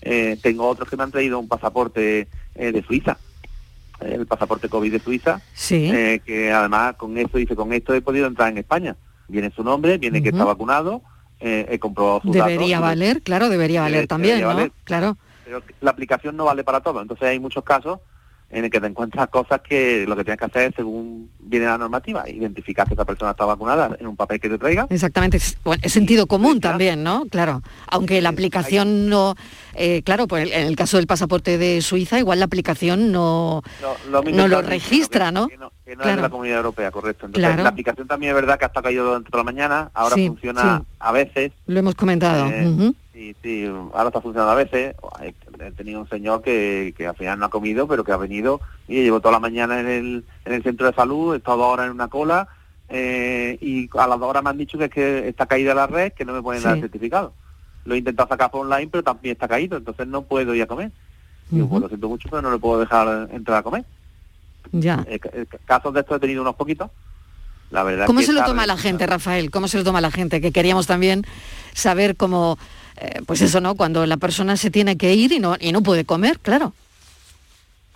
Eh, 0.02 0.38
tengo 0.42 0.68
otros 0.68 0.90
que 0.90 0.98
me 0.98 1.04
han 1.04 1.12
traído 1.12 1.40
un 1.40 1.48
pasaporte 1.48 2.28
eh, 2.56 2.72
de 2.72 2.84
Suiza. 2.84 3.18
El 4.02 4.26
pasaporte 4.28 4.68
COVID 4.70 4.92
de 4.92 5.00
Suiza. 5.00 5.42
Sí. 5.54 5.90
eh, 5.94 6.22
que 6.26 6.52
además 6.52 6.96
con 6.96 7.18
esto 7.18 7.38
dice, 7.38 7.56
con 7.56 7.72
esto 7.74 7.94
he 7.94 8.02
podido 8.02 8.28
entrar 8.28 8.52
en 8.52 8.58
España. 8.60 8.96
Viene 9.28 9.50
su 9.56 9.64
nombre, 9.64 9.98
viene 9.98 10.22
que 10.22 10.30
está 10.30 10.44
vacunado, 10.44 11.02
he 11.40 11.80
comprobado 11.80 12.20
datos. 12.20 12.34
Debería 12.34 12.80
valer, 12.80 13.22
claro, 13.22 13.50
debería 13.50 13.82
valer 13.82 14.06
también, 14.08 14.36
debería 14.40 14.54
¿no? 14.54 14.56
valer. 14.58 14.72
Claro. 14.84 15.18
La 15.82 15.92
aplicación 15.92 16.36
no 16.38 16.46
vale 16.46 16.64
para 16.64 16.82
todo. 16.82 17.02
Entonces 17.02 17.28
hay 17.28 17.40
muchos 17.40 17.64
casos 17.64 18.00
en 18.50 18.66
el 18.66 18.70
que 18.70 18.80
te 18.80 18.86
encuentras 18.86 19.30
cosas 19.30 19.62
que 19.62 20.06
lo 20.08 20.16
que 20.16 20.24
tienes 20.24 20.38
que 20.38 20.46
hacer 20.46 20.70
es, 20.70 20.76
según 20.76 21.32
viene 21.40 21.66
la 21.66 21.76
normativa, 21.80 22.30
identificar 22.30 22.88
que 22.88 22.94
esa 22.94 23.04
persona 23.04 23.32
está 23.32 23.46
vacunada 23.46 23.96
en 24.00 24.06
un 24.06 24.16
papel 24.16 24.40
que 24.40 24.48
te 24.48 24.60
traiga. 24.60 24.86
Exactamente, 24.92 25.38
es, 25.38 25.58
bueno, 25.64 25.82
es 25.84 25.92
sentido 25.92 26.28
común 26.28 26.60
también, 26.62 27.02
¿no? 27.04 27.26
Claro, 27.32 27.64
aunque 27.88 28.22
la 28.22 28.30
aplicación 28.30 29.10
no, 29.10 29.34
eh, 29.74 30.04
claro, 30.04 30.28
pues 30.28 30.52
en 30.52 30.68
el 30.68 30.76
caso 30.76 30.98
del 30.98 31.08
pasaporte 31.08 31.58
de 31.58 31.82
Suiza, 31.82 32.20
igual 32.20 32.38
la 32.38 32.46
aplicación 32.46 33.12
no, 33.12 33.64
Lo 34.12 34.22
no 34.22 34.48
lo 34.48 34.62
registra, 34.62 35.32
¿no? 35.32 35.48
Que 35.48 35.58
no 35.58 35.72
es 35.88 35.98
Claro. 35.98 36.18
de 36.18 36.22
la 36.22 36.30
comunidad 36.30 36.58
europea, 36.58 36.92
correcto. 36.92 37.26
Entonces, 37.26 37.48
Claro. 37.50 37.64
la 37.64 37.70
aplicación 37.70 38.08
también 38.08 38.30
es 38.32 38.36
verdad 38.36 38.60
que 38.60 38.66
hasta 38.66 38.84
caído 38.84 39.04
durante 39.06 39.32
toda 39.32 39.44
la 39.44 39.52
mañana, 39.52 39.90
ahora 39.96 40.14
Sí, 40.16 40.28
funciona 40.28 40.78
sí. 40.80 40.86
a 41.00 41.12
veces, 41.12 41.52
Lo 41.66 41.80
hemos 41.80 41.96
comentado. 41.96 42.48
Eh. 42.52 42.94
Sí, 43.14 43.36
sí, 43.44 43.66
ahora 43.94 44.08
está 44.08 44.22
funcionando 44.22 44.52
a 44.52 44.56
veces. 44.56 44.96
He 45.22 45.72
tenido 45.72 46.02
un 46.02 46.10
señor 46.10 46.42
que, 46.42 46.96
que 46.98 47.06
al 47.06 47.16
final 47.16 47.38
no 47.38 47.46
ha 47.46 47.50
comido, 47.50 47.88
pero 47.88 48.04
que 48.04 48.12
ha 48.12 48.18
venido 48.18 48.60
y 48.88 49.04
llevo 49.04 49.20
toda 49.20 49.34
la 49.34 49.40
mañana 49.40 49.80
en 49.80 49.88
el, 49.88 50.26
en 50.46 50.54
el 50.54 50.64
centro 50.64 50.88
de 50.88 50.94
salud, 50.94 51.34
he 51.34 51.38
estado 51.38 51.64
ahora 51.64 51.86
en 51.86 51.92
una 51.92 52.08
cola 52.08 52.48
eh, 52.90 53.58
y 53.62 53.90
a 53.98 54.08
las 54.08 54.20
dos 54.20 54.30
horas 54.30 54.44
me 54.44 54.50
han 54.50 54.58
dicho 54.58 54.78
que, 54.78 54.86
es 54.86 54.92
que 54.92 55.28
está 55.28 55.46
caída 55.46 55.74
la 55.74 55.88
red, 55.88 56.14
que 56.14 56.26
no 56.26 56.34
me 56.34 56.42
pueden 56.42 56.64
dar 56.64 56.76
el 56.76 56.82
certificado. 56.82 57.34
Lo 57.86 57.96
he 57.96 58.00
intentado 58.00 58.30
sacar 58.30 58.50
por 58.50 58.62
online, 58.62 58.90
pero 58.92 59.04
también 59.04 59.34
está 59.34 59.48
caído, 59.48 59.78
entonces 59.78 60.08
no 60.08 60.24
puedo 60.24 60.56
ir 60.56 60.64
a 60.64 60.68
comer. 60.68 60.92
Digo, 61.50 61.70
pues 61.70 61.82
lo 61.82 61.88
siento 61.88 62.10
mucho, 62.10 62.30
pero 62.30 62.42
no 62.42 62.52
le 62.52 62.58
puedo 62.58 62.80
dejar 62.80 63.30
entrar 63.32 63.58
a 63.58 63.64
comer. 63.64 63.86
Ya. 64.72 65.06
Eh, 65.08 65.20
eh, 65.34 65.46
casos 65.66 65.94
de 65.94 66.00
estos 66.00 66.18
he 66.18 66.20
tenido 66.20 66.42
unos 66.42 66.56
poquitos. 66.56 66.90
La 67.70 67.84
verdad 67.84 68.06
¿Cómo 68.06 68.20
que 68.20 68.26
se 68.26 68.34
lo 68.34 68.44
toma 68.44 68.68
la 68.68 68.78
gente, 68.78 69.06
Rafael? 69.06 69.50
¿Cómo 69.50 69.68
se 69.68 69.78
lo 69.78 69.84
toma 69.84 70.00
la 70.00 70.12
gente? 70.12 70.42
Que 70.42 70.52
queríamos 70.52 70.86
también 70.86 71.26
saber 71.74 72.16
cómo, 72.16 72.58
eh, 72.98 73.22
pues 73.26 73.42
eso, 73.42 73.62
¿no? 73.62 73.76
Cuando 73.76 74.06
la 74.06 74.18
persona 74.18 74.58
se 74.58 74.72
tiene 74.72 74.98
que 74.98 75.14
ir 75.14 75.32
y 75.32 75.40
no, 75.40 75.56
y 75.60 75.72
no 75.72 75.82
puede 75.82 76.06
comer, 76.06 76.40
claro. 76.40 76.74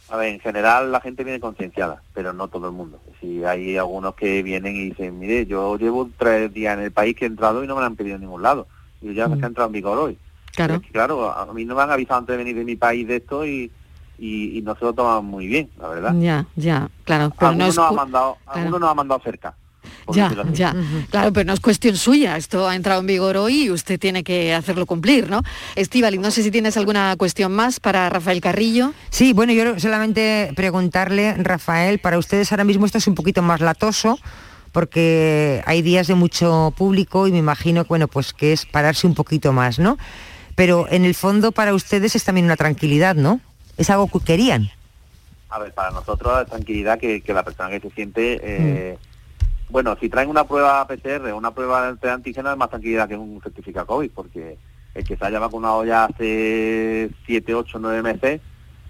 A 0.09 0.15
ver, 0.15 0.29
en 0.29 0.39
general 0.39 0.91
la 0.91 1.01
gente 1.01 1.23
viene 1.25 1.39
concienciada, 1.39 2.01
pero 2.13 2.31
no 2.31 2.47
todo 2.47 2.67
el 2.67 2.73
mundo. 2.73 3.01
Si 3.19 3.43
hay 3.43 3.75
algunos 3.77 4.15
que 4.15 4.41
vienen 4.41 4.75
y 4.75 4.89
dicen, 4.89 5.19
mire, 5.19 5.45
yo 5.45 5.77
llevo 5.77 6.09
tres 6.17 6.53
días 6.53 6.77
en 6.77 6.85
el 6.85 6.91
país 6.91 7.15
que 7.15 7.25
he 7.25 7.27
entrado 7.27 7.61
y 7.63 7.67
no 7.67 7.75
me 7.75 7.81
lo 7.81 7.87
han 7.87 7.95
pedido 7.97 8.15
en 8.15 8.21
ningún 8.21 8.41
lado. 8.41 8.67
Y 9.01 9.13
ya 9.13 9.27
Mm. 9.27 9.37
que 9.37 9.43
ha 9.43 9.47
entrado 9.47 9.67
en 9.67 9.73
vigor 9.73 9.97
hoy. 9.97 10.17
Claro. 10.55 10.75
Es 10.75 10.81
que, 10.81 10.91
claro, 10.91 11.29
a 11.31 11.45
mí 11.53 11.65
no 11.65 11.75
me 11.75 11.81
han 11.81 11.91
avisado 11.91 12.19
antes 12.19 12.33
de 12.33 12.37
venir 12.37 12.55
de 12.55 12.63
mi 12.63 12.77
país 12.77 13.05
de 13.05 13.17
esto 13.17 13.45
y, 13.45 13.69
y, 14.17 14.61
no 14.63 14.75
se 14.75 14.85
lo 14.85 14.93
toman 14.93 15.25
muy 15.25 15.45
bien, 15.45 15.69
la 15.77 15.89
verdad. 15.89 16.15
Ya, 16.17 16.45
ya, 16.55 16.89
claro. 17.03 17.31
Pero 17.37 17.51
no 17.51 17.65
nos 17.67 17.77
ha 17.77 17.91
mandado, 17.91 18.37
algunos 18.47 18.79
nos 18.79 18.89
ha 18.89 18.93
mandado 18.95 19.21
cerca. 19.23 19.53
Ya, 20.13 20.31
ya, 20.53 20.75
claro, 21.09 21.33
pero 21.33 21.45
no 21.45 21.53
es 21.53 21.59
cuestión 21.59 21.95
suya, 21.97 22.37
esto 22.37 22.67
ha 22.67 22.75
entrado 22.75 23.01
en 23.01 23.07
vigor 23.07 23.37
hoy 23.37 23.63
y 23.65 23.71
usted 23.71 23.99
tiene 23.99 24.23
que 24.23 24.53
hacerlo 24.53 24.85
cumplir, 24.85 25.29
¿no? 25.29 25.41
Estivali, 25.75 26.17
no 26.17 26.31
sé 26.31 26.43
si 26.43 26.51
tienes 26.51 26.77
alguna 26.77 27.15
cuestión 27.17 27.51
más 27.51 27.79
para 27.79 28.09
Rafael 28.09 28.39
Carrillo. 28.39 28.93
Sí, 29.09 29.33
bueno, 29.33 29.53
yo 29.53 29.79
solamente 29.79 30.51
preguntarle, 30.55 31.33
Rafael, 31.35 31.99
para 31.99 32.17
ustedes 32.17 32.51
ahora 32.51 32.63
mismo 32.63 32.85
esto 32.85 32.97
es 32.97 33.07
un 33.07 33.15
poquito 33.15 33.41
más 33.41 33.59
latoso, 33.59 34.17
porque 34.71 35.61
hay 35.65 35.81
días 35.81 36.07
de 36.07 36.15
mucho 36.15 36.73
público 36.77 37.27
y 37.27 37.31
me 37.31 37.39
imagino 37.39 37.83
bueno, 37.85 38.07
pues 38.07 38.33
que 38.33 38.53
es 38.53 38.65
pararse 38.65 39.07
un 39.07 39.15
poquito 39.15 39.51
más, 39.51 39.79
¿no? 39.79 39.97
Pero 40.55 40.87
en 40.89 41.05
el 41.05 41.15
fondo 41.15 41.51
para 41.51 41.73
ustedes 41.73 42.15
es 42.15 42.23
también 42.23 42.45
una 42.45 42.55
tranquilidad, 42.55 43.15
¿no? 43.15 43.41
Es 43.77 43.89
algo 43.89 44.07
que 44.07 44.19
querían. 44.19 44.71
A 45.49 45.59
ver, 45.59 45.73
para 45.73 45.91
nosotros 45.91 46.41
es 46.41 46.49
tranquilidad 46.49 46.99
que, 46.99 47.23
la 47.27 47.43
persona 47.43 47.69
que 47.69 47.79
se 47.79 47.89
siente, 47.91 48.39
eh, 48.43 48.97
mm. 48.97 49.06
Bueno, 49.69 49.97
si 49.99 50.09
traen 50.09 50.29
una 50.29 50.45
prueba 50.45 50.87
PCR, 50.87 51.33
una 51.33 51.51
prueba 51.51 51.93
de 51.93 52.09
antígeno 52.09 52.51
es 52.51 52.57
más 52.57 52.69
tranquilidad 52.69 53.07
que 53.07 53.15
un 53.15 53.41
certificado 53.41 53.87
COVID, 53.87 54.11
porque 54.11 54.57
el 54.93 55.03
que 55.03 55.17
se 55.17 55.25
haya 55.25 55.39
vacunado 55.39 55.83
ya 55.85 56.05
hace 56.05 57.09
7, 57.25 57.53
8, 57.53 57.77
9 57.79 58.01
meses, 58.01 58.41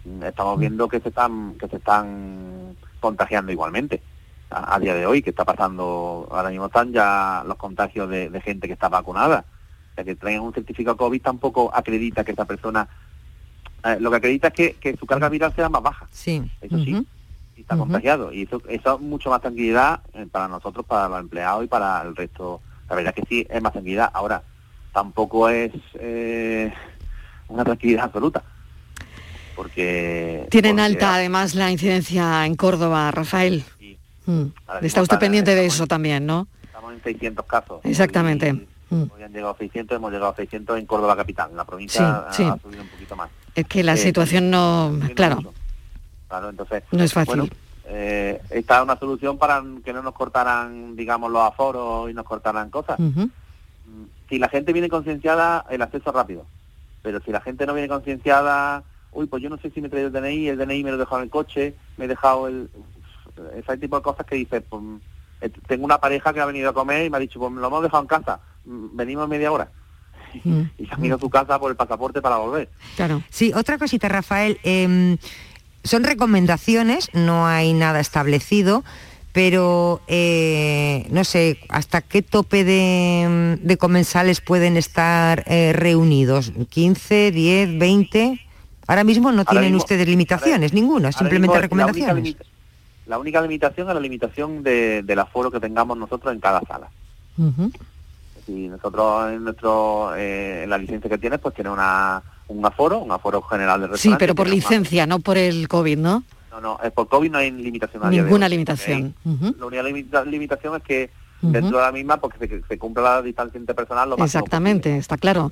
mm, 0.06 0.24
estamos 0.24 0.58
mm. 0.58 0.60
viendo 0.60 0.88
que 0.88 1.00
se 1.00 1.10
están, 1.10 1.56
que 1.60 1.68
se 1.68 1.78
están 1.78 2.76
contagiando 3.00 3.52
igualmente. 3.52 4.02
A, 4.50 4.80
día 4.80 4.96
de 4.96 5.06
hoy, 5.06 5.22
que 5.22 5.32
está 5.32 5.44
pasando, 5.44 6.26
ahora 6.32 6.50
mismo 6.50 6.68
están 6.68 6.94
ya 6.94 7.44
los 7.46 7.58
contagios 7.58 8.10
de, 8.10 8.30
de 8.30 8.40
gente 8.40 8.68
que 8.68 8.74
está 8.74 8.88
vacunada. 8.88 9.44
O 9.92 9.96
sea, 9.96 10.06
que 10.06 10.16
traigan 10.16 10.44
un 10.44 10.54
certificado 10.54 10.96
COVID 10.96 11.22
tampoco 11.22 11.70
acredita 11.74 12.24
que 12.24 12.32
esa 12.32 12.46
persona 12.46 12.88
eh, 13.84 13.98
lo 14.00 14.10
que 14.10 14.18
acredita 14.18 14.48
es 14.50 14.76
que, 14.76 14.98
su 14.98 15.06
carga 15.06 15.30
viral 15.30 15.54
sea 15.54 15.70
más 15.70 15.82
baja. 15.82 16.08
Sí. 16.12 16.42
Eso 16.62 16.78
sí. 16.80 17.06
Y 17.58 17.62
está 17.62 17.76
contagiado. 17.76 18.32
Y 18.32 18.44
eso, 18.44 18.62
eso 18.70 18.96
es 18.96 19.02
mucho 19.02 19.32
más 19.32 19.42
tranquilidad 19.42 20.02
eh, 20.14 20.28
para 20.32 20.48
nosotros, 20.48 20.86
para 20.86 21.10
los 21.10 21.20
empleados 21.20 21.66
y 21.66 21.68
para 21.68 22.02
el 22.04 22.16
resto. 22.16 22.62
La 22.88 22.96
verdad 22.96 23.14
que 23.14 23.24
sí, 23.28 23.46
es 23.50 23.62
más 23.62 23.72
tranquilidad. 23.72 24.12
Ahora, 24.14 24.44
tampoco 24.94 25.50
es 25.50 25.72
eh, 25.96 26.72
una 27.50 27.64
tranquilidad 27.64 28.06
absoluta. 28.06 28.44
Porque... 29.56 30.48
Tienen 30.52 30.80
alta 30.80 31.16
además 31.16 31.56
la 31.56 31.72
incidencia 31.72 32.46
en 32.46 32.56
Córdoba, 32.56 33.10
Rafael. 33.10 33.64
Mm. 34.28 34.46
Está 34.84 35.02
usted 35.02 35.18
pendiente 35.18 35.56
de 35.56 35.66
eso 35.66 35.88
también, 35.88 36.26
¿no? 36.26 36.48
Estamos 36.62 36.94
en 36.94 37.02
600 37.02 37.46
casos. 37.46 37.82
Exactamente. 37.84 38.54
Mm. 38.54 39.04
Hoy 39.14 39.24
han 39.24 39.34
llegado 39.34 39.54
a 39.54 39.58
600, 39.58 39.96
hemos 39.98 40.12
llegado 40.12 40.32
a 40.32 40.36
600 40.36 40.78
en 40.78 40.86
Córdoba 40.86 41.16
capital. 41.16 41.50
En 41.50 41.58
la 41.58 41.66
provincia 41.66 42.28
ha 42.28 42.34
subido 42.34 42.84
un 42.84 42.90
poquito 42.90 43.16
más. 43.16 43.30
Es 43.56 43.66
que 43.66 43.84
la 43.84 43.94
eh, 43.94 43.98
situación 43.98 44.52
no, 44.52 44.94
claro. 45.16 45.54
Claro, 46.28 46.50
entonces. 46.50 46.84
No 46.92 47.04
es 47.04 47.14
fácil. 47.14 47.38
Bueno, 47.38 47.54
eh, 47.86 48.42
esta 48.50 48.78
es 48.78 48.84
una 48.84 48.98
solución 48.98 49.38
para 49.38 49.64
que 49.84 49.94
no 49.94 50.02
nos 50.02 50.14
cortaran, 50.14 50.96
digamos, 50.96 51.32
los 51.32 51.42
aforos 51.42 52.10
y 52.10 52.14
nos 52.14 52.26
cortaran 52.26 52.70
cosas. 52.70 53.00
Si 54.30 54.40
la 54.40 54.50
gente 54.50 54.74
viene 54.74 54.90
concienciada, 54.90 55.66
el 55.70 55.82
acceso 55.82 56.10
es 56.10 56.16
rápido. 56.16 56.46
Pero 57.02 57.22
si 57.22 57.32
la 57.32 57.40
gente 57.40 57.66
no 57.66 57.74
viene 57.74 57.88
concienciada, 57.88 58.84
uy, 59.14 59.28
pues 59.28 59.42
yo 59.42 59.50
no 59.50 59.58
sé 59.58 59.70
si 59.72 59.80
me 59.80 59.88
he 59.88 59.90
traído 59.90 60.08
el 60.08 60.14
DNI, 60.14 60.50
el 60.50 60.58
DNI 60.58 60.84
me 60.84 60.90
lo 60.92 60.98
he 60.98 61.00
dejado 61.00 61.18
en 61.18 61.24
el 61.26 61.30
coche, 61.30 61.76
me 61.98 62.06
he 62.06 62.08
dejado 62.08 62.48
el... 62.48 62.70
Ese 63.56 63.78
tipo 63.78 63.96
de 63.96 64.02
cosas 64.02 64.26
que 64.26 64.36
dices, 64.36 64.64
pues, 64.68 64.84
eh, 65.42 65.50
tengo 65.68 65.86
una 65.86 66.00
pareja 66.00 66.34
que 66.34 66.42
ha 66.42 66.46
venido 66.46 66.72
a 66.72 66.74
comer 66.74 67.06
y 67.06 67.10
me 67.10 67.18
ha 67.18 67.20
dicho, 67.20 67.40
pues 67.40 67.54
lo 67.54 67.68
hemos 67.68 67.84
dejado 67.84 68.02
en 68.02 68.08
casa, 68.08 68.40
mm, 68.66 68.98
venimos 68.98 69.30
media 69.30 69.52
hora. 69.52 69.70
Mm. 70.44 70.62
y 70.78 70.86
se 70.86 70.94
han 70.94 71.06
ido 71.06 71.16
a 71.16 71.20
su 71.20 71.30
casa 71.30 71.60
por 71.60 71.72
el 71.72 71.78
pasaporte 71.78 72.22
para 72.22 72.38
volver. 72.38 72.70
Claro. 72.96 73.22
Sí, 73.30 73.54
otra 73.56 73.78
cosita, 73.78 74.10
Rafael. 74.10 74.60
Em, 74.64 75.18
son 75.84 76.04
recomendaciones, 76.04 77.10
no 77.14 77.48
hay 77.48 77.74
nada 77.74 78.00
establecido, 78.00 78.84
pero 79.34 80.02
eh, 80.08 81.08
no 81.12 81.24
sé, 81.24 81.60
¿hasta 81.70 82.02
qué 82.02 82.22
tope 82.22 82.64
de, 82.64 83.78
comensales 83.78 84.42
pueden 84.42 84.78
estar 84.78 85.44
eh, 85.48 85.74
reunidos? 85.74 86.54
¿15, 86.54 87.32
10, 87.32 87.78
20? 87.78 88.42
Ahora 88.88 89.04
mismo 89.04 89.32
no 89.32 89.46
tienen 89.46 89.76
ustedes 89.76 90.08
limitaciones, 90.08 90.74
ninguna, 90.74 91.12
simplemente 91.12 91.60
recomendaciones. 91.60 92.36
La 93.06 93.20
única, 93.20 93.42
limitación 93.42 93.88
es 93.88 93.94
la 93.94 94.00
limitación 94.02 94.64
del 94.64 95.20
aforo 95.20 95.52
que 95.52 95.60
tengamos 95.60 95.98
nosotros 95.98 96.34
en 96.34 96.40
cada 96.40 96.62
sala 96.62 96.90
y 98.48 98.68
nosotros 98.68 99.32
en 99.32 99.44
nuestro 99.44 100.16
eh, 100.16 100.64
en 100.64 100.70
la 100.70 100.78
licencia 100.78 101.10
que 101.10 101.18
tienes 101.18 101.40
pues 101.40 101.54
tiene 101.54 101.70
una 101.70 102.22
un 102.48 102.66
aforo, 102.66 103.00
un 103.00 103.12
aforo 103.12 103.42
general 103.42 103.82
de 103.82 103.88
restaurante. 103.88 104.16
Sí, 104.16 104.20
pero 104.20 104.36
por 104.36 104.48
licencia, 104.48 105.06
no 105.06 105.20
por 105.20 105.38
el 105.38 105.68
COVID, 105.68 105.98
¿no? 105.98 106.24
No, 106.52 106.62
no, 106.62 106.80
es 106.84 106.92
por 106.92 107.08
COVID 107.08 107.32
no 107.32 107.38
hay 107.38 107.52
limitación. 107.52 108.10
Ninguna 108.10 108.50
limitación. 108.50 109.14
La 109.60 109.66
única 109.66 109.84
limitación 110.24 110.76
es 110.78 110.84
que 110.84 111.10
dentro 111.42 111.78
de 111.78 111.84
la 111.84 111.92
misma 111.92 112.18
porque 112.18 112.48
se, 112.48 112.64
se 112.64 112.78
cumple 112.78 113.04
la 113.04 113.22
distancia 113.22 113.60
interpersonal 113.60 114.10
lo 114.10 114.18
más 114.18 114.34
Exactamente, 114.34 114.98
está 114.98 115.18
claro. 115.18 115.52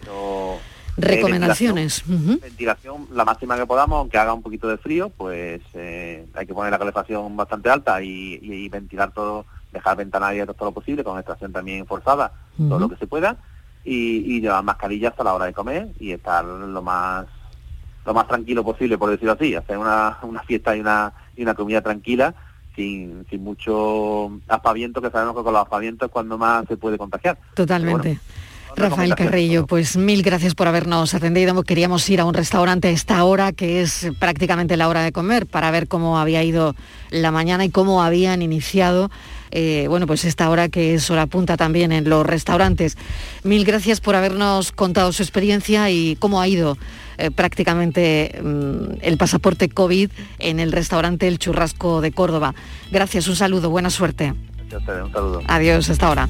Recomendaciones. 0.97 2.03
Ventilación, 2.07 3.07
la 3.11 3.25
máxima 3.25 3.57
que 3.57 3.65
podamos, 3.65 3.99
aunque 3.99 4.17
haga 4.17 4.33
un 4.33 4.41
poquito 4.41 4.67
de 4.67 4.77
frío, 4.77 5.09
pues 5.09 5.61
eh, 5.73 6.25
hay 6.33 6.47
que 6.47 6.53
poner 6.53 6.71
la 6.71 6.79
calefacción 6.79 7.35
bastante 7.35 7.69
alta 7.69 8.01
y, 8.01 8.39
y 8.41 8.69
ventilar 8.69 9.11
todo 9.11 9.45
dejar 9.75 9.97
ventanas 9.97 10.29
abiertas 10.29 10.55
todo 10.55 10.69
lo 10.69 10.73
posible, 10.73 11.03
con 11.03 11.17
extracción 11.17 11.51
también 11.51 11.85
forzada, 11.85 12.31
todo 12.57 12.79
lo 12.79 12.89
que 12.89 12.95
se 12.95 13.07
pueda, 13.07 13.37
y, 13.85 14.41
llevar 14.41 14.63
mascarillas 14.63 15.11
hasta 15.11 15.23
la 15.23 15.33
hora 15.33 15.45
de 15.45 15.53
comer 15.53 15.89
y 15.99 16.11
estar 16.11 16.43
lo 16.43 16.81
más 16.81 17.27
lo 18.05 18.13
más 18.13 18.27
tranquilo 18.27 18.63
posible, 18.63 18.97
por 18.97 19.09
decirlo 19.09 19.33
así, 19.33 19.55
hacer 19.55 19.77
una, 19.77 20.19
una 20.21 20.43
fiesta 20.43 20.75
y 20.75 20.79
una, 20.79 21.11
y 21.35 21.41
una 21.41 21.55
comida 21.55 21.81
tranquila, 21.81 22.35
sin, 22.75 23.25
sin 23.29 23.43
mucho 23.43 24.31
aspaviento, 24.47 25.01
que 25.01 25.09
sabemos 25.09 25.35
que 25.35 25.43
con 25.43 25.53
los 25.53 25.63
aspavientos 25.63 26.07
es 26.07 26.11
cuando 26.11 26.37
más 26.37 26.67
se 26.67 26.77
puede 26.77 26.99
contagiar. 26.99 27.37
Totalmente. 27.55 28.19
Rafael 28.75 29.15
Carrillo, 29.15 29.65
pues 29.65 29.97
mil 29.97 30.21
gracias 30.23 30.55
por 30.55 30.67
habernos 30.67 31.13
atendido. 31.13 31.63
Queríamos 31.63 32.09
ir 32.09 32.19
a 32.21 32.25
un 32.25 32.33
restaurante 32.33 32.89
a 32.89 32.91
esta 32.91 33.23
hora, 33.23 33.51
que 33.51 33.81
es 33.81 34.07
prácticamente 34.19 34.77
la 34.77 34.87
hora 34.87 35.03
de 35.03 35.11
comer, 35.11 35.45
para 35.45 35.71
ver 35.71 35.87
cómo 35.87 36.19
había 36.19 36.43
ido 36.43 36.75
la 37.09 37.31
mañana 37.31 37.65
y 37.65 37.69
cómo 37.69 38.03
habían 38.03 38.41
iniciado 38.41 39.09
eh, 39.57 39.85
bueno, 39.87 40.05
pues 40.05 40.25
esta 40.25 40.49
hora 40.49 40.67
que 40.67 40.95
es 40.95 41.09
hora 41.09 41.27
punta 41.27 41.55
también 41.55 41.93
en 41.93 42.09
los 42.09 42.25
restaurantes. 42.25 42.97
Mil 43.43 43.63
gracias 43.63 44.01
por 44.01 44.15
habernos 44.15 44.73
contado 44.73 45.13
su 45.13 45.23
experiencia 45.23 45.89
y 45.89 46.17
cómo 46.17 46.41
ha 46.41 46.47
ido 46.49 46.77
eh, 47.17 47.31
prácticamente 47.31 48.37
mm, 48.43 48.97
el 49.01 49.17
pasaporte 49.17 49.69
COVID 49.69 50.11
en 50.39 50.59
el 50.59 50.73
restaurante 50.73 51.29
El 51.29 51.39
Churrasco 51.39 52.01
de 52.01 52.11
Córdoba. 52.11 52.53
Gracias, 52.91 53.29
un 53.29 53.37
saludo, 53.37 53.69
buena 53.69 53.89
suerte. 53.89 54.33
un 54.33 55.11
saludo. 55.13 55.41
Adiós, 55.47 55.89
hasta 55.89 56.07
ahora. 56.07 56.27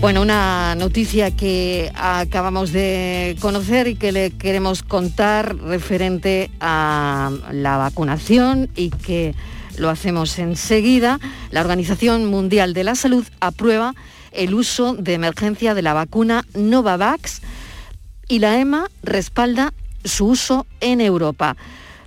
Bueno, 0.00 0.20
una 0.20 0.74
noticia 0.76 1.34
que 1.34 1.90
acabamos 1.94 2.70
de 2.70 3.36
conocer 3.40 3.88
y 3.88 3.96
que 3.96 4.12
le 4.12 4.30
queremos 4.30 4.82
contar 4.82 5.56
referente 5.56 6.50
a 6.60 7.32
la 7.50 7.76
vacunación 7.78 8.68
y 8.76 8.90
que 8.90 9.34
lo 9.78 9.88
hacemos 9.88 10.38
enseguida. 10.38 11.18
La 11.50 11.62
Organización 11.62 12.26
Mundial 12.26 12.74
de 12.74 12.84
la 12.84 12.94
Salud 12.94 13.24
aprueba 13.40 13.94
el 14.32 14.54
uso 14.54 14.94
de 14.94 15.14
emergencia 15.14 15.74
de 15.74 15.82
la 15.82 15.94
vacuna 15.94 16.44
Novavax 16.54 17.40
y 18.28 18.38
la 18.38 18.58
EMA 18.58 18.88
respalda 19.02 19.72
su 20.04 20.26
uso 20.26 20.66
en 20.80 21.00
Europa. 21.00 21.56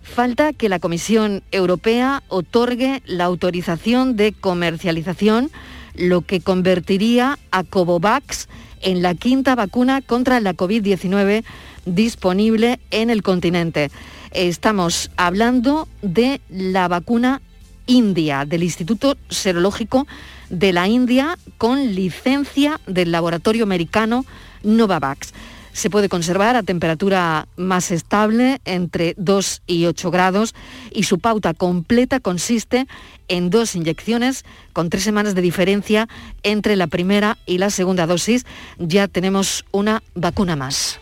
Falta 0.04 0.54
que 0.54 0.70
la 0.70 0.80
Comisión 0.80 1.44
Europea 1.52 2.24
otorgue 2.28 3.02
la 3.06 3.26
autorización 3.26 4.16
de 4.16 4.34
comercialización, 4.34 5.52
lo 6.00 6.22
que 6.22 6.40
convertiría 6.40 7.38
a 7.52 7.64
Covovax 7.64 8.48
en 8.82 9.02
la 9.02 9.14
quinta 9.14 9.56
vacuna 9.56 10.02
contra 10.02 10.40
la 10.40 10.56
COVID-19 10.56 11.44
disponible 11.86 12.80
en 12.92 13.10
el 13.10 13.22
continente. 13.22 13.92
Estamos 14.32 15.12
hablando 15.18 15.88
de 16.02 16.40
la 16.50 16.88
vacuna 16.88 17.42
India, 17.86 18.46
del 18.46 18.64
Instituto 18.64 19.18
Serológico 19.30 20.08
de 20.50 20.74
la 20.74 20.88
India, 20.88 21.38
con 21.58 21.96
licencia 21.96 22.80
del 22.88 23.12
laboratorio 23.12 23.64
americano 23.64 24.26
Novavax. 24.64 25.34
Se 25.74 25.90
puede 25.90 26.10
conservar 26.10 26.56
a 26.56 26.64
temperatura 26.64 27.48
más 27.56 27.92
estable, 27.92 28.60
entre 28.66 29.14
2 29.18 29.62
y 29.68 29.86
8 29.86 30.12
grados, 30.12 30.56
y 30.92 31.04
su 31.04 31.20
pauta 31.20 31.54
completa 31.54 32.20
consiste 32.20 32.88
en 33.28 33.50
dos 33.50 33.76
inyecciones 33.76 34.44
con 34.74 34.90
tres 34.90 35.04
semanas 35.04 35.36
de 35.36 35.42
diferencia 35.42 36.10
entre 36.44 36.76
la 36.76 36.88
primera 36.88 37.38
y 37.46 37.60
la 37.60 37.70
segunda 37.70 38.08
dosis. 38.08 38.46
Ya 38.78 39.08
tenemos 39.08 39.66
una 39.72 40.04
vacuna 40.16 40.56
más. 40.56 41.00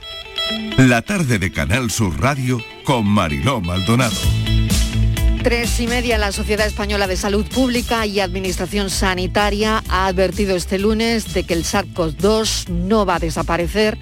La 0.78 1.02
tarde 1.02 1.40
de 1.40 1.52
Canal 1.52 1.90
Sur 1.92 2.20
Radio 2.20 2.62
con 2.84 3.06
Mariló 3.08 3.62
Maldonado. 3.62 4.16
Tres 5.44 5.80
y 5.80 5.88
media, 5.88 6.18
la 6.18 6.32
Sociedad 6.32 6.68
Española 6.68 7.08
de 7.08 7.16
Salud 7.16 7.46
Pública 7.48 8.06
y 8.06 8.20
Administración 8.20 8.90
Sanitaria 8.90 9.84
ha 9.88 10.08
advertido 10.08 10.56
este 10.56 10.78
lunes 10.78 11.34
de 11.34 11.44
que 11.44 11.54
el 11.54 11.64
SARS-CoV-2 11.64 12.68
no 12.70 13.06
va 13.06 13.16
a 13.16 13.20
desaparecer 13.20 13.98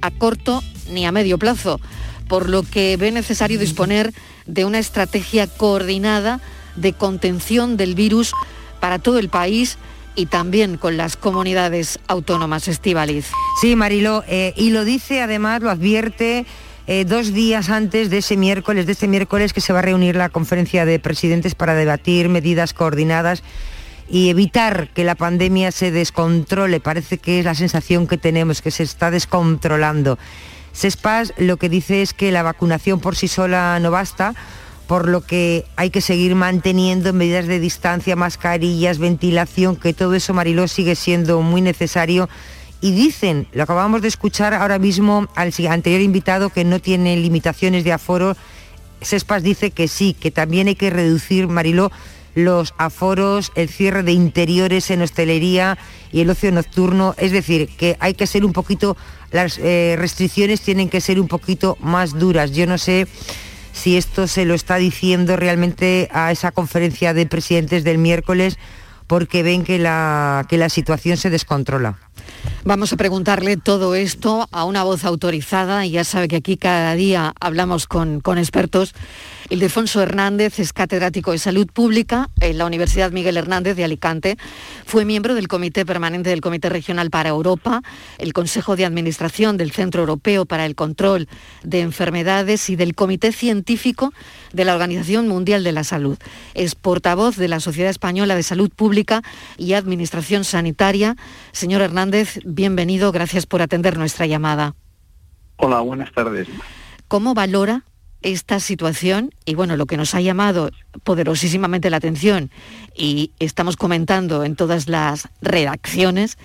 a 0.00 0.10
corto 0.10 0.62
ni 0.90 1.06
a 1.06 1.12
medio 1.12 1.38
plazo. 1.38 1.80
por 2.28 2.48
lo 2.48 2.62
que 2.62 2.96
ve 2.98 3.10
necesario 3.10 3.58
disponer 3.58 4.12
de 4.46 4.64
una 4.64 4.78
estrategia 4.78 5.46
coordinada 5.46 6.40
de 6.76 6.92
contención 6.92 7.76
del 7.76 7.94
virus 7.94 8.32
para 8.80 8.98
todo 8.98 9.18
el 9.18 9.28
país 9.30 9.78
y 10.14 10.26
también 10.26 10.76
con 10.76 10.96
las 10.96 11.16
comunidades 11.16 11.98
autónomas 12.06 12.68
estivaliz. 12.68 13.30
Sí, 13.60 13.76
Marilo, 13.76 14.24
eh, 14.28 14.52
y 14.56 14.70
lo 14.70 14.84
dice 14.84 15.22
además, 15.22 15.62
lo 15.62 15.70
advierte 15.70 16.44
eh, 16.86 17.04
dos 17.04 17.32
días 17.32 17.70
antes 17.70 18.10
de 18.10 18.18
ese 18.18 18.36
miércoles, 18.36 18.86
de 18.86 18.92
este 18.92 19.08
miércoles 19.08 19.52
que 19.52 19.60
se 19.60 19.72
va 19.72 19.78
a 19.78 19.82
reunir 19.82 20.16
la 20.16 20.28
conferencia 20.28 20.84
de 20.84 20.98
presidentes 20.98 21.54
para 21.54 21.74
debatir 21.74 22.28
medidas 22.28 22.74
coordinadas 22.74 23.42
y 24.08 24.30
evitar 24.30 24.88
que 24.94 25.04
la 25.04 25.14
pandemia 25.14 25.70
se 25.70 25.90
descontrole. 25.90 26.80
Parece 26.80 27.18
que 27.18 27.40
es 27.40 27.44
la 27.44 27.54
sensación 27.54 28.06
que 28.06 28.18
tenemos, 28.18 28.62
que 28.62 28.70
se 28.70 28.82
está 28.82 29.10
descontrolando. 29.10 30.18
SESPAS 30.72 31.34
lo 31.38 31.56
que 31.56 31.68
dice 31.68 32.02
es 32.02 32.14
que 32.14 32.32
la 32.32 32.42
vacunación 32.42 33.00
por 33.00 33.16
sí 33.16 33.28
sola 33.28 33.78
no 33.80 33.90
basta, 33.90 34.34
por 34.86 35.08
lo 35.08 35.20
que 35.20 35.66
hay 35.76 35.90
que 35.90 36.00
seguir 36.00 36.34
manteniendo 36.34 37.12
medidas 37.12 37.46
de 37.46 37.60
distancia, 37.60 38.16
mascarillas, 38.16 38.98
ventilación, 38.98 39.76
que 39.76 39.92
todo 39.92 40.14
eso, 40.14 40.32
Mariló, 40.32 40.66
sigue 40.68 40.94
siendo 40.94 41.42
muy 41.42 41.60
necesario. 41.60 42.28
Y 42.80 42.92
dicen, 42.92 43.48
lo 43.52 43.64
acabamos 43.64 44.02
de 44.02 44.08
escuchar 44.08 44.54
ahora 44.54 44.78
mismo 44.78 45.28
al 45.34 45.52
anterior 45.68 46.00
invitado, 46.00 46.48
que 46.50 46.64
no 46.64 46.80
tiene 46.80 47.16
limitaciones 47.16 47.84
de 47.84 47.92
aforo. 47.92 48.36
SESPAS 49.02 49.42
dice 49.42 49.72
que 49.72 49.88
sí, 49.88 50.14
que 50.14 50.30
también 50.30 50.68
hay 50.68 50.76
que 50.76 50.90
reducir, 50.90 51.48
Mariló, 51.48 51.90
los 52.38 52.74
aforos, 52.78 53.52
el 53.54 53.68
cierre 53.68 54.02
de 54.02 54.12
interiores 54.12 54.90
en 54.90 55.02
hostelería 55.02 55.78
y 56.12 56.20
el 56.20 56.30
ocio 56.30 56.50
nocturno. 56.52 57.14
Es 57.18 57.32
decir, 57.32 57.68
que 57.76 57.96
hay 58.00 58.14
que 58.14 58.26
ser 58.26 58.44
un 58.44 58.52
poquito, 58.52 58.96
las 59.30 59.58
eh, 59.58 59.96
restricciones 59.98 60.60
tienen 60.60 60.88
que 60.88 61.00
ser 61.00 61.20
un 61.20 61.28
poquito 61.28 61.76
más 61.80 62.18
duras. 62.18 62.52
Yo 62.52 62.66
no 62.66 62.78
sé 62.78 63.06
si 63.72 63.96
esto 63.96 64.26
se 64.26 64.44
lo 64.44 64.54
está 64.54 64.76
diciendo 64.76 65.36
realmente 65.36 66.08
a 66.12 66.32
esa 66.32 66.52
conferencia 66.52 67.14
de 67.14 67.26
presidentes 67.26 67.84
del 67.84 67.98
miércoles 67.98 68.58
porque 69.06 69.42
ven 69.42 69.64
que 69.64 69.78
la, 69.78 70.46
que 70.48 70.58
la 70.58 70.68
situación 70.68 71.16
se 71.16 71.30
descontrola. 71.30 71.98
Vamos 72.64 72.92
a 72.92 72.96
preguntarle 72.96 73.56
todo 73.56 73.94
esto 73.94 74.48
a 74.52 74.64
una 74.64 74.82
voz 74.82 75.04
autorizada 75.04 75.86
y 75.86 75.92
ya 75.92 76.04
sabe 76.04 76.28
que 76.28 76.36
aquí 76.36 76.56
cada 76.56 76.94
día 76.94 77.32
hablamos 77.40 77.86
con, 77.86 78.20
con 78.20 78.38
expertos 78.38 78.94
Ildefonso 79.50 80.02
Hernández 80.02 80.58
es 80.58 80.74
catedrático 80.74 81.32
de 81.32 81.38
Salud 81.38 81.66
Pública 81.72 82.28
en 82.40 82.58
la 82.58 82.66
Universidad 82.66 83.12
Miguel 83.12 83.38
Hernández 83.38 83.76
de 83.76 83.84
Alicante. 83.84 84.36
Fue 84.84 85.06
miembro 85.06 85.34
del 85.34 85.48
Comité 85.48 85.86
Permanente 85.86 86.28
del 86.28 86.42
Comité 86.42 86.68
Regional 86.68 87.08
para 87.08 87.30
Europa, 87.30 87.82
el 88.18 88.34
Consejo 88.34 88.76
de 88.76 88.84
Administración 88.84 89.56
del 89.56 89.72
Centro 89.72 90.02
Europeo 90.02 90.44
para 90.44 90.66
el 90.66 90.74
Control 90.74 91.28
de 91.62 91.80
Enfermedades 91.80 92.68
y 92.68 92.76
del 92.76 92.94
Comité 92.94 93.32
Científico 93.32 94.12
de 94.52 94.64
la 94.64 94.74
Organización 94.74 95.28
Mundial 95.28 95.64
de 95.64 95.72
la 95.72 95.84
Salud. 95.84 96.18
Es 96.54 96.74
portavoz 96.74 97.36
de 97.36 97.48
la 97.48 97.60
Sociedad 97.60 97.90
Española 97.90 98.34
de 98.34 98.42
Salud 98.42 98.70
Pública 98.70 99.22
y 99.56 99.74
Administración 99.74 100.44
Sanitaria. 100.44 101.16
Señor 101.52 101.82
Hernández, 101.82 102.40
bienvenido. 102.44 103.12
Gracias 103.12 103.46
por 103.46 103.62
atender 103.62 103.98
nuestra 103.98 104.26
llamada. 104.26 104.74
Hola, 105.56 105.80
buenas 105.80 106.12
tardes. 106.12 106.48
¿Cómo 107.08 107.34
valora 107.34 107.84
esta 108.22 108.60
situación 108.60 109.32
y 109.44 109.54
bueno, 109.54 109.76
lo 109.76 109.86
que 109.86 109.96
nos 109.96 110.14
ha 110.14 110.20
llamado 110.20 110.70
poderosísimamente 111.04 111.90
la 111.90 111.98
atención 111.98 112.50
y 112.94 113.30
estamos 113.38 113.76
comentando 113.76 114.44
en 114.44 114.56
todas 114.56 114.88
las 114.88 115.28
redacciones 115.40 116.36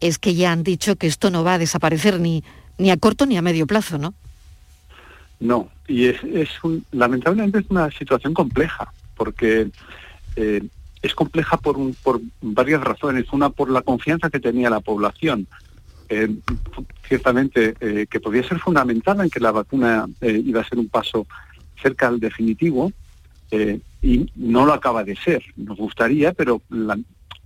es 0.00 0.18
que 0.18 0.34
ya 0.34 0.52
han 0.52 0.62
dicho 0.62 0.96
que 0.96 1.08
esto 1.08 1.30
no 1.30 1.42
va 1.42 1.54
a 1.54 1.58
desaparecer 1.58 2.20
ni, 2.20 2.44
ni 2.78 2.90
a 2.90 2.96
corto 2.96 3.26
ni 3.26 3.36
a 3.36 3.42
medio 3.42 3.66
plazo, 3.66 3.98
¿no? 3.98 4.14
No, 5.40 5.68
y 5.88 6.06
es, 6.06 6.22
es 6.22 6.50
lamentablemente 6.92 7.58
es 7.58 7.66
una 7.70 7.90
situación 7.90 8.34
compleja, 8.34 8.92
porque 9.16 9.70
eh, 10.36 10.62
es 11.02 11.14
compleja 11.14 11.56
por, 11.56 11.76
por 12.02 12.20
varias 12.40 12.82
razones. 12.82 13.26
Una, 13.32 13.50
por 13.50 13.70
la 13.70 13.82
confianza 13.82 14.30
que 14.30 14.40
tenía 14.40 14.70
la 14.70 14.80
población 14.80 15.48
eh, 16.10 16.34
ciertamente 17.06 17.74
eh, 17.80 18.06
que 18.08 18.20
podía 18.20 18.42
ser 18.42 18.58
fundamental 18.58 19.20
en 19.20 19.28
que 19.28 19.40
la 19.40 19.52
vacuna 19.52 20.06
eh, 20.22 20.42
iba 20.42 20.62
a 20.62 20.68
ser 20.68 20.78
un 20.78 20.88
paso 20.88 21.26
cerca 21.82 22.08
al 22.08 22.18
definitivo 22.18 22.92
y 24.02 24.30
no 24.36 24.66
lo 24.66 24.74
acaba 24.74 25.04
de 25.04 25.16
ser. 25.16 25.42
Nos 25.56 25.78
gustaría, 25.78 26.32
pero 26.32 26.60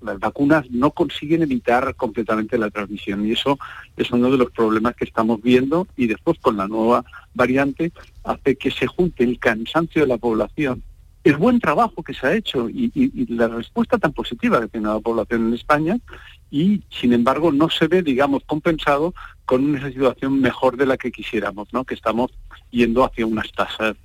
las 0.03 0.19
vacunas 0.19 0.71
no 0.71 0.91
consiguen 0.91 1.43
evitar 1.43 1.95
completamente 1.95 2.59
la 2.59 2.71
transmisión 2.71 3.27
y 3.27 3.33
eso 3.33 3.59
es 3.97 4.11
uno 4.11 4.31
de 4.31 4.39
los 4.39 4.51
problemas 4.51 4.95
que 4.97 5.05
estamos 5.05 5.41
viendo 5.43 5.87
y 5.97 6.07
después 6.07 6.39
con 6.39 6.57
la 6.57 6.69
nueva 6.69 7.05
variante 7.35 7.93
hace 8.25 8.57
que 8.57 8.71
se 8.71 8.87
junte 8.87 9.25
el 9.25 9.39
cansancio 9.39 10.03
de 10.03 10.09
la 10.09 10.19
población 10.19 10.83
el 11.25 11.37
buen 11.37 11.61
trabajo 11.61 12.03
que 12.03 12.15
se 12.15 12.27
ha 12.27 12.35
hecho 12.35 12.69
y, 12.69 12.91
la 13.29 13.49
respuesta 13.49 13.99
tan 13.99 14.13
positiva 14.13 14.61
que 14.61 14.69
tiene 14.69 14.89
la 14.89 15.01
población 15.01 15.49
en 15.49 15.55
España 15.55 15.99
y 16.51 16.83
sin 16.91 17.13
embargo 17.13 17.53
no 17.53 17.71
se 17.71 17.87
ve, 17.87 18.03
digamos, 18.03 18.43
compensado 18.45 19.15
con 19.45 19.65
una 19.65 19.89
situación 19.89 20.41
mejor 20.41 20.77
de 20.77 20.87
la 20.87 20.97
que 20.97 21.13
quisiéramos, 21.13 21.73
¿no? 21.73 21.85
Que 21.85 21.95
estamos 21.95 22.33
yendo 22.71 23.05
hacia 23.05 23.27
unas 23.27 23.51
tasas 23.53 23.97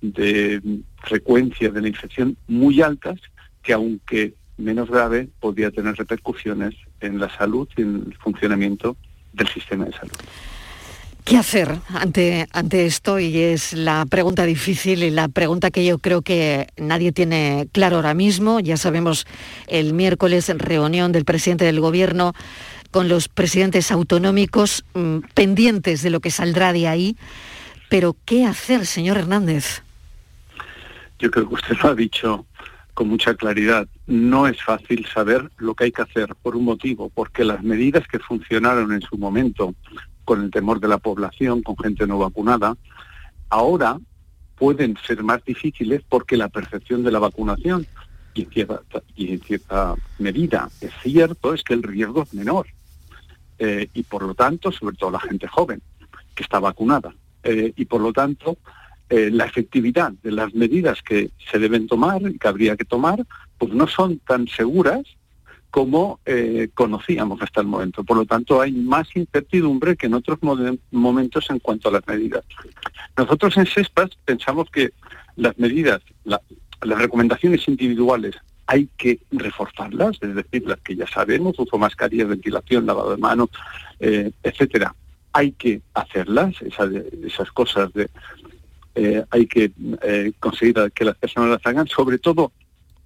de 0.00 0.60
frecuencia 1.02 1.70
de 1.70 1.80
la 1.80 1.88
infección 1.88 2.36
muy 2.48 2.80
altas 2.80 3.20
que 3.62 3.72
aunque 3.72 4.34
menos 4.58 4.90
grave 4.90 5.28
podría 5.40 5.70
tener 5.70 5.96
repercusiones 5.96 6.74
en 7.00 7.18
la 7.18 7.34
salud 7.36 7.68
y 7.76 7.82
en 7.82 8.04
el 8.08 8.16
funcionamiento 8.16 8.96
del 9.32 9.48
sistema 9.48 9.84
de 9.84 9.92
salud. 9.92 10.12
¿Qué 11.24 11.36
hacer 11.36 11.78
ante, 11.88 12.48
ante 12.52 12.84
esto? 12.84 13.20
Y 13.20 13.38
es 13.38 13.74
la 13.74 14.04
pregunta 14.06 14.44
difícil 14.44 15.04
y 15.04 15.10
la 15.10 15.28
pregunta 15.28 15.70
que 15.70 15.84
yo 15.84 15.98
creo 15.98 16.22
que 16.22 16.66
nadie 16.76 17.12
tiene 17.12 17.68
claro 17.70 17.96
ahora 17.96 18.12
mismo. 18.12 18.58
Ya 18.58 18.76
sabemos 18.76 19.26
el 19.68 19.94
miércoles 19.94 20.48
en 20.48 20.58
reunión 20.58 21.12
del 21.12 21.24
presidente 21.24 21.64
del 21.64 21.80
gobierno 21.80 22.34
con 22.90 23.08
los 23.08 23.28
presidentes 23.28 23.92
autonómicos 23.92 24.84
mm, 24.94 25.18
pendientes 25.32 26.02
de 26.02 26.10
lo 26.10 26.20
que 26.20 26.32
saldrá 26.32 26.72
de 26.72 26.88
ahí. 26.88 27.16
Pero 27.88 28.16
¿qué 28.24 28.44
hacer, 28.44 28.84
señor 28.84 29.16
Hernández? 29.16 29.82
Yo 31.20 31.30
creo 31.30 31.48
que 31.48 31.54
usted 31.54 31.76
lo 31.82 31.90
ha 31.90 31.94
dicho 31.94 32.46
con 32.94 33.08
mucha 33.08 33.34
claridad. 33.34 33.86
No 34.06 34.46
es 34.46 34.62
fácil 34.62 35.06
saber 35.06 35.50
lo 35.58 35.74
que 35.74 35.84
hay 35.84 35.92
que 35.92 36.02
hacer 36.02 36.34
por 36.42 36.56
un 36.56 36.64
motivo, 36.64 37.10
porque 37.10 37.44
las 37.44 37.62
medidas 37.62 38.06
que 38.08 38.18
funcionaron 38.18 38.92
en 38.92 39.02
su 39.02 39.16
momento 39.16 39.74
con 40.24 40.42
el 40.42 40.50
temor 40.50 40.80
de 40.80 40.88
la 40.88 40.98
población, 40.98 41.62
con 41.62 41.76
gente 41.78 42.06
no 42.06 42.18
vacunada, 42.18 42.76
ahora 43.48 43.98
pueden 44.56 44.96
ser 45.06 45.22
más 45.22 45.44
difíciles 45.44 46.02
porque 46.08 46.36
la 46.36 46.48
percepción 46.48 47.02
de 47.02 47.10
la 47.10 47.18
vacunación 47.18 47.86
y 48.34 48.42
en 49.32 49.40
cierta, 49.40 49.94
medida 50.18 50.68
es 50.80 50.92
cierto, 51.02 51.52
es 51.54 51.62
que 51.62 51.74
el 51.74 51.82
riesgo 51.82 52.22
es 52.22 52.32
menor. 52.34 52.66
Eh, 53.58 53.88
y 53.92 54.02
por 54.02 54.22
lo 54.22 54.34
tanto, 54.34 54.72
sobre 54.72 54.96
todo 54.96 55.10
la 55.10 55.20
gente 55.20 55.46
joven 55.46 55.82
que 56.34 56.42
está 56.42 56.58
vacunada. 56.58 57.14
Eh, 57.42 57.72
y 57.76 57.84
por 57.84 58.00
lo 58.00 58.12
tanto, 58.12 58.56
eh, 59.08 59.30
la 59.30 59.44
efectividad 59.44 60.12
de 60.22 60.32
las 60.32 60.54
medidas 60.54 61.02
que 61.02 61.30
se 61.50 61.58
deben 61.58 61.86
tomar 61.86 62.22
y 62.22 62.38
que 62.38 62.48
habría 62.48 62.76
que 62.76 62.84
tomar, 62.84 63.24
pues 63.62 63.74
no 63.74 63.86
son 63.86 64.18
tan 64.18 64.48
seguras 64.48 65.02
como 65.70 66.18
eh, 66.26 66.70
conocíamos 66.74 67.40
hasta 67.40 67.60
el 67.60 67.68
momento. 67.68 68.02
Por 68.02 68.16
lo 68.16 68.26
tanto, 68.26 68.60
hay 68.60 68.72
más 68.72 69.06
incertidumbre 69.14 69.96
que 69.96 70.06
en 70.06 70.14
otros 70.14 70.40
momentos 70.90 71.48
en 71.48 71.60
cuanto 71.60 71.88
a 71.88 71.92
las 71.92 72.04
medidas. 72.08 72.44
Nosotros 73.16 73.56
en 73.58 73.66
CESPAS 73.66 74.18
pensamos 74.24 74.68
que 74.68 74.90
las 75.36 75.56
medidas, 75.60 76.02
las 76.24 76.40
recomendaciones 76.82 77.68
individuales 77.68 78.34
hay 78.66 78.88
que 78.98 79.20
reforzarlas, 79.30 80.18
es 80.20 80.34
decir, 80.34 80.66
las 80.66 80.80
que 80.80 80.96
ya 80.96 81.06
sabemos, 81.06 81.56
uso 81.56 81.78
mascarilla, 81.78 82.24
ventilación, 82.24 82.84
lavado 82.84 83.12
de 83.12 83.18
manos, 83.18 83.50
eh, 84.00 84.32
etcétera. 84.42 84.92
Hay 85.32 85.52
que 85.52 85.82
hacerlas, 85.94 86.56
esas, 86.62 87.52
cosas 87.52 87.92
de 87.92 88.10
eh, 88.96 89.24
hay 89.30 89.46
que 89.46 89.70
conseguir 90.40 90.74
que 90.92 91.04
las 91.04 91.16
personas 91.16 91.50
las 91.50 91.64
hagan, 91.64 91.86
sobre 91.86 92.18
todo 92.18 92.50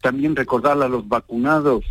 también 0.07 0.37
recordar 0.37 0.81
a 0.81 0.88
los 0.88 1.09
vacunados 1.09 1.85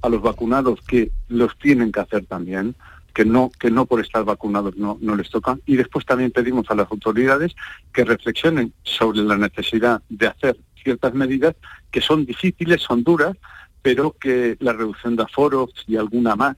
a 0.00 0.08
los 0.08 0.22
vacunados 0.22 0.80
que 0.82 1.10
los 1.26 1.58
tienen 1.58 1.90
que 1.90 1.98
hacer 1.98 2.24
también, 2.26 2.76
que 3.12 3.24
no, 3.24 3.50
que 3.58 3.72
no 3.72 3.86
por 3.86 4.00
estar 4.00 4.24
vacunados 4.24 4.76
no, 4.76 4.98
no 5.00 5.16
les 5.16 5.30
tocan. 5.30 5.60
Y 5.66 5.74
después 5.74 6.06
también 6.06 6.30
pedimos 6.30 6.70
a 6.70 6.76
las 6.76 6.88
autoridades 6.92 7.56
que 7.92 8.04
reflexionen 8.04 8.72
sobre 8.84 9.22
la 9.22 9.36
necesidad 9.36 10.00
de 10.08 10.28
hacer 10.28 10.56
ciertas 10.80 11.12
medidas 11.14 11.56
que 11.90 12.00
son 12.00 12.24
difíciles, 12.24 12.82
son 12.82 13.02
duras, 13.02 13.36
pero 13.82 14.12
que 14.12 14.56
la 14.60 14.72
reducción 14.72 15.16
de 15.16 15.24
aforos 15.24 15.70
y 15.88 15.96
alguna 15.96 16.36
más 16.36 16.56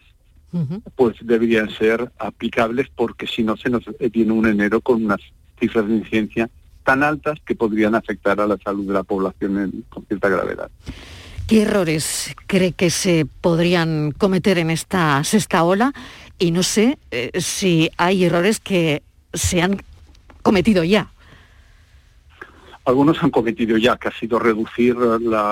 pues 0.95 1.17
deberían 1.23 1.71
ser 1.71 2.13
aplicables 2.19 2.89
porque 2.95 3.27
si 3.27 3.43
no 3.45 3.57
se 3.57 3.71
nos 3.71 3.85
viene 4.13 4.33
un 4.33 4.47
enero 4.47 4.83
con 4.83 5.03
unas 5.07 5.21
cifras 5.59 5.89
de 5.89 5.95
incidencia 5.95 6.51
tan 6.89 7.03
altas 7.03 7.39
que 7.45 7.55
podrían 7.55 7.95
afectar 7.95 8.41
a 8.41 8.47
la 8.47 8.57
salud 8.57 8.87
de 8.87 8.95
la 8.95 9.03
población 9.03 9.85
con 9.91 10.07
cierta 10.07 10.31
gravedad. 10.31 10.71
¿Qué 11.47 11.61
errores 11.61 12.35
cree 12.47 12.73
que 12.73 12.89
se 12.89 13.27
podrían 13.43 14.13
cometer 14.13 14.57
en 14.57 14.71
esta 14.71 15.23
sexta 15.23 15.65
ola? 15.65 15.93
Y 16.39 16.51
no 16.51 16.63
sé 16.63 16.99
eh, 17.11 17.31
si 17.41 17.91
hay 17.99 18.25
errores 18.25 18.59
que 18.59 19.03
se 19.35 19.61
han 19.61 19.83
cometido 20.43 20.83
ya 20.83 21.11
algunos 22.87 23.23
han 23.23 23.29
cometido 23.29 23.77
ya, 23.77 23.99
que 23.99 24.09
ha 24.09 24.19
sido 24.19 24.39
reducir 24.39 24.97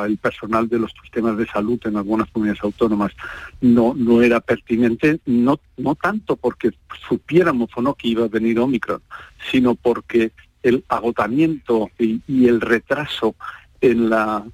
el 0.07 0.17
personal 0.17 0.71
de 0.71 0.79
los 0.79 0.91
sistemas 1.03 1.37
de 1.37 1.47
salud 1.47 1.79
en 1.85 1.99
algunas 1.99 2.31
comunidades 2.31 2.65
autónomas. 2.65 3.13
No, 3.61 3.93
no 3.95 4.23
era 4.23 4.41
pertinente, 4.41 5.21
no, 5.27 5.61
no 5.77 5.95
tanto 5.97 6.37
porque 6.37 6.71
supiéramos 7.07 7.69
o 7.77 7.83
no 7.83 7.93
que 7.93 8.09
iba 8.09 8.25
a 8.25 8.29
venir 8.29 8.59
Omicron, 8.59 9.03
sino 9.51 9.75
porque 9.75 10.33
el 10.69 10.85
agotamiento 10.89 11.91
y, 11.99 12.47
el 12.47 12.61
retraso 12.61 13.35
en 13.81 14.11
la 14.11 14.45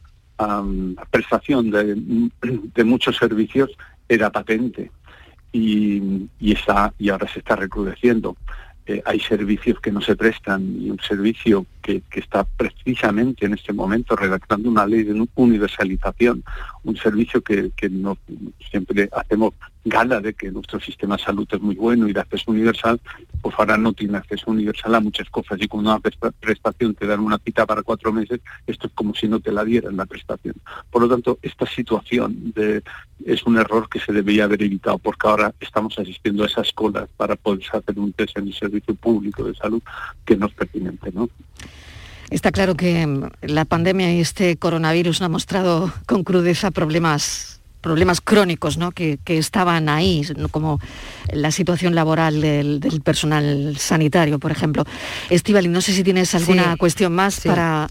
prestación 1.11 1.71
de, 2.75 2.85
muchos 2.85 3.17
servicios 3.17 3.71
era 4.09 4.31
patente 4.31 4.91
y, 5.53 6.29
y, 6.41 6.53
está, 6.53 6.93
y 6.99 7.09
ahora 7.11 7.29
se 7.29 7.39
está 7.39 7.57
recrudeciendo. 7.57 8.37
Eh, 8.85 9.01
hay 9.05 9.21
servicios 9.21 9.79
que 9.79 9.93
no 9.93 10.01
se 10.01 10.17
prestan 10.17 10.77
y 10.81 10.91
un 10.91 10.99
servicio 10.99 11.67
que, 11.81 12.03
está 12.11 12.43
precisamente 12.43 13.47
en 13.47 13.55
este 13.55 13.73
momento 13.73 14.17
redactando 14.17 14.69
una 14.69 14.87
ley 14.87 15.05
de 15.05 15.29
universalización, 15.37 16.43
un 16.83 16.97
servicio 16.97 17.43
que, 17.43 17.71
que 17.77 17.89
no 17.89 18.19
siempre 18.71 19.09
hacemos 19.13 19.55
gala 19.85 20.21
de 20.21 20.35
que 20.35 20.51
nuestro 20.51 20.81
sistema 20.81 21.17
de 21.17 21.23
salud 21.25 21.49
es 21.51 21.61
muy 21.61 21.75
bueno 21.75 22.09
y 22.09 22.13
de 22.13 22.21
acceso 22.21 22.51
universal, 22.51 23.01
pues 23.41 23.55
ahora 23.59 23.77
no 23.77 23.93
tiene 23.93 24.19
acceso 24.19 24.51
universal 24.51 24.95
a 24.95 25.01
muchas 25.01 25.29
cosas 25.31 25.59
y 25.61 25.69
con 25.69 25.81
una 25.81 25.99
prestación 25.99 26.95
te 26.95 27.07
dan 27.07 27.21
una 27.21 27.39
cita 27.39 27.67
para 27.67 27.83
cuatro 27.83 28.13
meses, 28.13 28.41
esto 28.67 28.87
es 28.87 28.93
como 28.93 29.15
si 29.15 29.29
no 29.29 29.41
te 29.41 29.51
la 29.51 29.65
dieran 29.65 29.97
la 29.97 30.07
prestación. 30.07 30.55
Por 30.91 31.03
lo 31.03 31.09
tanto, 31.09 31.39
esta 31.43 31.67
situación 31.67 32.53
es 33.25 33.43
un 33.45 33.59
error 33.59 33.89
que 33.89 33.99
se 33.99 34.13
debería 34.13 34.45
haber 34.45 34.63
evitado 34.63 34.99
porque 34.99 35.27
ahora 35.27 35.55
estamos 35.61 35.99
asistiendo 35.99 36.45
a 36.45 36.47
esas 36.47 36.73
colas 36.73 37.09
para 37.17 37.37
poder 37.37 37.65
hacer 37.73 37.99
un 37.99 38.13
test 38.13 38.37
en 38.39 38.49
el 38.49 38.55
servicio 38.55 38.95
público 38.95 39.45
de 39.45 39.55
salud 39.55 39.83
que 40.25 40.37
no 40.37 40.47
es 40.47 40.55
pertinente. 40.55 41.11
¿no? 41.13 41.29
Está 42.31 42.51
claro 42.51 42.77
que 42.77 43.07
mm, 43.07 43.31
la 43.43 43.65
pandemia 43.65 44.13
y 44.15 44.21
este 44.21 44.57
coronavirus 44.57 45.21
han 45.23 45.33
mostrado 45.33 45.93
con 46.07 46.25
crudeza 46.25 46.71
problemas 46.71 47.52
problemas 47.83 48.23
crónicos 48.23 48.79
¿no? 48.79 48.93
que, 48.93 49.19
estaban 49.27 49.91
ahí, 49.91 50.27
como 50.51 50.81
la 51.33 51.51
situación 51.51 51.95
laboral 51.95 52.41
del, 52.41 52.81
personal 53.05 53.77
sanitario, 53.77 54.39
por 54.39 54.53
ejemplo. 54.53 54.85
Estivali, 55.29 55.69
no 55.69 55.83
sé 55.83 55.93
si 55.93 56.03
tienes 56.03 56.35
alguna 56.35 56.77
cuestión 56.79 57.13
más 57.15 57.41
para 57.41 57.89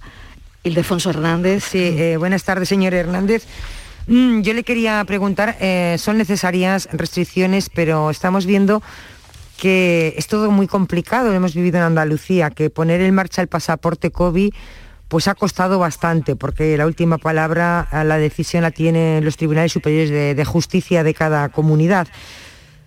Ildefonso 0.63 1.11
Hernández. 1.11 1.65
Sí, 1.69 1.79
eh, 1.79 2.17
buenas 2.17 2.43
tardes, 2.43 2.69
señor 2.69 2.93
Hernández. 2.93 3.45
Mm, 4.07 4.41
yo 4.41 4.53
le 4.53 4.63
quería 4.63 5.03
preguntar, 5.05 5.57
eh, 5.59 5.97
son 5.99 6.17
necesarias 6.17 6.89
restricciones, 6.91 7.69
pero 7.69 8.09
estamos 8.09 8.45
viendo 8.45 8.81
que 9.57 10.15
es 10.17 10.25
todo 10.25 10.49
muy 10.49 10.65
complicado, 10.65 11.29
lo 11.29 11.35
hemos 11.35 11.53
vivido 11.53 11.77
en 11.77 11.83
Andalucía, 11.83 12.49
que 12.49 12.71
poner 12.71 12.99
en 13.01 13.13
marcha 13.13 13.43
el 13.43 13.47
pasaporte 13.47 14.09
COVID 14.09 14.51
pues 15.11 15.27
ha 15.27 15.35
costado 15.35 15.77
bastante, 15.77 16.37
porque 16.37 16.77
la 16.77 16.85
última 16.85 17.17
palabra, 17.17 17.85
la 17.91 18.17
decisión 18.17 18.63
la 18.63 18.71
tienen 18.71 19.25
los 19.25 19.35
tribunales 19.35 19.73
superiores 19.73 20.09
de, 20.09 20.45
justicia 20.45 21.03
de 21.03 21.13
cada 21.13 21.49
comunidad. 21.49 22.07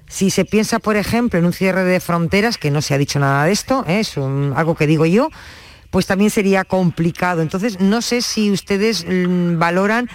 Si 0.09 0.31
se 0.31 0.47
piensa, 0.47 0.79
por 0.79 0.97
ejemplo, 0.97 1.39
en 1.39 1.45
un 1.45 1.53
cierre 1.53 1.85
de 1.85 2.01
fronteras, 2.01 2.57
que 2.57 2.71
no 2.71 2.81
se 2.81 2.95
ha 2.95 2.99
dicho 2.99 3.19
nada 3.19 3.45
de 3.45 3.53
esto, 3.53 3.85
¿eh? 3.87 4.01
es 4.01 4.17
algo 4.17 4.75
que 4.75 4.87
digo 4.87 5.05
yo, 5.05 5.29
pues 5.91 6.07
también 6.07 6.31
sería 6.31 6.65
complicado. 6.65 7.43
Entonces, 7.43 7.79
no 7.79 8.01
sé 8.01 8.23
si 8.23 8.51
ustedes 8.51 9.05
mm, 9.07 9.59
valoran 9.59 10.09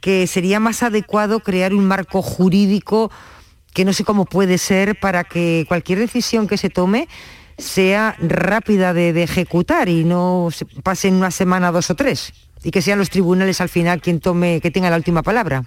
que 0.00 0.28
sería 0.28 0.60
más 0.60 0.84
adecuado 0.84 1.40
crear 1.40 1.74
un 1.74 1.88
marco 1.88 2.22
jurídico 2.22 3.10
que 3.74 3.84
no 3.84 3.92
sé 3.92 4.04
cómo 4.04 4.24
puede 4.24 4.58
ser 4.58 5.00
para 5.00 5.24
que 5.24 5.64
cualquier 5.66 5.98
decisión 5.98 6.46
que 6.46 6.58
se 6.58 6.70
tome 6.70 7.08
sea 7.58 8.16
rápida 8.18 8.92
de, 8.92 9.22
ejecutar 9.22 9.88
y 9.88 10.04
no 10.04 10.48
pase 10.82 11.08
en 11.08 11.14
una 11.14 11.30
semana, 11.30 11.72
dos 11.72 11.90
o 11.90 11.94
tres, 11.94 12.32
y 12.62 12.70
que 12.70 12.82
sean 12.82 12.98
los 12.98 13.10
tribunales 13.10 13.60
al 13.60 13.68
final 13.68 14.00
quien 14.00 14.20
tome, 14.20 14.60
que 14.60 14.70
tenga 14.70 14.90
la 14.90 14.96
última 14.96 15.22
palabra. 15.22 15.64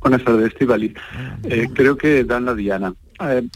Buenas 0.00 0.24
tardes, 0.24 0.48
Estivali. 0.48 0.94
Eh, 1.44 1.68
creo 1.72 1.96
que 1.96 2.24
dan 2.24 2.44
la 2.44 2.54
diana. 2.54 2.94
Eh, 3.20 3.48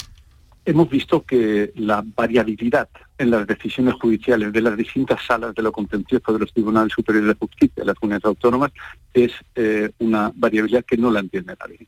hemos 0.65 0.89
visto 0.89 1.23
que 1.23 1.73
la 1.77 2.05
variabilidad 2.17 2.89
en 3.19 3.31
las 3.31 3.47
decisiones 3.47 3.95
judiciales 3.95 4.53
de 4.53 4.62
las 4.62 4.77
distintas 4.77 5.21
salas 5.27 5.55
de 5.55 5.62
lo 5.62 5.73
contencioso 5.73 6.33
de 6.33 6.39
los 6.39 6.53
tribunales 6.53 6.93
superiores 6.93 7.29
de 7.29 7.35
justicia 7.35 7.83
de 7.83 7.85
las 7.85 7.97
comunidades 7.97 8.25
autónomas 8.25 8.73
es 9.12 9.33
eh, 9.57 9.91
una 9.99 10.33
variabilidad 10.35 10.85
que 10.85 10.97
no 10.97 11.11
la 11.11 11.21
entiende 11.21 11.57
nadie. 11.59 11.87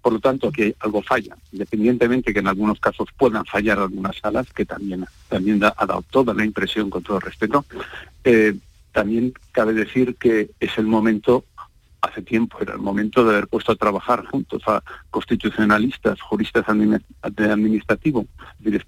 Por 0.00 0.12
lo 0.12 0.20
tanto, 0.20 0.52
que 0.52 0.76
algo 0.80 1.02
falla, 1.02 1.36
independientemente 1.52 2.32
que 2.32 2.38
en 2.38 2.46
algunos 2.46 2.78
casos 2.78 3.08
puedan 3.16 3.44
fallar 3.44 3.78
algunas 3.78 4.16
salas, 4.16 4.52
que 4.52 4.64
también, 4.64 5.04
también 5.28 5.62
ha 5.62 5.86
dado 5.86 6.04
toda 6.10 6.32
la 6.32 6.44
impresión, 6.44 6.88
con 6.88 7.02
todo 7.02 7.18
respeto, 7.18 7.64
eh, 8.24 8.54
también 8.92 9.32
cabe 9.52 9.74
decir 9.74 10.16
que 10.16 10.50
es 10.60 10.78
el 10.78 10.86
momento 10.86 11.44
hace 12.00 12.22
tiempo 12.22 12.58
era 12.60 12.74
el 12.74 12.80
momento 12.80 13.24
de 13.24 13.30
haber 13.30 13.48
puesto 13.48 13.72
a 13.72 13.76
trabajar 13.76 14.24
juntos 14.26 14.62
a 14.66 14.82
constitucionalistas, 15.10 16.20
juristas 16.20 16.64
de 16.66 17.50
administrativo, 17.50 18.26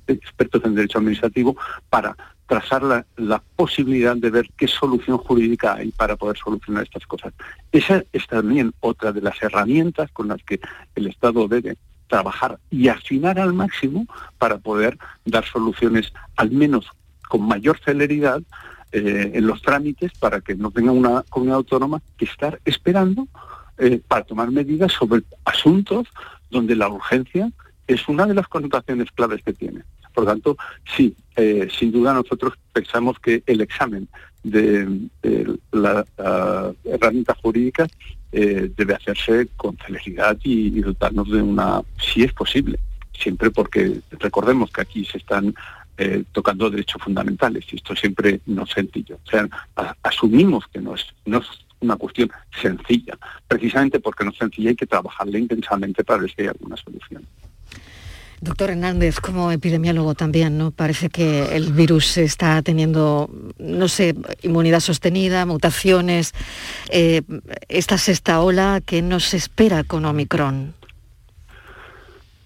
expertos 0.07 0.65
en 0.65 0.75
derecho 0.75 0.99
administrativo, 0.99 1.57
para 1.89 2.17
trazar 2.47 3.07
la, 3.17 3.43
posibilidad 3.55 4.17
de 4.17 4.31
ver 4.31 4.49
qué 4.57 4.67
solución 4.67 5.19
jurídica 5.19 5.75
hay 5.75 5.93
para 5.93 6.17
poder 6.17 6.37
solucionar 6.37 6.83
estas 6.83 7.07
cosas. 7.07 7.33
Esa 7.71 8.03
es 8.13 8.27
también 8.27 8.73
otra 8.81 9.13
de 9.13 9.21
las 9.21 9.41
herramientas 9.43 10.11
con 10.13 10.29
las 10.29 10.43
que 10.43 10.59
el 10.97 11.07
Estado 11.07 11.47
debe 11.47 11.77
trabajar 12.09 12.59
y 12.71 12.89
afinar 12.89 13.39
al 13.39 13.53
máximo 13.53 14.07
para 14.39 14.59
poder 14.59 14.99
dar 15.25 15.45
soluciones 15.45 16.13
al 16.37 16.51
menos 16.51 16.91
con 17.29 17.43
mayor 17.47 17.79
celeridad 17.85 18.43
eh, 18.93 19.31
en 19.35 19.47
los 19.47 19.63
trámites 19.63 20.11
para 20.19 20.41
que 20.41 20.57
no 20.57 20.73
tenga 20.73 20.91
una 20.91 21.23
comunidad 21.29 21.59
autónoma 21.59 22.03
que 22.17 22.25
estar 22.25 22.61
esperando 22.65 23.29
eh, 23.79 24.01
para 24.09 24.25
tomar 24.25 24.51
medidas 24.51 24.93
sobre 24.93 25.23
asuntos 25.45 26.09
donde 26.51 26.75
la 26.75 26.89
urgencia 26.89 27.53
es 27.87 28.09
una 28.09 28.27
de 28.27 28.35
las 28.35 28.49
connotaciones 28.49 29.09
claves 29.13 29.43
que 29.45 29.53
tiene. 29.53 29.83
Por 30.13 30.25
lo 30.25 30.31
tanto, 30.31 30.57
sí, 30.97 31.15
eh, 31.37 31.69
sin 31.71 31.93
duda 31.93 32.13
nosotros 32.15 32.55
pensamos 32.73 33.21
que 33.21 33.45
el 33.47 33.61
examen 33.61 34.09
de, 34.43 34.89
la, 35.71 36.05
herramienta 36.85 37.37
jurídica 37.41 37.87
debe 38.33 38.95
hacerse 38.95 39.49
con 39.57 39.77
celeridad 39.87 40.37
y 40.43 40.81
dotarnos 40.81 41.31
de 41.31 41.43
una, 41.43 41.83
si 41.99 42.25
es 42.25 42.33
posible, 42.33 42.79
siempre 43.13 43.51
porque 43.51 44.01
recordemos 44.19 44.71
que 44.71 44.81
aquí 44.81 45.05
se 45.05 45.19
están 45.19 45.55
eh, 46.03 46.25
tocando 46.33 46.71
derechos 46.71 47.03
fundamentales 47.03 47.67
y 47.71 47.77
esto 47.77 47.95
siempre 47.95 48.41
no 48.47 48.65
es 48.65 48.71
sencillo. 48.71 49.19
O 49.23 49.31
sea, 49.31 49.47
asumimos 50.03 50.65
que 50.73 50.81
no 50.81 50.95
es, 50.95 51.05
no 51.27 51.41
es 51.41 51.47
una 51.81 51.97
cuestión 51.97 52.31
sencilla, 52.59 53.19
precisamente 53.47 54.01
porque 54.01 54.25
no 54.25 54.31
es 54.31 54.39
sencilla 54.39 54.71
hay 54.71 54.77
que 54.77 54.87
trabajarla 54.87 55.39
intensamente 55.39 56.03
para 56.03 56.23
ver 56.23 56.31
si 56.31 56.41
hay 56.41 56.49
alguna 56.49 56.79
solución. 56.79 57.27
Doctor 58.41 58.71
Hernández, 58.71 59.21
como 59.21 59.53
epidemiólogo 59.53 60.15
también, 60.15 60.57
¿no? 60.57 60.71
Parece 60.71 61.11
que 61.11 61.55
el 61.55 61.75
virus 61.75 62.17
está 62.17 62.63
teniendo, 62.63 63.29
no 63.59 63.87
sé, 63.87 64.15
inmunidad 64.41 64.81
sostenida, 64.81 65.45
mutaciones. 65.45 66.33
Eh, 66.89 67.21
esta 67.69 67.99
sexta 67.99 68.41
ola, 68.41 68.81
¿qué 68.83 69.03
nos 69.03 69.35
espera 69.35 69.85
con 69.85 70.07
Omicron? 70.07 70.80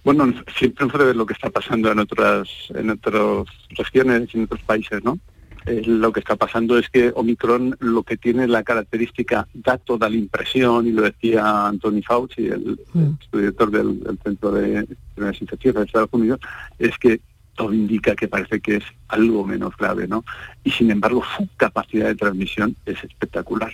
Bueno, 0.04 0.32
siempre 0.54 0.86
se 0.90 0.98
ve 0.98 1.14
lo 1.14 1.24
que 1.24 1.32
está 1.32 1.48
pasando 1.48 1.90
en 1.90 1.98
otras, 1.98 2.48
en 2.74 2.90
otras 2.90 3.46
regiones 3.70 4.28
y 4.32 4.38
en 4.38 4.44
otros 4.44 4.62
países, 4.62 5.02
¿no? 5.02 5.18
Eh, 5.64 5.82
lo 5.86 6.12
que 6.12 6.20
está 6.20 6.36
pasando 6.36 6.78
es 6.78 6.90
que 6.90 7.10
Omicron 7.14 7.74
lo 7.80 8.02
que 8.02 8.18
tiene 8.18 8.46
la 8.46 8.62
característica, 8.62 9.48
da 9.54 9.78
toda 9.78 10.10
la 10.10 10.16
impresión, 10.16 10.86
y 10.86 10.90
lo 10.90 11.02
decía 11.02 11.66
Anthony 11.66 12.02
Fauci, 12.06 12.48
el, 12.48 12.78
mm. 12.92 13.12
director 13.32 13.70
del, 13.70 14.18
Centro 14.22 14.52
de 14.52 14.80
Enfermedades 14.80 15.40
Infecciosas 15.40 15.80
de 15.80 15.86
Estados 15.86 16.10
Unidos, 16.12 16.40
es 16.78 16.98
que 16.98 17.22
todo 17.54 17.72
indica 17.72 18.14
que 18.14 18.28
parece 18.28 18.60
que 18.60 18.76
es 18.76 18.84
algo 19.08 19.46
menos 19.46 19.74
grave, 19.78 20.06
¿no? 20.06 20.22
Y 20.64 20.70
sin 20.70 20.90
embargo, 20.90 21.22
su 21.34 21.48
capacidad 21.56 22.08
de 22.08 22.16
transmisión 22.16 22.76
es 22.84 23.02
espectacular. 23.02 23.72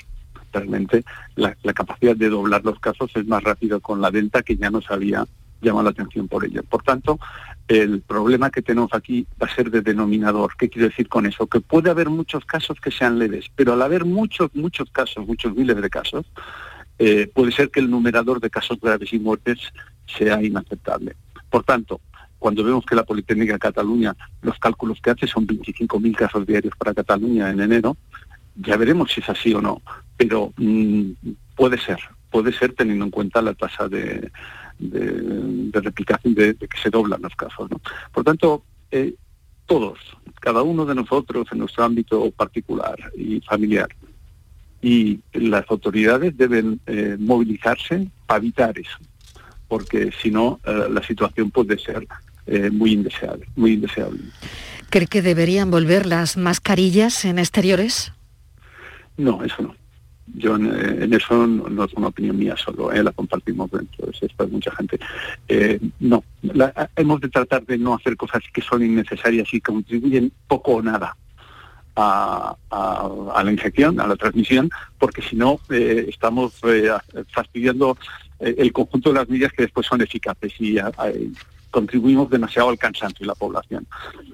Realmente 0.52 1.04
la, 1.34 1.56
la 1.62 1.72
capacidad 1.72 2.14
de 2.14 2.28
doblar 2.28 2.64
los 2.64 2.78
casos 2.78 3.10
es 3.14 3.26
más 3.26 3.42
rápido 3.42 3.80
con 3.80 4.00
la 4.00 4.10
Delta 4.12 4.42
que 4.42 4.56
ya 4.56 4.70
no 4.70 4.80
sabía 4.80 5.24
llama 5.60 5.82
la 5.82 5.90
atención 5.90 6.28
por 6.28 6.44
ello. 6.44 6.62
Por 6.62 6.82
tanto, 6.82 7.18
el 7.68 8.00
problema 8.00 8.50
que 8.50 8.62
tenemos 8.62 8.90
aquí 8.92 9.26
va 9.40 9.46
a 9.46 9.54
ser 9.54 9.70
de 9.70 9.80
denominador. 9.80 10.52
¿Qué 10.58 10.68
quiero 10.68 10.88
decir 10.88 11.08
con 11.08 11.26
eso? 11.26 11.46
Que 11.46 11.60
puede 11.60 11.90
haber 11.90 12.08
muchos 12.08 12.44
casos 12.44 12.80
que 12.80 12.90
sean 12.90 13.18
leves, 13.18 13.46
pero 13.54 13.72
al 13.72 13.82
haber 13.82 14.04
muchos, 14.04 14.50
muchos 14.54 14.90
casos, 14.90 15.26
muchos 15.26 15.54
miles 15.54 15.80
de 15.80 15.90
casos, 15.90 16.26
eh, 16.98 17.30
puede 17.32 17.52
ser 17.52 17.70
que 17.70 17.80
el 17.80 17.90
numerador 17.90 18.40
de 18.40 18.50
casos 18.50 18.78
graves 18.80 19.12
y 19.12 19.18
muertes 19.18 19.58
sea 20.06 20.42
inaceptable. 20.42 21.16
Por 21.48 21.64
tanto, 21.64 22.00
cuando 22.38 22.64
vemos 22.64 22.84
que 22.84 22.96
la 22.96 23.04
Politécnica 23.04 23.52
de 23.52 23.58
Cataluña, 23.58 24.16
los 24.42 24.58
cálculos 24.58 24.98
que 25.00 25.10
hace 25.10 25.26
son 25.26 25.46
25.000 25.46 26.16
casos 26.16 26.46
diarios 26.46 26.74
para 26.76 26.94
Cataluña 26.94 27.50
en 27.50 27.60
enero, 27.60 27.96
ya 28.56 28.76
veremos 28.76 29.12
si 29.12 29.20
es 29.20 29.28
así 29.28 29.54
o 29.54 29.60
no. 29.60 29.80
Pero 30.16 30.52
mm, 30.56 31.12
puede 31.54 31.78
ser, 31.78 31.98
puede 32.30 32.52
ser 32.52 32.72
teniendo 32.72 33.04
en 33.04 33.10
cuenta 33.10 33.42
la 33.42 33.54
tasa 33.54 33.88
de, 33.88 34.32
de, 34.80 35.80
replicación 35.80 36.34
de, 36.34 36.54
que 36.54 36.78
se 36.82 36.90
doblan 36.90 37.22
los 37.22 37.34
casos. 37.34 37.70
¿no? 37.70 37.80
Por 38.12 38.24
tanto, 38.24 38.64
eh, 38.90 39.14
todos, 39.66 39.98
cada 40.40 40.62
uno 40.62 40.84
de 40.84 40.94
nosotros 40.94 41.46
en 41.52 41.58
nuestro 41.58 41.84
ámbito 41.84 42.30
particular 42.32 42.98
y 43.16 43.40
familiar. 43.40 43.88
Y 44.82 45.20
las 45.32 45.70
autoridades 45.70 46.36
deben 46.36 46.80
eh, 46.86 47.16
movilizarse 47.18 48.08
para 48.26 48.38
evitar 48.38 48.78
eso, 48.78 48.96
porque 49.68 50.10
si 50.22 50.30
no, 50.30 50.58
eh, 50.64 50.86
la 50.90 51.02
situación 51.02 51.50
puede 51.50 51.78
ser 51.78 52.06
muy 52.72 52.94
indeseable, 52.94 53.46
muy 53.54 53.74
indeseable. 53.74 54.18
¿Cree 54.88 55.06
que 55.06 55.22
deberían 55.22 55.70
volver 55.70 56.04
las 56.04 56.36
mascarillas 56.36 57.24
en 57.24 57.38
exteriores? 57.38 58.12
No, 59.16 59.44
eso 59.44 59.62
no. 59.62 59.76
Yo 60.34 60.56
en, 60.56 61.12
eso 61.12 61.46
no, 61.46 61.84
es 61.84 61.92
una 61.94 62.08
opinión 62.08 62.38
mía 62.38 62.56
solo, 62.56 62.92
la 62.92 63.12
compartimos 63.12 63.70
dentro 63.70 64.06
de 64.06 64.26
esto 64.26 64.48
mucha 64.48 64.70
gente. 64.76 64.98
no, 66.00 66.24
hemos 66.96 67.20
de 67.20 67.28
tratar 67.28 67.64
de 67.64 67.78
no 67.78 67.94
hacer 67.94 68.16
cosas 68.16 68.42
que 68.52 68.60
son 68.60 68.84
innecesarias 68.84 69.52
y 69.52 69.60
contribuyen 69.60 70.32
poco 70.46 70.72
o 70.72 70.82
nada 70.82 71.16
a, 72.00 73.42
la 73.44 73.52
infección, 73.52 74.00
a 74.00 74.06
la 74.06 74.16
transmisión, 74.16 74.70
porque 74.98 75.22
si 75.22 75.36
no 75.36 75.60
eh, 75.70 76.06
estamos 76.08 76.54
eh, 76.64 76.90
fastidiando 77.30 77.96
eh, 78.38 78.54
el 78.58 78.72
conjunto 78.72 79.10
de 79.10 79.18
las 79.18 79.28
medidas 79.28 79.52
que 79.52 79.62
después 79.62 79.86
son 79.86 80.00
eficaces 80.00 80.52
y 80.58 80.76
contribuimos 81.70 82.28
demasiado 82.30 82.70
al 82.70 82.78
cansancio 82.78 83.24
de 83.24 83.26
la 83.26 83.34
población. 83.34 83.86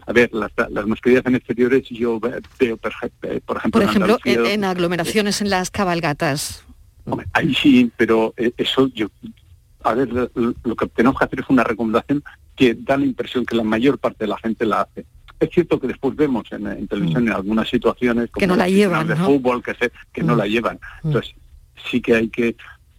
A 0.06 0.12
ver, 0.12 0.30
las, 0.32 0.86
mascarillas 0.86 1.24
en 1.26 1.34
exteriores 1.36 1.88
yo 1.88 2.20
veo, 2.20 2.76
por 2.76 2.92
ejemplo... 2.92 3.70
Por 3.70 3.82
ejemplo, 3.82 4.18
en, 4.24 4.64
aglomeraciones 4.64 5.40
en 5.40 5.50
las 5.50 5.70
cabalgatas. 5.70 6.64
ahí 7.32 7.54
sí, 7.54 7.90
pero 7.96 8.34
eso 8.36 8.88
yo... 8.88 9.08
A 9.84 9.94
ver, 9.94 10.08
lo 10.10 10.76
que 10.76 10.86
tenemos 10.88 11.18
que 11.18 11.24
hacer 11.24 11.40
es 11.40 11.46
una 11.48 11.62
recomendación 11.62 12.24
que 12.56 12.74
da 12.74 12.96
la 12.96 13.04
impresión 13.04 13.46
que 13.46 13.54
la 13.54 13.62
mayor 13.62 13.98
parte 13.98 14.24
de 14.24 14.28
la 14.28 14.38
gente 14.38 14.66
la 14.66 14.80
hace 14.80 15.06
es 15.38 15.50
cierto 15.50 15.78
que 15.78 15.86
después 15.86 16.16
vemos 16.16 16.44
en, 16.50 16.86
televisión 16.88 17.24
mm. 17.24 17.28
en 17.28 17.32
algunas 17.34 17.68
situaciones 17.68 18.30
como 18.30 18.40
que 18.40 18.46
no 18.46 18.56
la 18.56 18.68
llevan, 18.68 19.06
de 19.06 19.16
fútbol 19.16 19.62
que, 19.62 19.74
que 20.12 20.22
no 20.22 20.34
mm. 20.34 20.38
la 20.38 20.46
llevan. 20.46 20.80
Mm. 21.02 21.08
Entonces 21.08 21.34
sí 21.90 22.00
que 22.00 22.14
hay 22.14 22.28
que 22.28 22.56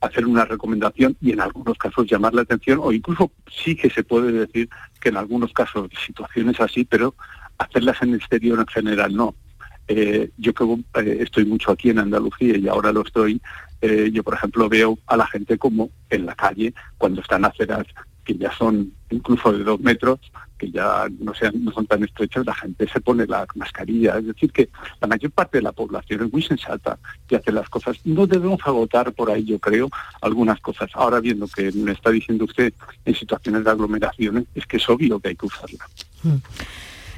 hacer 0.08 0.26
una 0.26 0.46
recomendación 0.46 1.16
y 1.22 1.32
en 1.32 1.42
algunos 1.42 1.78
casos 1.78 2.08
llamar 2.10 2.34
la 2.34 2.42
atención 2.42 2.80
o 2.82 2.92
incluso 2.92 3.32
sí 3.50 3.76
que 3.76 3.90
se 3.90 4.04
puede 4.04 4.32
decir 4.32 4.70
que 5.00 5.10
en 5.10 5.18
algunos 5.18 5.54
casos 5.54 5.90
situaciones 6.06 6.60
así, 6.60 6.84
pero 6.84 7.16
hacerlas 7.58 8.02
en 8.02 8.10
el 8.10 8.16
exterior 8.16 8.60
en 8.60 8.68
general 8.68 9.16
no. 9.16 9.36
Eh, 9.90 10.32
yo 10.38 10.54
que 10.54 10.64
eh, 11.02 11.18
estoy 11.22 11.46
mucho 11.46 11.72
aquí 11.72 11.90
en 11.90 12.00
Andalucía 12.00 12.58
y 12.58 12.68
ahora 12.68 12.92
lo 12.92 13.04
estoy, 13.04 13.42
eh, 13.82 14.10
yo 14.12 14.22
por 14.24 14.34
ejemplo 14.34 14.68
veo 14.68 15.00
a 15.08 15.16
la 15.16 15.26
gente 15.28 15.58
como 15.58 15.90
en 16.10 16.26
la 16.26 16.36
calle 16.36 16.74
cuando 16.98 17.22
están 17.22 17.46
aceras 17.46 17.86
que 18.26 18.36
ya 18.36 18.52
son 18.52 18.92
incluso 19.10 19.54
de 19.54 19.64
dos 19.64 19.80
metros, 19.80 20.20
que 20.58 20.72
ya 20.72 21.08
no, 21.20 21.34
sean, 21.34 21.64
no 21.64 21.72
son 21.72 21.86
tan 21.86 22.04
estrechas, 22.04 22.46
la 22.46 22.56
gente 22.56 22.88
se 22.88 23.00
pone 23.00 23.26
la 23.26 23.46
mascarilla. 23.56 24.18
Es 24.18 24.28
decir, 24.28 24.52
que 24.52 24.70
la 25.00 25.08
mayor 25.08 25.32
parte 25.32 25.58
de 25.60 25.64
la 25.64 25.72
población 25.72 26.26
es 26.26 26.34
muy 26.34 26.42
sensata 26.42 26.98
y 27.30 27.36
hace 27.36 27.52
las 27.52 27.70
cosas. 27.70 27.98
No 28.04 28.28
debemos 28.28 28.60
agotar 28.66 29.12
por 29.14 29.32
ahí, 29.32 29.46
yo 29.46 29.60
creo, 29.60 29.90
algunas 30.22 30.60
cosas. 30.60 30.90
Ahora 30.94 31.20
viendo 31.20 31.48
que 31.48 31.72
me 31.72 31.92
está 31.92 32.10
diciendo 32.10 32.46
usted 32.46 32.74
en 33.06 33.16
situaciones 33.16 33.64
de 33.64 33.72
aglomeraciones, 33.72 34.46
es 34.56 34.66
que 34.66 34.78
es 34.78 34.90
obvio 34.90 35.20
que 35.20 35.30
hay 35.30 35.36
que 35.36 35.46
usarla. 35.46 35.88
Mm. 36.24 36.36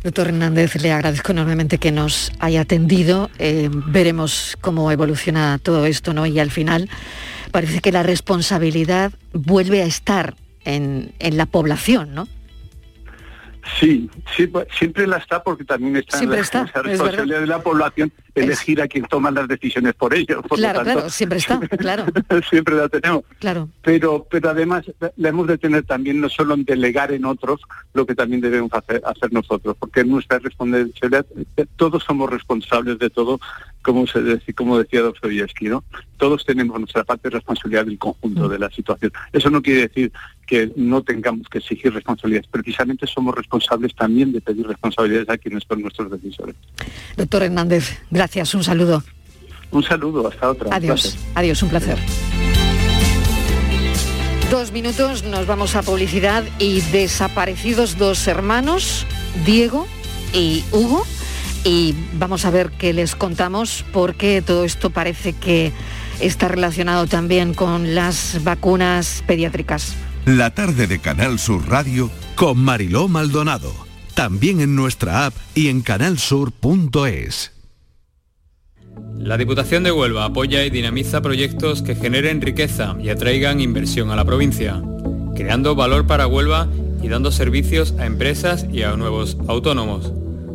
Doctor 0.03 0.27
Hernández, 0.27 0.81
le 0.81 0.93
agradezco 0.93 1.33
enormemente 1.33 1.77
que 1.77 1.91
nos 1.91 2.31
haya 2.39 2.61
atendido. 2.61 3.29
Eh, 3.37 3.69
veremos 3.69 4.57
cómo 4.61 4.91
evoluciona 4.91 5.59
todo 5.61 5.85
esto, 5.85 6.13
¿no? 6.13 6.25
Y 6.25 6.39
al 6.39 6.51
final 6.51 6.89
parece 7.51 7.81
que 7.81 7.91
la 7.91 8.03
responsabilidad 8.03 9.11
vuelve 9.33 9.81
a 9.81 9.85
estar 9.85 10.35
en, 10.63 11.11
en 11.19 11.35
la 11.35 11.45
población, 11.45 12.15
¿no? 12.15 12.29
Sí, 13.77 14.09
sí, 14.35 14.47
pues, 14.47 14.67
siempre 14.77 15.05
la 15.05 15.17
está 15.17 15.43
porque 15.43 15.63
también 15.63 15.97
está 15.97 16.19
en 16.19 16.29
la, 16.29 16.35
responsabilidad 16.37 17.41
de 17.41 17.47
la 17.47 17.61
población 17.61 18.11
elegir 18.35 18.81
a 18.81 18.87
quien 18.87 19.05
toma 19.05 19.31
las 19.31 19.47
decisiones 19.47 19.93
por 19.95 20.13
ello. 20.13 20.41
claro, 20.43 20.81
claro, 20.81 21.09
siempre 21.09 21.39
está, 21.39 21.59
claro. 21.77 22.05
siempre 22.49 22.75
la 22.75 22.87
tenemos. 22.87 23.23
Claro. 23.39 23.69
Pero, 23.81 24.25
pero 24.29 24.49
además 24.49 24.85
la 25.17 25.29
hemos 25.29 25.47
de 25.47 25.57
tener 25.57 25.83
también 25.83 26.21
no 26.21 26.29
solo 26.29 26.53
en 26.53 26.63
delegar 26.63 27.11
en 27.11 27.25
otros 27.25 27.61
lo 27.93 28.05
que 28.05 28.15
también 28.15 28.41
debemos 28.41 28.71
hacer, 28.73 29.01
hacer 29.05 29.33
nosotros, 29.33 29.75
porque 29.77 30.03
nuestra 30.03 30.39
responsabilidad, 30.39 31.25
todos 31.75 32.03
somos 32.03 32.29
responsables 32.29 32.97
de 32.99 33.09
todo, 33.09 33.39
como, 33.81 34.07
se 34.07 34.21
decía, 34.21 34.53
como 34.55 34.77
decía 34.77 35.01
Dostoyevsky, 35.01 35.69
¿no? 35.69 35.83
Todos 36.17 36.45
tenemos 36.45 36.77
nuestra 36.79 37.03
parte 37.03 37.29
de 37.29 37.35
responsabilidad 37.35 37.85
del 37.85 37.97
conjunto 37.97 38.47
mm. 38.47 38.51
de 38.51 38.59
la 38.59 38.69
situación. 38.69 39.11
Eso 39.31 39.49
no 39.49 39.61
quiere 39.61 39.87
decir 39.87 40.11
que 40.49 40.71
no 40.75 41.03
tengamos 41.03 41.47
que 41.47 41.59
exigir 41.59 41.93
responsabilidades. 41.93 42.47
Precisamente 42.47 43.05
somos 43.05 43.35
responsables 43.35 43.93
también 43.93 44.31
de 44.31 44.41
pedir 44.41 44.65
responsabilidades 44.65 45.29
a 45.29 45.37
quienes 45.37 45.63
son 45.67 45.83
nuestros 45.83 46.09
decisores. 46.09 46.55
Doctor 47.15 47.43
Hernández, 47.43 47.99
gracias, 48.09 48.55
un 48.55 48.63
saludo. 48.63 49.03
Un 49.69 49.83
saludo, 49.83 50.27
hasta 50.27 50.49
otra. 50.49 50.75
Adiós, 50.75 51.19
adiós, 51.35 51.61
un 51.61 51.69
placer. 51.69 51.99
Dos 54.49 54.71
minutos, 54.71 55.23
nos 55.23 55.45
vamos 55.45 55.75
a 55.75 55.83
publicidad 55.83 56.43
y 56.57 56.81
desaparecidos 56.81 57.99
dos 57.99 58.27
hermanos, 58.27 59.05
Diego 59.45 59.85
y 60.33 60.63
Hugo 60.71 61.05
y 61.63 61.93
vamos 62.13 62.45
a 62.45 62.49
ver 62.49 62.71
qué 62.71 62.93
les 62.93 63.15
contamos 63.15 63.85
porque 63.93 64.41
todo 64.41 64.63
esto 64.63 64.89
parece 64.89 65.33
que 65.33 65.71
está 66.19 66.47
relacionado 66.47 67.05
también 67.05 67.53
con 67.53 67.93
las 67.93 68.43
vacunas 68.43 69.23
pediátricas. 69.27 69.95
La 70.25 70.51
tarde 70.51 70.85
de 70.85 70.99
Canal 70.99 71.39
Sur 71.39 71.67
Radio 71.69 72.11
con 72.35 72.59
Mariló 72.59 73.07
Maldonado. 73.07 73.73
También 74.13 74.59
en 74.59 74.75
nuestra 74.75 75.25
app 75.25 75.33
y 75.55 75.69
en 75.69 75.81
canalsur.es. 75.81 77.53
La 79.17 79.37
Diputación 79.37 79.83
de 79.83 79.91
Huelva 79.91 80.25
apoya 80.25 80.65
y 80.65 80.69
dinamiza 80.69 81.21
proyectos 81.21 81.81
que 81.81 81.95
generen 81.95 82.41
riqueza 82.41 82.95
y 83.01 83.09
atraigan 83.09 83.59
inversión 83.61 84.11
a 84.11 84.15
la 84.15 84.25
provincia, 84.25 84.81
creando 85.35 85.75
valor 85.75 86.05
para 86.05 86.27
Huelva 86.27 86.67
y 87.01 87.07
dando 87.07 87.31
servicios 87.31 87.95
a 87.97 88.05
empresas 88.05 88.65
y 88.71 88.83
a 88.83 88.95
nuevos 88.95 89.37
autónomos. 89.47 90.13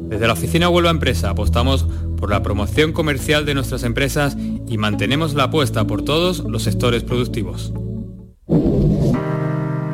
Desde 0.08 0.26
la 0.26 0.34
oficina 0.34 0.68
Huelva 0.68 0.90
Empresa 0.90 1.30
apostamos 1.30 1.86
por 2.16 2.30
la 2.30 2.42
promoción 2.42 2.92
comercial 2.92 3.44
de 3.44 3.54
nuestras 3.54 3.82
empresas 3.82 4.36
y 4.68 4.78
mantenemos 4.78 5.34
la 5.34 5.44
apuesta 5.44 5.86
por 5.86 6.02
todos 6.02 6.40
los 6.40 6.62
sectores 6.62 7.02
productivos. 7.02 7.72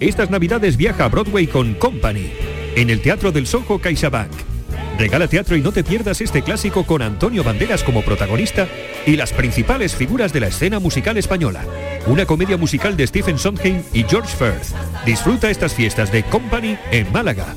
Estas 0.00 0.28
Navidades 0.30 0.76
viaja 0.76 1.06
a 1.06 1.08
Broadway 1.08 1.46
con 1.46 1.72
Company, 1.74 2.30
en 2.74 2.90
el 2.90 3.00
Teatro 3.00 3.32
del 3.32 3.46
Soho 3.46 3.78
CaixaBank. 3.78 4.30
Regala 4.98 5.26
teatro 5.26 5.56
y 5.56 5.62
no 5.62 5.72
te 5.72 5.84
pierdas 5.84 6.20
este 6.20 6.42
clásico 6.42 6.84
con 6.84 7.00
Antonio 7.00 7.42
Banderas 7.42 7.82
como 7.82 8.02
protagonista 8.02 8.68
y 9.06 9.16
las 9.16 9.32
principales 9.32 9.94
figuras 9.94 10.34
de 10.34 10.40
la 10.40 10.48
escena 10.48 10.80
musical 10.80 11.16
española. 11.16 11.64
Una 12.06 12.26
comedia 12.26 12.58
musical 12.58 12.96
de 12.96 13.06
Stephen 13.06 13.38
Sondheim 13.38 13.82
y 13.94 14.04
George 14.04 14.36
Firth. 14.36 14.74
Disfruta 15.06 15.50
estas 15.50 15.74
fiestas 15.74 16.12
de 16.12 16.24
Company 16.24 16.76
en 16.92 17.10
Málaga. 17.10 17.56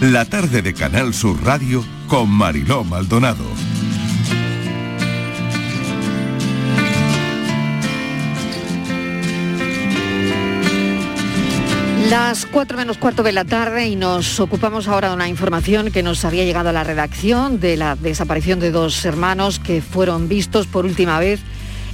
la 0.00 0.24
tarde 0.24 0.62
de 0.62 0.74
Canal 0.74 1.14
Sur 1.14 1.42
Radio 1.44 1.84
con 2.08 2.28
Mariló 2.28 2.84
Maldonado. 2.84 3.44
Las 12.08 12.46
4 12.46 12.76
menos 12.76 12.98
cuarto 12.98 13.24
de 13.24 13.32
la 13.32 13.44
tarde 13.44 13.88
y 13.88 13.96
nos 13.96 14.38
ocupamos 14.38 14.86
ahora 14.86 15.08
de 15.08 15.14
una 15.16 15.28
información 15.28 15.90
que 15.90 16.04
nos 16.04 16.24
había 16.24 16.44
llegado 16.44 16.68
a 16.68 16.72
la 16.72 16.84
redacción 16.84 17.58
de 17.58 17.76
la 17.76 17.96
desaparición 17.96 18.60
de 18.60 18.70
dos 18.70 19.04
hermanos 19.04 19.58
que 19.58 19.82
fueron 19.82 20.28
vistos 20.28 20.68
por 20.68 20.84
última 20.84 21.18
vez 21.18 21.40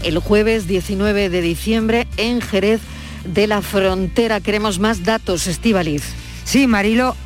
el 0.02 0.18
jueves 0.18 0.66
19 0.66 1.28
de 1.28 1.40
diciembre 1.40 2.06
en 2.16 2.40
Jerez 2.40 2.80
de 3.24 3.46
la 3.46 3.62
Frontera. 3.62 4.40
Queremos 4.40 4.78
más 4.78 5.04
datos, 5.04 5.46
Estivaliz. 5.46 6.02
Sí, 6.44 6.66
Marilo, 6.66 7.16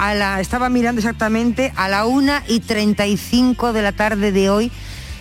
estaba 0.40 0.68
mirando 0.68 1.00
exactamente 1.00 1.72
a 1.76 1.88
la 1.88 2.06
1 2.06 2.32
y 2.48 2.60
35 2.60 3.72
de 3.72 3.82
la 3.82 3.92
tarde 3.92 4.32
de 4.32 4.50
hoy 4.50 4.70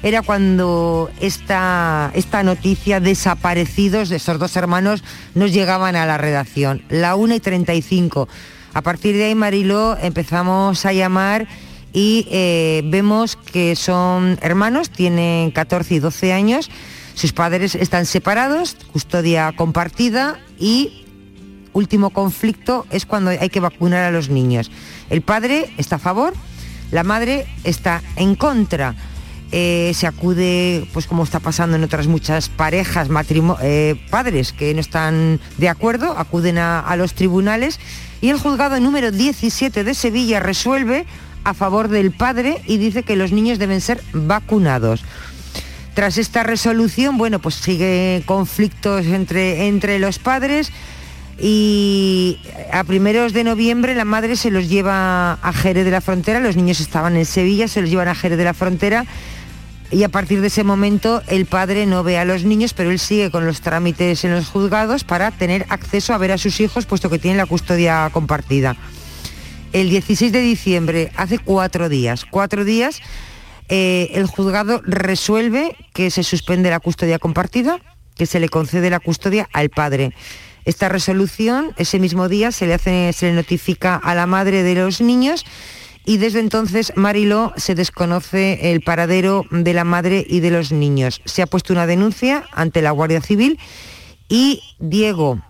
era 0.06 0.22
cuando 0.22 1.10
esta, 1.20 2.12
esta 2.14 2.44
noticia, 2.44 3.00
desaparecidos 3.00 4.10
de 4.10 4.18
estos 4.18 4.38
dos 4.38 4.56
hermanos, 4.56 5.04
nos 5.34 5.52
llegaban 5.52 5.96
a 5.96 6.06
la 6.06 6.20
redacción. 6.20 6.84
La 6.90 7.16
1 7.16 7.34
y 7.34 7.40
35. 7.40 8.28
A 8.76 8.82
partir 8.84 9.16
de 9.16 9.26
ahí, 9.26 9.34
Mariló, 9.34 9.98
empezamos 10.00 10.86
a 10.86 10.94
llamar 10.94 11.48
y 11.92 12.28
eh, 12.30 12.84
vemos 12.86 13.36
que 13.36 13.76
son 13.76 14.38
hermanos, 14.42 14.92
tienen 14.92 15.50
14 15.50 15.96
y 15.96 16.00
12 16.00 16.34
años, 16.34 16.70
sus 17.16 17.34
padres 17.34 17.76
están 17.76 18.06
separados, 18.06 18.78
custodia 18.92 19.54
compartida 19.56 20.38
y 20.60 21.06
último 21.74 22.10
conflicto 22.10 22.86
es 22.92 23.06
cuando 23.06 23.32
hay 23.32 23.50
que 23.50 23.60
vacunar 23.60 24.04
a 24.04 24.12
los 24.12 24.30
niños. 24.30 24.70
El 25.10 25.22
padre 25.22 25.74
está 25.78 25.96
a 25.96 26.00
favor, 26.00 26.34
la 26.92 27.04
madre 27.04 27.48
está 27.64 28.02
en 28.16 28.36
contra. 28.36 28.96
Eh, 29.52 29.94
se 29.96 30.08
acude, 30.08 30.90
pues 30.92 31.08
como 31.08 31.24
está 31.24 31.40
pasando 31.40 31.78
en 31.78 31.84
otras 31.84 32.08
muchas 32.08 32.50
parejas, 32.50 33.08
eh, 33.62 33.96
padres 34.10 34.52
que 34.52 34.74
no 34.74 34.82
están 34.82 35.40
de 35.58 35.70
acuerdo, 35.70 36.18
acuden 36.18 36.58
a, 36.58 36.94
los 36.98 37.14
tribunales 37.14 37.80
y 38.22 38.30
el 38.30 38.40
juzgado 38.40 38.80
número 38.80 39.12
17 39.12 39.84
de 39.84 39.94
Sevilla 39.94 40.40
resuelve 40.40 41.06
a 41.44 41.54
favor 41.54 41.90
del 41.90 42.12
padre 42.12 42.62
y 42.66 42.78
dice 42.78 43.04
que 43.04 43.16
los 43.16 43.32
niños 43.32 43.60
deben 43.60 43.82
ser 43.82 44.02
vacunados. 44.14 45.06
Tras 45.96 46.18
esta 46.18 46.44
resolución, 46.44 47.18
bueno, 47.18 47.40
pues 47.40 47.56
sigue 47.56 48.22
conflictos 48.26 49.06
entre, 49.06 49.68
entre 49.68 49.98
los 49.98 50.20
padres 50.20 50.72
y 51.40 52.38
a 52.72 52.84
primeros 52.84 53.32
de 53.32 53.46
noviembre 53.46 53.96
la 53.96 54.04
madre 54.04 54.36
se 54.36 54.52
los 54.52 54.70
lleva 54.70 55.34
a 55.34 55.54
Jerez 55.54 55.86
de 55.86 55.92
la 55.92 56.02
Frontera, 56.02 56.42
los 56.42 56.58
niños 56.58 56.82
estaban 56.82 57.16
en 57.16 57.26
Sevilla, 57.26 57.70
se 57.70 57.80
los 57.80 57.90
llevan 57.90 58.10
a 58.10 58.16
Jerez 58.16 58.38
de 58.38 58.44
la 58.44 58.54
Frontera 58.54 59.06
y 59.90 60.04
a 60.04 60.10
partir 60.10 60.42
de 60.42 60.48
ese 60.48 60.66
momento 60.66 61.22
el 61.28 61.46
padre 61.46 61.86
no 61.86 62.04
ve 62.04 62.18
a 62.18 62.26
los 62.26 62.44
niños, 62.44 62.74
pero 62.74 62.92
él 62.92 63.00
sigue 63.00 63.32
con 63.32 63.46
los 63.46 63.62
trámites 63.62 64.26
en 64.26 64.32
los 64.34 64.50
juzgados 64.50 65.06
para 65.06 65.32
tener 65.32 65.66
acceso 65.70 66.14
a 66.14 66.18
ver 66.18 66.34
a 66.34 66.38
sus 66.38 66.60
hijos, 66.60 66.86
puesto 66.86 67.10
que 67.10 67.20
tienen 67.20 67.38
la 67.38 67.46
custodia 67.46 68.10
compartida. 68.12 68.76
El 69.72 69.90
16 69.90 70.34
de 70.34 70.42
diciembre, 70.42 71.12
hace 71.16 71.40
cuatro 71.40 71.88
días, 71.88 72.26
cuatro 72.30 72.66
días, 72.66 73.02
eh, 73.70 74.12
el 74.14 74.28
juzgado 74.28 74.82
resuelve 74.86 75.76
que 75.94 76.12
se 76.12 76.24
suspende 76.24 76.70
la 76.70 76.80
custodia 76.80 77.20
compartida, 77.20 77.80
que 78.16 78.26
se 78.26 78.40
le 78.40 78.50
concede 78.50 78.90
la 78.90 79.00
custodia 79.00 79.50
al 79.54 79.70
padre. 79.70 80.14
Esta 80.66 80.90
resolución, 80.90 81.74
ese 81.78 82.00
mismo 82.00 82.28
día, 82.28 82.52
se 82.52 82.66
le, 82.66 82.74
hace, 82.74 83.14
se 83.14 83.28
le 83.28 83.34
notifica 83.34 83.96
a 83.96 84.16
la 84.16 84.26
madre 84.26 84.64
de 84.64 84.76
los 84.76 85.02
niños 85.02 85.46
y 86.06 86.18
desde 86.18 86.40
entonces, 86.40 86.94
Mariló, 86.96 87.52
se 87.58 87.74
desconoce 87.74 88.72
el 88.72 88.82
paradero 88.82 89.44
de 89.50 89.74
la 89.74 89.84
madre 89.84 90.24
y 90.28 90.40
de 90.40 90.52
los 90.52 90.72
niños. 90.72 91.22
Se 91.26 91.42
ha 91.42 91.48
puesto 91.48 91.74
una 91.74 91.88
denuncia 91.88 92.46
ante 92.52 92.84
la 92.84 92.92
Guardia 92.92 93.22
Civil 93.22 93.60
y 94.30 94.62
Diego 94.78 95.42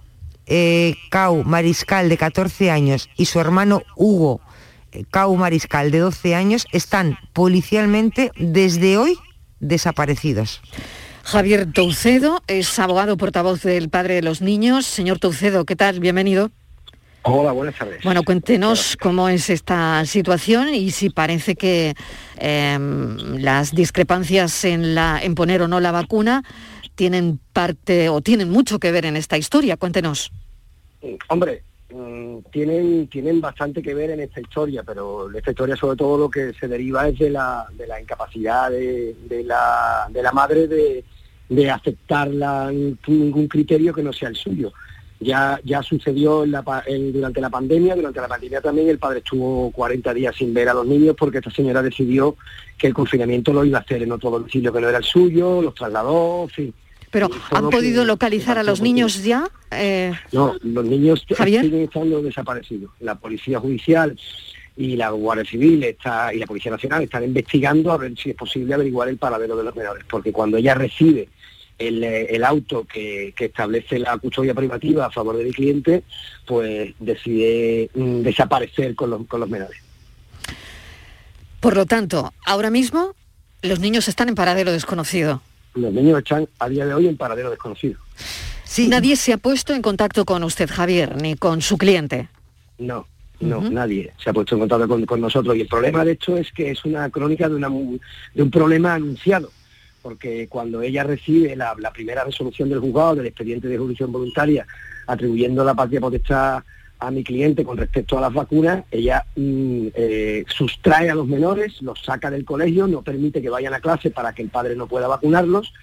eh, 0.45 0.95
Cau 1.11 1.43
Mariscal, 1.43 2.07
de 2.07 2.17
14 2.17 2.71
años, 2.71 3.09
y 3.17 3.25
su 3.25 3.41
hermano 3.41 3.81
Hugo 3.97 4.39
Cau 5.11 5.35
Mariscal, 5.35 5.91
de 5.91 5.99
12 5.99 6.35
años, 6.35 6.65
están 6.71 7.17
policialmente 7.33 8.31
desde 8.37 8.97
hoy 8.97 9.17
desaparecidos. 9.59 10.61
Javier 11.23 11.71
Toucedo 11.71 12.41
es 12.47 12.77
abogado 12.77 13.17
portavoz 13.17 13.63
del 13.63 13.89
padre 13.89 14.15
de 14.15 14.21
los 14.21 14.41
niños. 14.41 14.85
Señor 14.85 15.19
Toucedo, 15.19 15.65
¿qué 15.65 15.75
tal? 15.75 15.99
Bienvenido. 15.99 16.51
Hola, 17.23 17.51
buenas 17.51 17.75
tardes. 17.75 18.03
Bueno, 18.03 18.21
cuéntenos 18.21 18.95
cómo 19.01 19.27
es 19.29 19.49
esta 19.49 20.05
situación 20.05 20.75
y 20.75 20.91
si 20.91 21.09
parece 21.09 21.55
que 21.55 21.95
em, 22.37 23.17
las 23.39 23.73
discrepancias 23.73 24.63
en, 24.63 24.93
la, 24.93 25.19
en 25.23 25.33
poner 25.33 25.63
o 25.63 25.67
no 25.67 25.79
la 25.79 25.91
vacuna 25.91 26.43
tienen 26.93 27.39
parte 27.51 28.09
o 28.09 28.21
tienen 28.21 28.51
mucho 28.51 28.77
que 28.77 28.91
ver 28.91 29.05
en 29.05 29.17
esta 29.17 29.39
historia. 29.39 29.75
Cuéntenos. 29.77 30.31
Hombre, 31.27 31.63
mm, 31.95 32.51
tienen, 32.51 33.07
tienen 33.07 33.41
bastante 33.41 33.81
que 33.81 33.93
ver 33.93 34.11
en 34.11 34.19
esta 34.19 34.41
historia, 34.41 34.83
pero 34.83 35.31
esta 35.31 35.51
historia 35.51 35.75
sobre 35.75 35.97
todo 35.97 36.17
lo 36.17 36.29
que 36.29 36.53
se 36.53 36.67
deriva 36.67 37.07
es 37.07 37.17
de 37.19 37.29
la, 37.29 37.65
de 37.73 37.87
la 37.87 38.01
incapacidad 38.01 38.69
de, 38.69 39.15
la, 39.45 40.07
de 40.09 40.23
la 40.23 40.31
madre 40.31 40.67
de, 40.67 41.03
de 41.49 41.71
aceptar 41.71 42.29
ningún 42.29 43.47
criterio 43.47 43.93
que 43.93 44.03
no 44.03 44.13
sea 44.13 44.29
el 44.29 44.35
suyo 44.35 44.71
ya, 45.19 45.59
ya 45.63 45.81
sucedió 45.81 46.45
durante 46.45 47.41
la 47.41 47.49
pandemia, 47.49 47.95
durante 47.95 48.21
la 48.21 48.27
pandemia 48.27 48.61
también 48.61 48.89
el 48.89 48.99
padre 48.99 49.19
estuvo 49.19 49.71
40 49.71 50.13
días 50.13 50.35
sin 50.35 50.53
ver 50.53 50.69
a 50.69 50.73
los 50.73 50.85
niños 50.85 51.15
porque 51.17 51.37
esta 51.37 51.51
señora 51.51 51.81
decidió 51.81 52.35
que 52.77 52.87
el 52.87 52.93
confinamiento 52.93 53.53
lo 53.53 53.63
iba 53.63 53.79
a 53.79 53.81
hacer 53.81 54.03
en 54.03 54.11
otro 54.11 54.29
domicilio 54.29 54.73
que 54.73 54.81
no 54.81 54.89
era 54.89 54.97
el 54.97 55.03
suyo, 55.03 55.61
los 55.61 55.73
trasladó, 55.73 56.43
en 56.43 56.49
fin. 56.49 56.73
Pero 57.15 57.29
¿han 57.51 57.69
podido 57.69 58.03
localizar 58.03 58.57
a 58.57 58.63
los 58.63 58.81
niños 58.81 59.23
ya? 59.23 59.49
Eh, 59.71 60.11
no, 60.33 60.53
los 60.61 60.83
niños 60.83 61.25
siguen 61.25 61.73
estando 61.83 62.21
desaparecidos. 62.21 62.91
La 62.99 63.15
policía 63.15 63.57
judicial 63.57 64.19
y 64.75 64.97
la 64.97 65.11
Guardia 65.11 65.45
Civil 65.45 65.81
está, 65.85 66.33
y 66.33 66.39
la 66.39 66.45
Policía 66.45 66.73
Nacional 66.73 67.03
están 67.03 67.23
investigando 67.23 67.93
a 67.93 67.97
ver 67.97 68.17
si 68.17 68.31
es 68.31 68.35
posible 68.35 68.73
averiguar 68.73 69.07
el 69.07 69.15
paradero 69.15 69.55
de 69.55 69.63
los 69.63 69.73
menores, 69.73 70.03
porque 70.09 70.33
cuando 70.33 70.57
ella 70.57 70.73
recibe 70.73 71.29
el, 71.77 72.43
auto 72.43 72.83
que, 72.83 73.33
establece 73.37 73.97
la 73.97 74.17
custodia 74.17 74.53
privativa 74.53 75.05
a 75.05 75.09
favor 75.09 75.37
del 75.37 75.55
cliente, 75.55 76.03
pues 76.45 76.95
decide 76.99 77.89
mm, 77.93 78.23
desaparecer 78.23 78.93
con 78.93 79.11
los, 79.11 79.25
con 79.25 79.39
los 79.39 79.49
menores. 79.49 79.79
Por 81.61 81.77
lo 81.77 81.85
tanto, 81.85 82.33
ahora 82.45 82.69
mismo 82.69 83.15
los 83.61 83.79
niños 83.79 84.09
están 84.09 84.27
en 84.27 84.35
paradero 84.35 84.73
desconocido. 84.73 85.41
Los 85.75 85.93
niños 85.93 86.17
están 86.19 86.47
a 86.59 86.69
día 86.69 86.85
de 86.85 86.93
hoy 86.93 87.07
en 87.07 87.17
paradero 87.17 87.49
desconocido. 87.49 87.99
Sí. 88.63 88.87
Nadie 88.87 89.15
se 89.15 89.33
ha 89.33 89.37
puesto 89.37 89.73
en 89.73 89.81
contacto 89.81 90.25
con 90.25 90.43
usted, 90.43 90.69
Javier, 90.69 91.21
ni 91.21 91.35
con 91.35 91.61
su 91.61 91.77
cliente. 91.77 92.29
No, 92.77 93.07
no, 93.39 93.61
nadie 93.69 94.13
se 94.17 94.29
ha 94.29 94.33
puesto 94.33 94.55
en 94.55 94.61
contacto 94.61 94.87
con, 94.87 95.05
con, 95.05 95.21
nosotros. 95.21 95.55
Y 95.55 95.61
el 95.61 95.67
problema 95.67 96.03
de 96.03 96.13
hecho 96.13 96.35
es 96.37 96.51
que 96.51 96.71
es 96.71 96.83
una 96.83 97.09
crónica 97.09 97.47
de, 97.47 97.55
una, 97.55 97.69
de 97.69 98.43
un 98.43 98.51
problema 98.51 98.95
anunciado 98.95 99.51
porque 100.05 100.47
cuando 100.47 100.83
ella 100.83 101.03
recibe 101.03 101.55
la, 101.55 101.75
primera 101.91 102.23
resolución 102.23 102.69
del 102.69 102.79
juzgado 102.79 103.15
del 103.15 103.25
expediente 103.25 103.67
de 103.67 103.75
jurisdicción 103.75 104.11
voluntaria 104.11 104.63
atribuyendo 105.07 105.63
la 105.63 105.73
patria 105.73 105.99
potestad 105.99 106.61
a 106.99 107.11
mi 107.11 107.23
cliente 107.23 107.63
con 107.63 107.77
respecto 107.77 108.17
a 108.17 108.21
las 108.21 108.33
vacunas, 108.33 108.83
ella 108.91 109.25
mm, 109.35 109.87
eh, 109.93 110.45
sustrae 110.47 111.09
a 111.09 111.15
los 111.15 111.27
menores, 111.27 111.81
los 111.81 112.01
saca 112.01 112.31
del 112.31 112.45
colegio, 112.45 112.87
no 112.87 113.01
permite 113.01 113.41
que 113.41 113.49
vayan 113.49 113.73
a 113.73 113.79
clase 113.79 114.11
para 114.11 114.33
que 114.33 114.41
el 114.41 114.49
padre 114.49 114.75
no 114.75 114.87
pueda 114.87 115.07
vacunarlos 115.07 115.73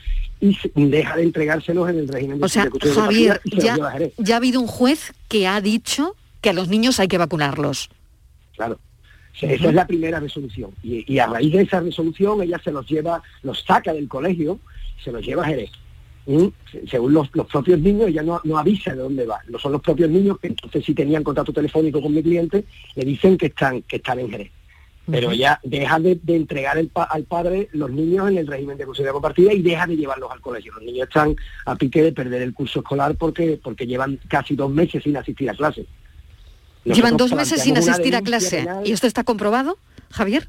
y 0.40 0.56
deja 0.74 1.16
de 1.16 1.22
entregárselos 1.22 1.88
en 1.90 2.00
el 2.00 2.08
régimen 2.08 2.38
de 2.38 2.44
O 2.44 2.48
sea, 2.48 2.68
Javier, 2.94 3.40
ya, 3.44 3.76
ya 4.16 4.34
ha 4.34 4.36
habido 4.36 4.60
un 4.60 4.66
juez 4.66 5.12
que 5.28 5.46
ha 5.46 5.60
dicho 5.60 6.16
que 6.40 6.50
a 6.50 6.52
los 6.52 6.68
niños 6.68 6.98
hay 6.98 7.08
que 7.08 7.18
vacunarlos. 7.18 7.88
Claro. 8.56 8.78
Esa 9.40 9.68
es 9.68 9.74
la 9.74 9.86
primera 9.86 10.20
resolución. 10.20 10.72
Y, 10.82 11.18
a 11.18 11.26
raíz 11.26 11.52
de 11.52 11.62
esa 11.62 11.80
resolución 11.80 12.42
ella 12.42 12.60
se 12.62 12.70
los 12.70 12.86
lleva, 12.86 13.22
los 13.42 13.64
saca 13.64 13.92
del 13.92 14.08
colegio, 14.08 14.58
se 15.02 15.10
los 15.10 15.24
lleva 15.24 15.42
a 15.42 15.46
Jerez. 15.46 15.70
Según 16.88 17.12
los, 17.12 17.28
propios 17.28 17.80
niños, 17.80 18.08
ella 18.08 18.22
no, 18.22 18.40
avisa 18.56 18.92
de 18.92 19.02
dónde 19.02 19.26
va. 19.26 19.40
No 19.48 19.58
son 19.58 19.72
los 19.72 19.82
propios 19.82 20.08
niños 20.08 20.38
que 20.38 20.48
entonces 20.48 20.84
si 20.84 20.94
tenían 20.94 21.24
contacto 21.24 21.52
telefónico 21.52 22.00
con 22.00 22.14
mi 22.14 22.22
cliente, 22.22 22.64
le 22.94 23.04
dicen 23.04 23.36
que 23.36 23.46
están, 23.46 23.82
que 23.82 23.96
están 23.96 24.20
en 24.20 24.30
Jerez. 24.30 24.50
Pero 25.10 25.32
ella 25.32 25.58
deja 25.64 25.98
de, 25.98 26.20
entregar 26.28 26.78
al 26.78 27.24
padre 27.24 27.68
los 27.72 27.90
niños 27.90 28.30
en 28.30 28.38
el 28.38 28.46
régimen 28.46 28.78
de 28.78 28.86
custodia 28.86 29.10
compartida 29.10 29.52
y 29.52 29.60
deja 29.60 29.86
de 29.86 29.96
llevarlos 29.96 30.30
al 30.30 30.40
colegio. 30.40 30.72
Los 30.74 30.84
niños 30.84 31.08
están 31.08 31.34
a 31.66 31.74
pique 31.74 32.02
de 32.04 32.12
perder 32.12 32.42
el 32.42 32.54
curso 32.54 32.80
escolar 32.80 33.16
porque, 33.16 33.58
porque 33.62 33.86
llevan 33.86 34.20
casi 34.28 34.54
dos 34.54 34.70
meses 34.70 35.02
sin 35.02 35.16
asistir 35.16 35.50
a 35.50 35.54
clases. 35.54 35.86
Llevan 36.84 37.16
dos 37.16 37.32
meses 37.32 37.62
sin 37.62 37.76
asistir 37.76 38.14
a 38.14 38.22
clase. 38.22 38.66
¿Y 38.84 38.92
esto 38.92 39.08
está 39.08 39.24
comprobado, 39.24 39.76
Javier? 40.10 40.48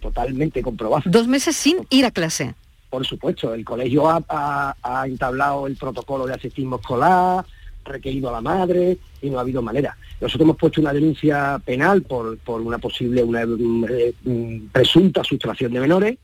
Totalmente 0.00 0.62
comprobado. 0.62 1.02
Dos 1.06 1.26
meses 1.26 1.56
sin 1.56 1.86
ir 1.88 2.04
a 2.04 2.10
clase. 2.10 2.54
Por 2.90 3.06
supuesto, 3.06 3.52
el 3.52 3.64
colegio 3.64 4.04
ha, 4.08 5.04
entablado 5.06 5.66
el 5.66 5.76
protocolo 5.76 6.26
de 6.26 6.34
asistismo 6.34 6.76
escolar, 6.76 7.44
requerido 7.84 8.28
a 8.28 8.32
la 8.32 8.40
madre 8.40 8.98
y 9.20 9.30
no 9.30 9.38
ha 9.38 9.42
habido 9.42 9.62
manera. 9.62 9.96
Nosotros 10.20 10.46
hemos 10.46 10.56
puesto 10.56 10.80
una 10.80 10.92
denuncia 10.92 11.60
penal 11.64 12.02
por, 12.02 12.38
una 12.46 12.78
posible, 12.78 13.22
una, 13.22 13.42
eh, 13.42 14.14
presunta 14.72 15.22
sustracción 15.22 15.72
de 15.72 15.80
menores 15.80 16.18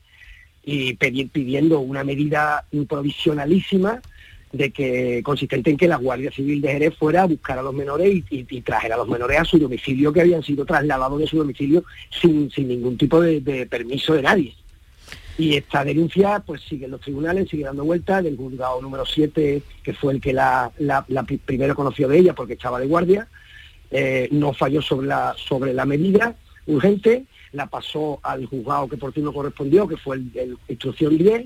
y 0.63 0.95
pidiendo 0.95 1.79
una 1.79 2.03
medida 2.03 2.65
provisionalísima 2.89 4.01
de 4.51 4.71
que 4.71 5.21
consistente 5.23 5.69
en 5.69 5.77
que 5.77 5.87
la 5.87 5.97
Guardia 5.97 6.31
Civil 6.31 6.61
de 6.61 6.71
Jerez 6.71 6.95
fuera 6.97 7.23
a 7.23 7.27
buscar 7.27 7.59
a 7.59 7.61
los 7.61 7.73
menores 7.73 8.23
y, 8.29 8.45
y, 8.49 8.61
trajera 8.61 8.95
a 8.95 8.97
los 8.99 9.07
menores 9.07 9.39
a 9.39 9.45
su 9.45 9.59
domicilio 9.59 10.11
que 10.11 10.21
habían 10.21 10.41
sido 10.41 10.65
trasladados 10.65 11.19
de 11.19 11.27
su 11.27 11.37
domicilio 11.37 11.83
sin, 12.09 12.49
sin 12.49 12.69
ningún 12.69 12.97
tipo 12.97 13.21
de 13.21 13.67
permiso 13.69 14.13
de 14.13 14.21
nadie. 14.23 14.55
Y 15.37 15.55
esta 15.57 15.83
denuncia 15.83 16.41
pues 16.45 16.61
sigue 16.61 16.85
en 16.85 16.91
los 16.91 17.01
tribunales, 17.01 17.49
sigue 17.49 17.65
dando 17.65 17.83
vueltas, 17.83 18.23
del 18.23 18.37
juzgado 18.37 18.81
número 18.81 19.05
7, 19.05 19.61
que 19.83 19.93
fue 19.93 20.13
el 20.13 20.21
que 20.21 20.31
la, 20.31 20.71
la- 20.77 21.03
la 21.09 21.23
pri- 21.23 21.37
primero 21.37 21.75
conoció 21.75 22.07
de 22.07 22.19
ella 22.19 22.33
porque 22.33 22.53
estaba 22.53 22.79
de 22.79 22.87
guardia, 22.87 23.27
eh, 23.91 24.29
no 24.31 24.53
falló 24.53 24.81
sobre 24.81 25.07
la, 25.07 25.35
sobre 25.37 25.73
la 25.73 25.85
medida 25.85 26.35
urgente, 26.67 27.25
la 27.51 27.67
pasó 27.67 28.19
al 28.23 28.45
juzgado 28.45 28.87
que 28.87 28.97
por 28.97 29.11
turno 29.11 29.33
correspondió, 29.33 29.87
que 29.87 29.97
fue 29.97 30.15
el, 30.17 30.31
el 30.35 30.57
instrucción 30.69 31.17
10, 31.17 31.45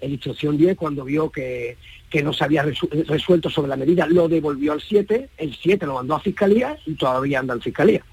el 0.00 0.12
instrucción 0.12 0.56
10 0.56 0.76
cuando 0.76 1.04
vio 1.04 1.30
que, 1.30 1.76
que 2.10 2.22
no 2.22 2.32
se 2.32 2.44
había 2.44 2.64
resu- 2.64 2.88
resuelto 3.06 3.50
sobre 3.50 3.68
la 3.68 3.76
medida, 3.76 4.06
lo 4.06 4.28
devolvió 4.28 4.72
al 4.72 4.80
7, 4.80 5.28
el 5.38 5.54
7 5.56 5.86
lo 5.86 5.94
mandó 5.94 6.14
a 6.14 6.20
fiscalía 6.20 6.78
y 6.86 6.94
todavía 6.94 7.40
anda 7.40 7.54
en 7.54 7.60
fiscalía. 7.60 8.04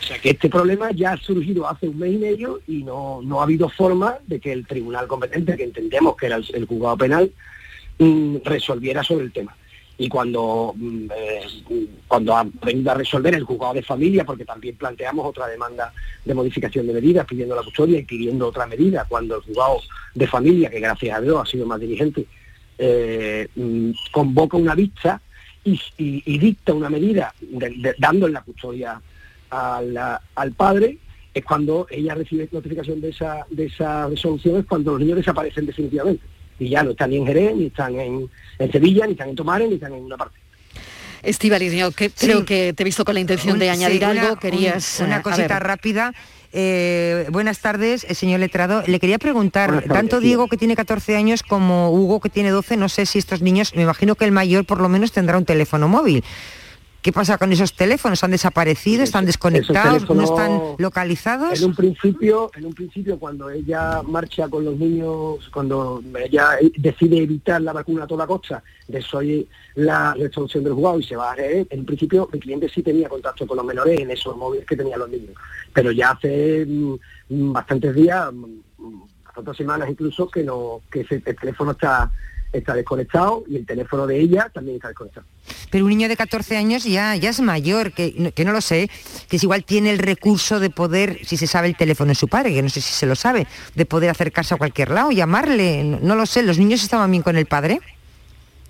O 0.00 0.04
sea 0.06 0.18
que 0.18 0.30
este 0.30 0.48
problema 0.48 0.90
ya 0.92 1.12
ha 1.12 1.16
surgido 1.16 1.68
hace 1.68 1.88
un 1.88 1.98
mes 1.98 2.12
y 2.12 2.18
medio 2.18 2.60
y 2.68 2.82
no, 2.84 3.20
no 3.22 3.40
ha 3.40 3.44
habido 3.44 3.68
forma 3.68 4.18
de 4.26 4.38
que 4.38 4.52
el 4.52 4.66
tribunal 4.66 5.06
competente, 5.06 5.56
que 5.56 5.64
entendemos 5.64 6.16
que 6.16 6.26
era 6.26 6.36
el, 6.36 6.66
juzgado 6.66 6.96
penal, 6.96 7.32
mm, 7.98 8.36
resolviera 8.44 9.02
sobre 9.02 9.24
el 9.24 9.32
tema. 9.32 9.56
Y 9.98 10.08
cuando, 10.08 10.74
mm, 10.76 11.06
eh, 11.16 11.42
cuando 12.06 12.36
ha 12.36 12.46
venido 12.62 12.90
a 12.90 12.94
resolver 12.94 13.34
el 13.34 13.44
juzgado 13.44 13.74
de 13.74 13.82
familia, 13.82 14.24
porque 14.24 14.44
también 14.44 14.76
planteamos 14.76 15.26
otra 15.26 15.48
demanda 15.48 15.92
de 16.24 16.34
modificación 16.34 16.86
de 16.86 16.92
medidas 16.92 17.26
pidiendo 17.26 17.56
la 17.56 17.62
custodia 17.62 17.98
y 17.98 18.04
pidiendo 18.04 18.46
otra 18.46 18.66
medida, 18.66 19.06
cuando 19.08 19.36
el 19.36 19.42
juzgado 19.42 19.80
de 20.14 20.26
familia, 20.26 20.70
que 20.70 20.80
gracias 20.80 21.16
a 21.16 21.20
Dios 21.20 21.40
ha 21.42 21.50
sido 21.50 21.66
más 21.66 21.80
diligente, 21.80 22.26
eh, 22.78 23.48
mm, 23.54 23.90
convoca 24.12 24.56
una 24.56 24.74
vista 24.74 25.20
y, 25.64 26.38
dicta 26.38 26.72
una 26.74 26.88
medida 26.88 27.34
dando 27.98 28.26
en 28.26 28.32
la 28.32 28.42
custodia 28.42 29.00
al, 29.50 29.98
al 30.34 30.52
padre, 30.52 30.98
es 31.34 31.44
cuando 31.44 31.86
ella 31.90 32.14
recibe 32.14 32.48
notificación 32.50 33.00
de 33.00 33.10
esa, 33.10 33.46
de 33.50 33.66
esa 33.66 34.06
resolución, 34.08 34.56
es 34.60 34.66
cuando 34.66 34.92
los 34.92 35.00
niños 35.00 35.16
desaparecen 35.18 35.66
definitivamente. 35.66 36.22
Y 36.58 36.70
ya 36.70 36.82
no 36.82 36.92
están 36.92 37.10
ni 37.10 37.16
en 37.16 37.26
Jerez, 37.26 37.54
ni 37.54 37.66
están 37.66 38.00
en, 38.00 38.30
en 38.58 38.72
Sevilla, 38.72 39.04
ni 39.06 39.12
están 39.12 39.28
en 39.28 39.36
Tomares, 39.36 39.68
ni 39.68 39.74
están 39.74 39.92
en 39.92 40.04
una 40.04 40.16
parte. 40.16 40.38
Estivaliz, 41.22 41.72
yo 41.72 41.90
que, 41.92 42.10
creo 42.10 42.44
que 42.44 42.72
te 42.72 42.82
he 42.82 42.84
visto 42.84 43.04
con 43.04 43.14
la 43.14 43.20
intención 43.20 43.58
de 43.58 43.68
añadir 43.68 43.98
sí, 44.00 44.04
una- 44.04 44.20
algo, 44.22 44.32
un- 44.34 44.38
querías... 44.38 45.00
Una, 45.00 45.16
eh, 45.16 45.18
a 45.18 45.22
cosita 45.22 45.54
ver. 45.54 45.62
rápida. 45.64 46.12
Eh, 46.52 47.26
buenas 47.30 47.58
tardes, 47.58 48.04
eh, 48.04 48.14
señor 48.14 48.40
Letrado. 48.40 48.82
Le 48.86 48.98
quería 49.00 49.18
preguntar, 49.18 49.70
tardes, 49.70 49.88
tanto 49.92 50.20
sí. 50.20 50.26
Diego 50.26 50.46
que 50.48 50.56
tiene 50.56 50.76
14 50.76 51.16
años 51.16 51.42
como 51.42 51.90
Hugo 51.90 52.20
que 52.20 52.30
tiene 52.30 52.50
12, 52.50 52.76
no 52.76 52.88
sé 52.88 53.04
si 53.04 53.18
estos 53.18 53.42
niños, 53.42 53.74
me 53.74 53.82
imagino 53.82 54.14
que 54.14 54.24
el 54.24 54.32
mayor 54.32 54.64
por 54.64 54.80
lo 54.80 54.88
menos 54.88 55.12
tendrá 55.12 55.36
un 55.36 55.44
teléfono 55.44 55.88
móvil. 55.88 56.24
¿Qué 57.06 57.12
pasa 57.12 57.38
con 57.38 57.52
esos 57.52 57.72
teléfonos? 57.72 58.24
¿Han 58.24 58.32
desaparecido? 58.32 59.04
¿Están 59.04 59.26
desconectados? 59.26 60.10
¿No 60.10 60.22
están 60.24 60.60
localizados? 60.78 61.56
En 61.62 61.66
un 61.68 61.76
principio, 61.76 62.50
en 62.56 62.66
un 62.66 62.74
principio 62.74 63.16
cuando 63.16 63.48
ella 63.48 64.02
marcha 64.02 64.48
con 64.48 64.64
los 64.64 64.76
niños, 64.76 65.48
cuando 65.54 66.02
ella 66.20 66.58
decide 66.76 67.18
evitar 67.18 67.62
la 67.62 67.72
vacuna 67.72 68.02
a 68.02 68.06
toda 68.08 68.26
costa, 68.26 68.60
desoye 68.88 69.46
la 69.76 70.14
resolución 70.14 70.64
del 70.64 70.72
juzgado 70.72 70.98
y 70.98 71.04
se 71.04 71.14
va 71.14 71.30
a 71.30 71.34
Jerez, 71.36 71.68
en 71.70 71.78
un 71.78 71.86
principio 71.86 72.28
mi 72.32 72.40
cliente 72.40 72.68
sí 72.68 72.82
tenía 72.82 73.08
contacto 73.08 73.46
con 73.46 73.56
los 73.58 73.66
menores 73.66 74.00
en 74.00 74.10
esos 74.10 74.36
móviles 74.36 74.66
que 74.66 74.74
tenían 74.76 74.98
los 74.98 75.08
niños. 75.08 75.36
Pero 75.72 75.92
ya 75.92 76.10
hace 76.10 76.66
mm, 76.66 76.94
mm, 77.28 77.52
bastantes 77.52 77.94
días, 77.94 78.32
mm, 78.32 78.46
mm, 78.78 79.02
bastantes 79.26 79.56
semanas 79.56 79.88
incluso, 79.88 80.28
que 80.28 80.42
no, 80.42 80.80
que 80.90 81.02
ese- 81.02 81.22
el 81.24 81.36
teléfono 81.36 81.70
está 81.70 82.10
está 82.58 82.74
desconectado 82.74 83.44
y 83.48 83.56
el 83.56 83.66
teléfono 83.66 84.06
de 84.06 84.20
ella 84.20 84.50
también 84.52 84.76
está 84.76 84.88
desconectado. 84.88 85.26
Pero 85.70 85.84
un 85.84 85.90
niño 85.90 86.08
de 86.08 86.16
14 86.16 86.56
años 86.56 86.84
ya, 86.84 87.14
ya 87.16 87.30
es 87.30 87.40
mayor, 87.40 87.92
que, 87.92 88.32
que 88.34 88.44
no 88.44 88.52
lo 88.52 88.60
sé, 88.60 88.88
que 89.28 89.36
es 89.36 89.42
igual 89.42 89.64
tiene 89.64 89.90
el 89.90 89.98
recurso 89.98 90.60
de 90.60 90.70
poder, 90.70 91.18
si 91.24 91.36
se 91.36 91.46
sabe 91.46 91.68
el 91.68 91.76
teléfono 91.76 92.08
de 92.10 92.14
su 92.14 92.28
padre, 92.28 92.52
que 92.54 92.62
no 92.62 92.68
sé 92.68 92.80
si 92.80 92.92
se 92.92 93.06
lo 93.06 93.14
sabe, 93.14 93.46
de 93.74 93.86
poder 93.86 94.10
acercarse 94.10 94.54
a 94.54 94.58
cualquier 94.58 94.90
lado, 94.90 95.10
llamarle, 95.12 95.82
no, 95.84 95.98
no 96.00 96.14
lo 96.14 96.26
sé, 96.26 96.42
¿los 96.42 96.58
niños 96.58 96.82
estaban 96.82 97.10
bien 97.10 97.22
con 97.22 97.36
el 97.36 97.46
padre? 97.46 97.80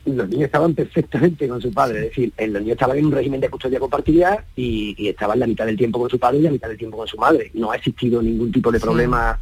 los 0.05 0.29
niños 0.29 0.45
estaban 0.45 0.73
perfectamente 0.73 1.49
con 1.49 1.61
su 1.61 1.73
padre, 1.73 1.99
es 1.99 2.05
decir, 2.11 2.33
el 2.37 2.53
los 2.53 2.63
niños 2.63 2.77
estaban 2.77 2.97
en 2.97 3.07
un 3.07 3.11
régimen 3.13 3.41
de 3.41 3.49
custodia 3.51 3.81
compartida 3.81 4.45
y, 4.55 4.95
y 4.97 5.09
estaban 5.09 5.41
la 5.41 5.49
mitad 5.49 5.67
del 5.67 5.77
tiempo 5.77 5.99
con 5.99 6.09
su 6.09 6.17
padre 6.17 6.39
y 6.39 6.43
la 6.43 6.53
mitad 6.53 6.69
del 6.69 6.79
tiempo 6.79 6.97
con 6.97 7.09
su 7.09 7.17
madre. 7.17 7.51
No 7.55 7.73
ha 7.73 7.77
existido 7.77 8.23
ningún 8.23 8.53
tipo 8.53 8.71
de 8.71 8.79
Sí. 8.79 8.85
problema 8.85 9.37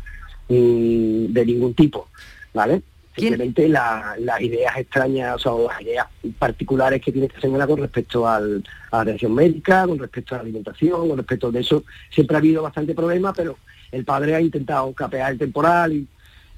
mm, 0.48 1.26
de 1.34 1.44
ningún 1.44 1.74
tipo, 1.74 2.08
¿vale? 2.54 2.80
Simplemente 3.16 3.68
la- 3.68 4.16
las 4.18 4.40
ideas 4.40 4.76
extrañas, 4.76 5.36
o 5.36 5.38
sea, 5.38 5.52
las 5.72 5.80
ideas 5.82 6.06
particulares 6.38 7.00
que 7.00 7.12
tiene 7.12 7.28
esta 7.28 7.40
señora 7.40 7.66
con 7.66 7.78
respecto 7.78 8.26
al- 8.26 8.64
a 8.90 8.96
la 8.96 9.02
atención 9.02 9.32
médica, 9.34 9.86
con 9.86 9.98
respecto 9.98 10.34
a 10.34 10.38
la 10.38 10.42
alimentación, 10.42 11.08
con 11.08 11.16
respecto 11.18 11.52
de 11.52 11.60
eso, 11.60 11.84
siempre 12.10 12.36
ha 12.36 12.38
habido 12.40 12.62
bastante 12.62 12.92
problema, 12.94 13.32
pero 13.32 13.56
el 13.92 14.04
padre 14.04 14.34
ha 14.34 14.40
intentado 14.40 14.92
capear 14.92 15.30
el 15.32 15.38
temporal 15.38 15.92
y, 15.92 16.08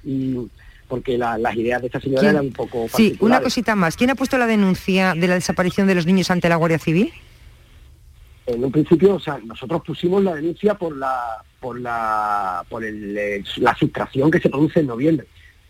y 0.04 0.48
porque 0.88 1.18
la- 1.18 1.36
las 1.36 1.54
ideas 1.56 1.80
de 1.82 1.88
esta 1.88 2.00
señora 2.00 2.20
¿Quién? 2.20 2.30
eran 2.36 2.46
un 2.46 2.52
poco 2.52 2.86
Sí, 2.94 3.16
una 3.20 3.40
cosita 3.42 3.74
más. 3.74 3.96
¿Quién 3.96 4.10
ha 4.10 4.14
puesto 4.14 4.38
la 4.38 4.46
denuncia 4.46 5.14
de 5.14 5.28
la 5.28 5.34
desaparición 5.34 5.86
de 5.86 5.94
los 5.96 6.06
niños 6.06 6.30
ante 6.30 6.48
la 6.48 6.56
Guardia 6.56 6.78
Civil? 6.78 7.12
en 8.46 8.62
un 8.64 8.70
principio, 8.70 9.16
o 9.16 9.18
sea, 9.20 9.40
nosotros 9.44 9.82
pusimos 9.84 10.22
la 10.22 10.36
denuncia 10.36 10.74
por 10.74 10.96
la 10.96 11.42
por 11.58 11.80
la 11.80 12.62
por 12.68 12.84
el, 12.84 13.42
la 13.56 13.74
sustracción 13.74 14.30
que 14.30 14.38
se 14.38 14.48
produce 14.48 14.78
en 14.80 14.86
noviembre, 14.86 15.26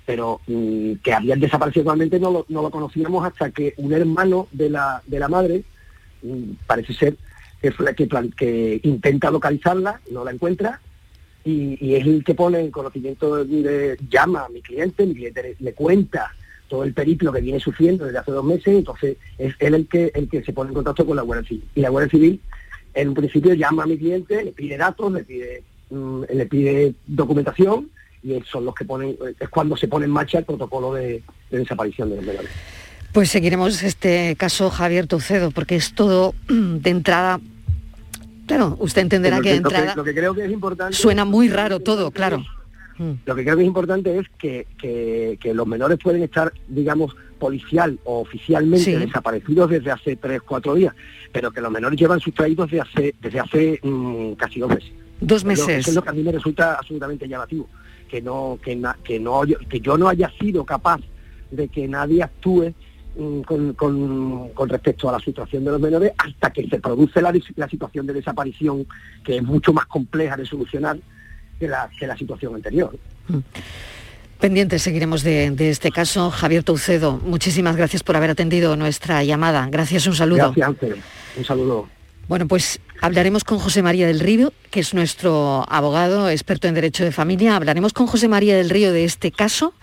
pero 0.07 0.41
mm, 0.47 0.95
que 1.03 1.13
habían 1.13 1.41
desaparecido 1.41 1.85
totalmente 1.85 2.19
no 2.19 2.31
lo, 2.31 2.47
no 2.49 2.63
lo 2.63 2.71
conocíamos 2.71 3.27
hasta 3.27 3.51
que 3.51 3.75
un 3.77 3.93
hermano 3.93 4.49
de 4.53 4.71
la 4.71 5.03
de 5.07 5.19
la 5.19 5.29
madre 5.29 5.65
mm, 6.23 6.53
parece 6.67 6.95
ser 6.95 7.17
que, 7.61 7.73
que, 7.95 8.31
que 8.37 8.81
intenta 8.85 9.31
localizarla, 9.31 10.01
no 10.11 10.25
la 10.25 10.31
encuentra 10.31 10.81
y, 11.45 11.77
y 11.85 11.95
es 11.97 12.07
el 12.07 12.25
que 12.25 12.35
pone 12.35 12.61
en 12.61 12.71
conocimiento 12.71 13.45
de, 13.45 13.99
llama 14.09 14.45
a 14.45 14.49
mi 14.49 14.63
cliente, 14.63 15.07
mi 15.07 15.15
cliente 15.15 15.43
le, 15.43 15.57
le 15.59 15.73
cuenta 15.75 16.33
todo 16.69 16.85
el 16.85 16.93
periplo 16.93 17.33
que 17.33 17.41
viene 17.41 17.61
sufriendo 17.61 18.05
desde 18.05 18.19
hace 18.19 18.33
dos 18.33 18.45
meses, 18.45 18.69
entonces 18.69 19.17
es 19.39 19.55
él 19.61 19.75
el 19.75 19.87
que 19.87 20.11
el 20.15 20.29
que 20.29 20.43
se 20.43 20.53
pone 20.53 20.71
en 20.71 20.75
contacto 20.75 21.07
con 21.07 21.17
la 21.17 21.23
Guardia 21.23 21.49
Civil. 21.49 21.65
Y 21.75 21.81
la 21.81 21.91
Guardia 21.91 22.11
Civil 22.11 22.41
en 22.95 23.09
un 23.09 23.15
principio 23.15 23.55
llama 23.55 23.85
a 23.85 23.87
mi 23.87 23.99
cliente, 23.99 24.43
le 24.43 24.53
pide 24.53 24.77
datos, 24.77 25.13
le 25.13 25.23
pide 25.23 25.63
mm, 25.91 26.23
le 26.33 26.47
pide 26.47 26.95
documentación 27.07 27.91
y 28.27 28.43
son 28.51 28.65
los 28.65 28.75
que 28.75 28.85
ponen, 28.85 29.17
es 29.39 29.49
cuando 29.49 29.77
se 29.77 29.89
pone 29.89 30.05
en 30.07 30.11
marcha 30.11 30.39
el 30.39 30.45
protocolo 30.45 30.93
de, 30.95 31.23
de 31.51 31.59
desaparición 31.59 32.11
de 32.11 32.17
los 32.17 32.25
menores. 32.25 32.51
Pues 33.13 33.31
seguiremos 33.31 33.83
este 33.83 34.35
caso 34.37 34.69
Javier 34.71 35.07
Tucedo, 35.07 35.51
porque 35.51 35.77
es 35.77 35.95
todo 35.95 36.35
mm, 36.49 36.77
de 36.79 36.91
entrada. 36.91 37.41
Claro, 38.47 38.77
usted 38.81 39.03
entenderá 39.03 39.37
Lo 39.39 39.43
que 39.43 39.49
de 39.55 39.61
lo 39.61 39.69
entrada 39.69 39.95
lo 39.97 40.05
que 40.05 40.15
creo 40.15 40.35
que 40.35 40.45
es 40.45 40.51
importante 40.53 40.95
suena 40.97 41.25
muy 41.25 41.49
raro 41.49 41.81
todo, 41.81 42.11
claro. 42.11 42.45
Lo 43.27 43.35
que 43.35 43.43
creo 43.45 43.57
que 43.57 43.63
es 43.63 43.67
importante 43.69 44.19
es 44.19 44.27
que, 44.39 44.67
que- 44.79 45.37
que 45.41 45.53
los 45.53 45.67
menores 45.67 45.99
pueden 46.03 46.23
estar, 46.23 46.53
digamos, 46.69 47.15
policial 47.39 47.99
o 48.05 48.21
oficialmente 48.21 48.85
Sí. 48.85 48.95
desaparecidos 48.95 49.69
desde 49.69 49.91
hace 49.91 50.17
tres, 50.17 50.41
cuatro 50.41 50.75
días, 50.75 50.95
pero 51.33 51.51
que 51.51 51.61
los 51.61 51.71
menores 51.71 51.99
llevan 52.01 52.21
sustraídos 52.21 52.71
desde 52.71 52.81
hace, 52.81 53.15
desde 53.21 53.41
hace 53.41 53.81
mm, 53.83 54.33
casi 54.35 54.61
dos 54.61 54.71
meses. 54.71 54.91
Dos 55.21 55.45
meses. 55.45 55.69
Eso 55.69 55.91
es 55.91 55.97
lo 55.97 56.03
que 56.03 56.09
a 56.09 56.13
mí 56.13 56.23
me 56.23 56.33
resulta 56.33 56.75
absolutamente 56.75 57.29
llamativo, 57.29 57.69
que 58.09 58.21
no, 58.23 58.59
que, 58.63 58.77
na- 58.77 58.97
que 59.05 59.19
no, 59.21 59.43
que 59.69 59.81
yo 59.81 59.97
no 59.99 60.09
haya 60.09 60.31
sido 60.41 60.65
capaz 60.65 61.01
de 61.51 61.69
que 61.69 61.87
nadie 61.89 62.23
actúe 62.23 62.73
mm, 63.19 63.41
con, 63.43 63.73
con- 63.75 64.49
con 64.51 64.69
respecto 64.69 65.09
a 65.09 65.13
la 65.13 65.19
sustracción 65.21 65.65
de 65.65 65.71
los 65.73 65.81
menores 65.81 66.13
hasta 66.19 66.51
que 66.51 66.67
se 66.69 66.79
produce 66.81 67.21
la, 67.23 67.33
la 67.57 67.69
situación 67.69 68.07
de 68.07 68.13
desaparición, 68.15 68.87
que 69.25 69.37
es 69.37 69.43
mucho 69.43 69.73
más 69.73 69.87
compleja 69.87 70.37
de 70.37 70.45
solucionar 70.47 70.99
que 71.59 71.69
la, 71.69 71.89
que 71.99 72.07
la 72.07 72.17
situación 72.17 72.55
anterior. 72.55 72.97
Pendientes 74.41 74.83
seguiremos 74.83 75.23
de, 75.23 75.51
de 75.51 75.71
este 75.71 75.91
caso. 75.91 76.31
Javier 76.31 76.63
Tucedo, 76.63 77.19
muchísimas 77.25 77.75
gracias 77.77 78.03
por 78.03 78.17
haber 78.17 78.31
atendido 78.31 78.77
nuestra 78.77 79.25
llamada. 79.25 79.67
Gracias, 79.71 80.07
un 80.07 80.15
saludo. 80.15 80.53
Gracias, 80.55 80.69
Ángel. 80.69 80.97
Un 81.39 81.45
saludo. 81.45 81.89
Bueno, 82.29 82.47
pues 82.47 82.79
hablaremos 83.01 83.45
con 83.45 83.59
José 83.59 83.83
María 83.83 84.07
del 84.07 84.21
Río, 84.21 84.53
que 84.71 84.81
es 84.81 84.95
nuestro 84.95 85.65
abogado, 85.69 86.29
experto 86.29 86.69
en 86.69 86.75
derecho 86.75 87.05
de 87.05 87.13
familia. 87.13 87.57
Hablaremos 87.57 87.93
con 87.93 88.07
José 88.07 88.29
María 88.29 88.57
del 88.57 88.71
Río 88.71 88.93
de 88.93 89.05
este 89.05 89.33
caso, 89.33 89.75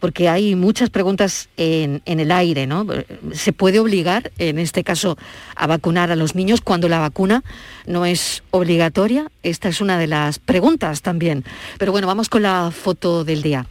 porque 0.00 0.28
hay 0.28 0.56
muchas 0.56 0.90
preguntas 0.90 1.48
en, 1.56 2.02
en 2.06 2.18
el 2.18 2.32
aire, 2.32 2.66
¿no? 2.66 2.86
¿Se 3.32 3.52
puede 3.52 3.78
obligar, 3.78 4.32
en 4.38 4.58
este 4.58 4.82
caso, 4.82 5.16
a 5.54 5.66
vacunar 5.66 6.10
a 6.10 6.16
los 6.16 6.34
niños 6.34 6.60
cuando 6.60 6.88
la 6.88 6.98
vacuna 6.98 7.44
no 7.86 8.04
es 8.04 8.42
obligatoria? 8.50 9.30
Esta 9.42 9.68
es 9.68 9.80
una 9.80 9.98
de 9.98 10.08
las 10.08 10.38
preguntas 10.38 11.02
también. 11.02 11.44
Pero 11.78 11.92
bueno, 11.92 12.06
vamos 12.06 12.28
con 12.28 12.42
la 12.42 12.72
foto 12.72 13.24
del 13.24 13.42
día. 13.42 13.66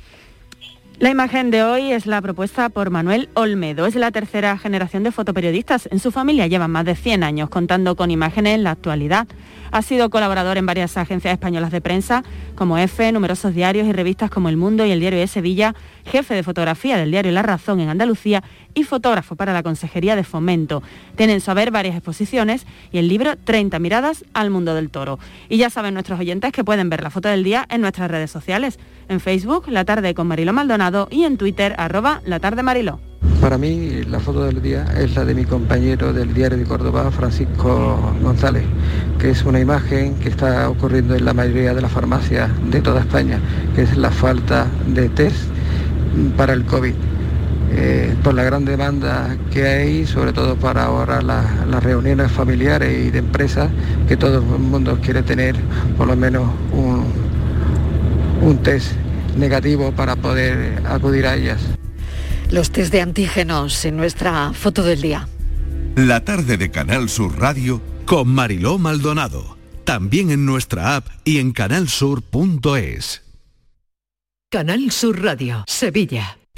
La 1.02 1.10
imagen 1.10 1.50
de 1.50 1.64
hoy 1.64 1.92
es 1.92 2.06
la 2.06 2.22
propuesta 2.22 2.70
por 2.70 2.92
Manuel 2.92 3.28
Olmedo. 3.34 3.88
Es 3.88 3.96
la 3.96 4.12
tercera 4.12 4.56
generación 4.60 5.02
de 5.02 5.12
fotoperiodistas. 5.12 5.90
En 5.92 5.98
su 5.98 6.12
familia 6.12 6.46
llevan 6.46 6.70
más 6.70 6.86
de 6.86 6.96
100 6.96 7.24
años 7.24 7.50
contando 7.50 7.96
con 7.96 8.12
imágenes 8.12 8.54
en 8.54 8.64
la 8.64 8.70
actualidad. 8.70 9.28
Ha 9.72 9.82
sido 9.82 10.12
colaborador 10.12 10.60
en 10.60 10.68
varias 10.68 10.98
agencias 10.98 11.34
españolas 11.34 11.72
de 11.72 11.82
prensa 11.82 12.24
como 12.54 12.78
EFE, 12.78 13.14
numerosos 13.14 13.56
diarios 13.56 13.88
y 13.88 13.94
revistas 13.94 14.30
como 14.30 14.48
El 14.48 14.58
Mundo 14.58 14.86
y 14.86 14.92
el 14.92 15.00
Diario 15.00 15.18
de 15.18 15.26
Sevilla 15.26 15.74
jefe 16.06 16.34
de 16.34 16.44
fotografía 16.44 16.98
del 16.98 17.12
diario 17.12 17.32
La 17.32 17.42
Razón 17.42 17.80
en 17.80 17.90
Andalucía 17.90 18.44
y 18.74 18.84
fotógrafo 18.84 19.36
para 19.36 19.54
la 19.54 19.64
Consejería 19.64 20.16
de 20.16 20.24
Fomento. 20.24 20.82
Tiene 21.16 21.34
en 21.34 21.42
su 21.42 21.52
haber 21.52 21.72
varias 21.72 21.96
exposiciones 21.96 22.66
y 22.92 22.98
el 22.98 23.08
libro 23.08 23.36
30 23.36 23.80
miradas 23.80 24.24
al 24.34 24.50
mundo 24.50 24.74
del 24.76 24.90
toro. 24.90 25.20
Y 25.50 25.58
ya 25.58 25.70
saben 25.70 25.94
nuestros 25.94 26.20
oyentes 26.20 26.52
que 26.52 26.64
pueden 26.64 26.90
ver 26.90 27.04
la 27.04 27.10
foto 27.10 27.30
del 27.30 27.44
día 27.44 27.66
en 27.70 27.82
nuestras 27.82 28.10
redes 28.10 28.32
sociales, 28.32 28.80
en 29.12 29.20
Facebook, 29.20 29.66
La 29.68 29.86
Tarde 29.86 30.16
con 30.16 30.28
Mariló 30.28 30.54
Maldonado 30.54 31.08
y 31.12 31.24
en 31.24 31.38
Twitter, 31.38 31.76
arroba 31.78 32.22
La 32.26 32.40
Tarde 32.40 32.64
Mariló. 32.64 33.00
Para 33.42 33.58
mí 33.58 34.04
la 34.08 34.20
foto 34.20 34.46
del 34.46 34.62
día 34.62 34.86
es 34.98 35.16
la 35.16 35.26
de 35.26 35.36
mi 35.36 35.44
compañero 35.44 36.14
del 36.14 36.34
diario 36.34 36.58
de 36.58 36.64
Córdoba, 36.64 37.12
Francisco 37.12 38.14
González, 38.22 38.64
que 39.20 39.32
es 39.32 39.44
una 39.44 39.60
imagen 39.60 40.16
que 40.16 40.30
está 40.30 40.70
ocurriendo 40.70 41.16
en 41.16 41.26
la 41.26 41.34
mayoría 41.34 41.74
de 41.74 41.82
las 41.82 41.92
farmacias 41.92 42.50
de 42.72 42.82
toda 42.82 43.02
España, 43.02 43.40
que 43.76 43.82
es 43.82 43.98
la 43.98 44.12
falta 44.12 44.68
de 44.88 45.10
test 45.10 45.50
para 46.38 46.54
el 46.54 46.66
COVID. 46.66 46.94
Eh, 47.74 48.16
por 48.22 48.34
la 48.34 48.44
gran 48.44 48.66
demanda 48.66 49.38
que 49.50 49.66
hay, 49.66 50.06
sobre 50.06 50.34
todo 50.34 50.56
para 50.56 50.84
ahora 50.84 51.22
las 51.22 51.84
reuniones 51.84 52.30
familiares 52.32 53.08
y 53.08 53.12
de 53.12 53.20
empresas, 53.20 53.70
que 54.08 54.18
todo 54.18 54.40
el 54.40 54.60
mundo 54.60 55.00
quiere 55.02 55.24
tener 55.24 55.56
por 55.98 56.08
lo 56.08 56.18
menos 56.18 56.44
un, 56.74 57.21
un 58.42 58.62
test 58.64 58.94
negativo 59.38 59.92
para 59.92 60.16
poder 60.16 60.84
acudir 60.86 61.26
a 61.26 61.36
ellas. 61.36 61.62
Los 62.50 62.72
test 62.72 62.92
de 62.92 63.02
antígenos 63.02 63.86
en 63.86 63.96
nuestra 63.96 64.52
foto 64.54 64.84
del 64.84 65.02
día. 65.02 65.28
La 65.96 66.24
tarde 66.26 66.58
de 66.58 66.72
Canal 66.72 67.10
Sur 67.10 67.40
Radio 67.40 67.82
con 68.06 68.28
Mariló 68.28 68.78
Maldonado. 68.78 69.58
También 69.86 70.32
en 70.32 70.46
nuestra 70.46 70.96
app 70.96 71.08
y 71.24 71.40
en 71.40 71.52
canalsur.es. 71.54 73.24
Canal 74.50 74.92
Sur 74.92 75.24
Radio, 75.24 75.64
Sevilla. 75.68 76.41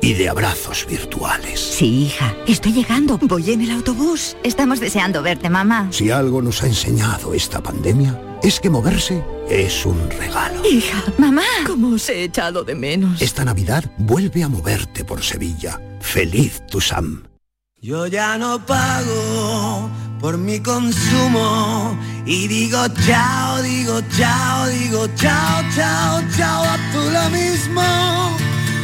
y 0.00 0.14
de 0.14 0.28
abrazos 0.28 0.86
virtuales. 0.88 1.60
Sí, 1.60 2.04
hija, 2.04 2.34
estoy 2.46 2.72
llegando. 2.72 3.18
Voy 3.22 3.50
en 3.50 3.62
el 3.62 3.70
autobús. 3.70 4.36
Estamos 4.42 4.80
deseando 4.80 5.22
verte, 5.22 5.50
mamá. 5.50 5.88
Si 5.90 6.10
algo 6.10 6.42
nos 6.42 6.62
ha 6.62 6.66
enseñado 6.66 7.34
esta 7.34 7.62
pandemia, 7.62 8.20
es 8.42 8.60
que 8.60 8.70
moverse 8.70 9.22
es 9.48 9.84
un 9.84 10.10
regalo. 10.10 10.64
Hija, 10.66 11.02
mamá. 11.18 11.42
¿Cómo 11.66 11.94
os 11.94 12.08
he 12.08 12.24
echado 12.24 12.64
de 12.64 12.74
menos? 12.74 13.20
Esta 13.20 13.44
Navidad 13.44 13.84
vuelve 13.98 14.42
a 14.42 14.48
moverte 14.48 15.04
por 15.04 15.22
Sevilla. 15.22 15.80
Feliz 16.00 16.62
tu 16.66 16.80
Sam. 16.80 17.24
Yo 17.82 18.06
ya 18.06 18.36
no 18.36 18.64
pago 18.66 19.90
por 20.20 20.36
mi 20.36 20.60
consumo 20.60 21.96
y 22.26 22.46
digo 22.46 22.78
chao, 23.06 23.62
digo 23.62 24.00
chao, 24.18 24.66
digo 24.68 25.06
chao, 25.16 25.62
chao, 25.74 26.22
chao, 26.36 26.62
a 26.62 26.76
tú 26.92 27.10
lo 27.10 27.30
mismo. 27.30 28.49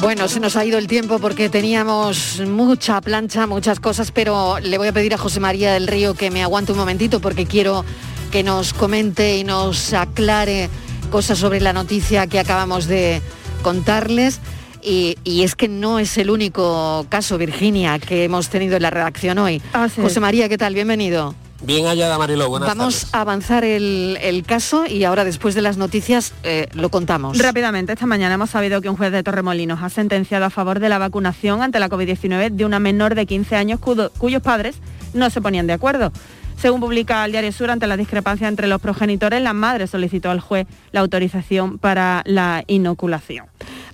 Bueno, 0.00 0.28
se 0.28 0.38
nos 0.38 0.54
ha 0.54 0.64
ido 0.64 0.78
el 0.78 0.86
tiempo 0.86 1.18
porque 1.18 1.48
teníamos 1.48 2.40
mucha 2.46 3.00
plancha, 3.00 3.46
muchas 3.46 3.80
cosas, 3.80 4.12
pero 4.12 4.60
le 4.60 4.78
voy 4.78 4.88
a 4.88 4.92
pedir 4.92 5.12
a 5.14 5.18
José 5.18 5.40
María 5.40 5.72
del 5.72 5.88
Río 5.88 6.14
que 6.14 6.30
me 6.30 6.42
aguante 6.42 6.72
un 6.72 6.78
momentito 6.78 7.20
porque 7.20 7.46
quiero 7.46 7.84
que 8.30 8.44
nos 8.44 8.72
comente 8.72 9.36
y 9.36 9.44
nos 9.44 9.92
aclare 9.92 10.70
cosas 11.10 11.38
sobre 11.38 11.60
la 11.60 11.72
noticia 11.72 12.28
que 12.28 12.38
acabamos 12.38 12.86
de 12.86 13.20
contarles. 13.62 14.40
Y, 14.82 15.16
y 15.24 15.42
es 15.42 15.56
que 15.56 15.66
no 15.66 15.98
es 15.98 16.16
el 16.16 16.30
único 16.30 17.04
caso, 17.08 17.36
Virginia, 17.36 17.98
que 17.98 18.22
hemos 18.24 18.48
tenido 18.48 18.76
en 18.76 18.82
la 18.82 18.90
redacción 18.90 19.38
hoy. 19.38 19.60
José 20.02 20.20
María, 20.20 20.48
¿qué 20.48 20.56
tal? 20.56 20.74
Bienvenido. 20.74 21.34
Bien 21.60 21.86
hallada, 21.86 22.18
Mariló. 22.18 22.48
Buenas 22.48 22.68
Vamos 22.68 22.94
tardes. 23.00 23.14
a 23.14 23.20
avanzar 23.20 23.64
el, 23.64 24.16
el 24.22 24.44
caso 24.44 24.86
y 24.86 25.02
ahora 25.04 25.24
después 25.24 25.56
de 25.56 25.62
las 25.62 25.76
noticias 25.76 26.32
eh, 26.44 26.68
lo 26.72 26.88
contamos. 26.88 27.36
Rápidamente, 27.38 27.92
esta 27.92 28.06
mañana 28.06 28.34
hemos 28.34 28.50
sabido 28.50 28.80
que 28.80 28.88
un 28.88 28.96
juez 28.96 29.10
de 29.10 29.24
Torremolinos 29.24 29.82
ha 29.82 29.88
sentenciado 29.90 30.44
a 30.44 30.50
favor 30.50 30.78
de 30.78 30.88
la 30.88 30.98
vacunación 30.98 31.60
ante 31.62 31.80
la 31.80 31.88
COVID-19 31.88 32.50
de 32.52 32.64
una 32.64 32.78
menor 32.78 33.16
de 33.16 33.26
15 33.26 33.56
años 33.56 33.80
cuyo- 33.80 34.10
cuyos 34.18 34.40
padres 34.40 34.76
no 35.14 35.28
se 35.30 35.40
ponían 35.40 35.66
de 35.66 35.72
acuerdo. 35.72 36.12
Según 36.60 36.80
publica 36.80 37.24
el 37.24 37.32
Diario 37.32 37.52
Sur, 37.52 37.70
ante 37.70 37.86
la 37.88 37.96
discrepancia 37.96 38.46
entre 38.48 38.66
los 38.68 38.80
progenitores, 38.80 39.40
la 39.42 39.52
madre 39.52 39.86
solicitó 39.88 40.30
al 40.30 40.40
juez 40.40 40.66
la 40.92 41.00
autorización 41.00 41.78
para 41.78 42.22
la 42.24 42.62
inoculación. 42.68 43.46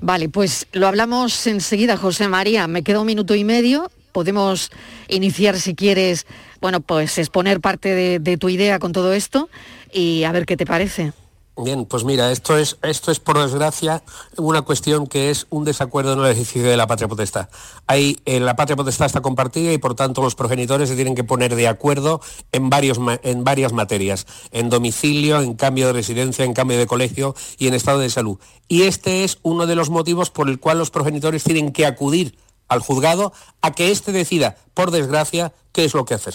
Vale, 0.02 0.28
pues 0.28 0.66
lo 0.72 0.86
hablamos 0.86 1.46
enseguida, 1.46 1.96
José 1.96 2.28
María. 2.28 2.66
Me 2.66 2.82
queda 2.82 3.00
un 3.00 3.06
minuto 3.06 3.34
y 3.34 3.44
medio. 3.44 3.90
Podemos 4.12 4.70
iniciar, 5.08 5.58
si 5.58 5.74
quieres, 5.74 6.26
bueno, 6.64 6.80
pues 6.80 7.18
exponer 7.18 7.60
parte 7.60 8.18
de, 8.18 8.36
tu 8.38 8.48
idea 8.48 8.78
con 8.78 8.92
todo 8.92 9.12
esto 9.12 9.50
y 9.92 10.24
a 10.24 10.32
ver 10.32 10.46
qué 10.46 10.56
te 10.56 10.64
parece. 10.64 11.12
Bien, 11.58 11.84
pues 11.84 12.04
mira, 12.04 12.32
esto 12.32 12.56
es, 12.56 12.78
esto 12.80 13.10
es 13.10 13.20
por 13.20 13.38
desgracia 13.38 14.02
una 14.38 14.62
cuestión 14.62 15.06
que 15.06 15.28
es 15.28 15.46
un 15.50 15.66
desacuerdo 15.66 16.14
en 16.14 16.20
el 16.20 16.24
ejercicio 16.24 16.62
de 16.62 16.78
la 16.78 16.86
patria 16.86 17.06
potestad. 17.06 17.50
Hay, 17.86 18.16
eh, 18.24 18.40
la 18.40 18.56
patria 18.56 18.76
potestad 18.76 19.04
está 19.04 19.20
compartida 19.20 19.74
y 19.74 19.76
por 19.76 19.94
tanto 19.94 20.22
los 20.22 20.36
progenitores 20.36 20.88
se 20.88 20.94
tienen 20.94 21.14
que 21.14 21.22
poner 21.22 21.54
de 21.54 21.68
acuerdo 21.68 22.22
en, 22.50 22.70
varios, 22.70 22.98
en 23.22 23.44
varias 23.44 23.74
materias, 23.74 24.26
en 24.50 24.70
domicilio, 24.70 25.42
en 25.42 25.56
cambio 25.56 25.88
de 25.88 25.92
residencia, 25.92 26.46
en 26.46 26.54
cambio 26.54 26.78
de 26.78 26.86
colegio 26.86 27.34
y 27.58 27.66
en 27.66 27.74
estado 27.74 27.98
de 27.98 28.08
salud. 28.08 28.38
Y 28.68 28.84
este 28.84 29.24
es 29.24 29.36
uno 29.42 29.66
de 29.66 29.76
los 29.76 29.90
motivos 29.90 30.30
por 30.30 30.48
el 30.48 30.58
cual 30.58 30.78
los 30.78 30.90
progenitores 30.90 31.44
tienen 31.44 31.72
que 31.72 31.84
acudir 31.84 32.38
al 32.68 32.80
juzgado 32.80 33.32
a 33.60 33.72
que 33.72 33.90
éste 33.90 34.12
decida, 34.12 34.56
por 34.74 34.90
desgracia, 34.90 35.52
qué 35.72 35.84
es 35.84 35.94
lo 35.94 36.04
que 36.04 36.14
hacer. 36.14 36.34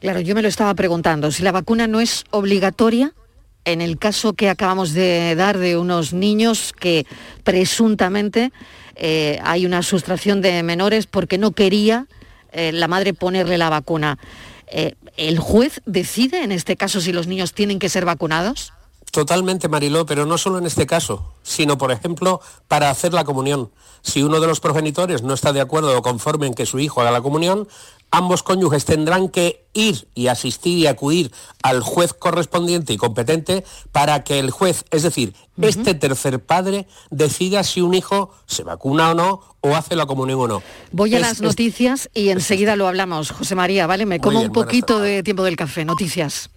Claro, 0.00 0.20
yo 0.20 0.34
me 0.34 0.42
lo 0.42 0.48
estaba 0.48 0.74
preguntando. 0.74 1.30
Si 1.30 1.42
la 1.42 1.52
vacuna 1.52 1.86
no 1.86 2.00
es 2.00 2.24
obligatoria, 2.30 3.14
en 3.64 3.80
el 3.80 3.98
caso 3.98 4.32
que 4.32 4.48
acabamos 4.48 4.92
de 4.92 5.34
dar 5.34 5.58
de 5.58 5.76
unos 5.76 6.12
niños 6.12 6.72
que 6.72 7.06
presuntamente 7.44 8.52
eh, 8.96 9.38
hay 9.42 9.66
una 9.66 9.82
sustracción 9.82 10.40
de 10.40 10.62
menores 10.62 11.06
porque 11.06 11.38
no 11.38 11.52
quería 11.52 12.06
eh, 12.52 12.72
la 12.72 12.88
madre 12.88 13.14
ponerle 13.14 13.58
la 13.58 13.68
vacuna. 13.68 14.18
Eh, 14.68 14.94
¿El 15.16 15.38
juez 15.38 15.82
decide 15.86 16.42
en 16.42 16.52
este 16.52 16.76
caso 16.76 17.00
si 17.00 17.12
los 17.12 17.26
niños 17.26 17.52
tienen 17.52 17.78
que 17.78 17.88
ser 17.88 18.04
vacunados? 18.04 18.72
Totalmente, 19.10 19.68
Mariló, 19.68 20.06
pero 20.06 20.26
no 20.26 20.38
solo 20.38 20.58
en 20.58 20.66
este 20.66 20.86
caso, 20.86 21.32
sino, 21.42 21.78
por 21.78 21.92
ejemplo, 21.92 22.40
para 22.68 22.90
hacer 22.90 23.14
la 23.14 23.24
comunión. 23.24 23.70
Si 24.02 24.22
uno 24.22 24.40
de 24.40 24.46
los 24.46 24.60
progenitores 24.60 25.22
no 25.22 25.34
está 25.34 25.52
de 25.52 25.60
acuerdo 25.60 25.96
o 25.96 26.02
conforme 26.02 26.46
en 26.46 26.54
que 26.54 26.66
su 26.66 26.78
hijo 26.78 27.00
haga 27.00 27.10
la 27.10 27.20
comunión, 27.20 27.68
ambos 28.10 28.42
cónyuges 28.42 28.84
tendrán 28.84 29.28
que 29.28 29.66
ir 29.72 30.08
y 30.14 30.28
asistir 30.28 30.78
y 30.78 30.86
acudir 30.86 31.32
al 31.62 31.80
juez 31.80 32.14
correspondiente 32.14 32.92
y 32.92 32.96
competente 32.96 33.64
para 33.92 34.24
que 34.24 34.38
el 34.38 34.50
juez, 34.50 34.84
es 34.90 35.02
decir, 35.02 35.34
este 35.60 35.94
tercer 35.94 36.44
padre, 36.44 36.86
decida 37.10 37.64
si 37.64 37.80
un 37.80 37.94
hijo 37.94 38.30
se 38.46 38.62
vacuna 38.62 39.10
o 39.10 39.14
no 39.14 39.40
o 39.60 39.74
hace 39.74 39.96
la 39.96 40.06
comunión 40.06 40.40
o 40.40 40.48
no. 40.48 40.62
Voy 40.92 41.14
a 41.14 41.18
las 41.18 41.40
noticias 41.40 42.08
y 42.14 42.28
enseguida 42.28 42.76
lo 42.76 42.86
hablamos. 42.86 43.30
José 43.30 43.54
María, 43.54 43.86
¿vale? 43.86 44.06
Me 44.06 44.20
como 44.20 44.40
un 44.40 44.52
poquito 44.52 45.00
de 45.00 45.22
tiempo 45.22 45.42
del 45.42 45.56
café. 45.56 45.84
Noticias. 45.84 46.50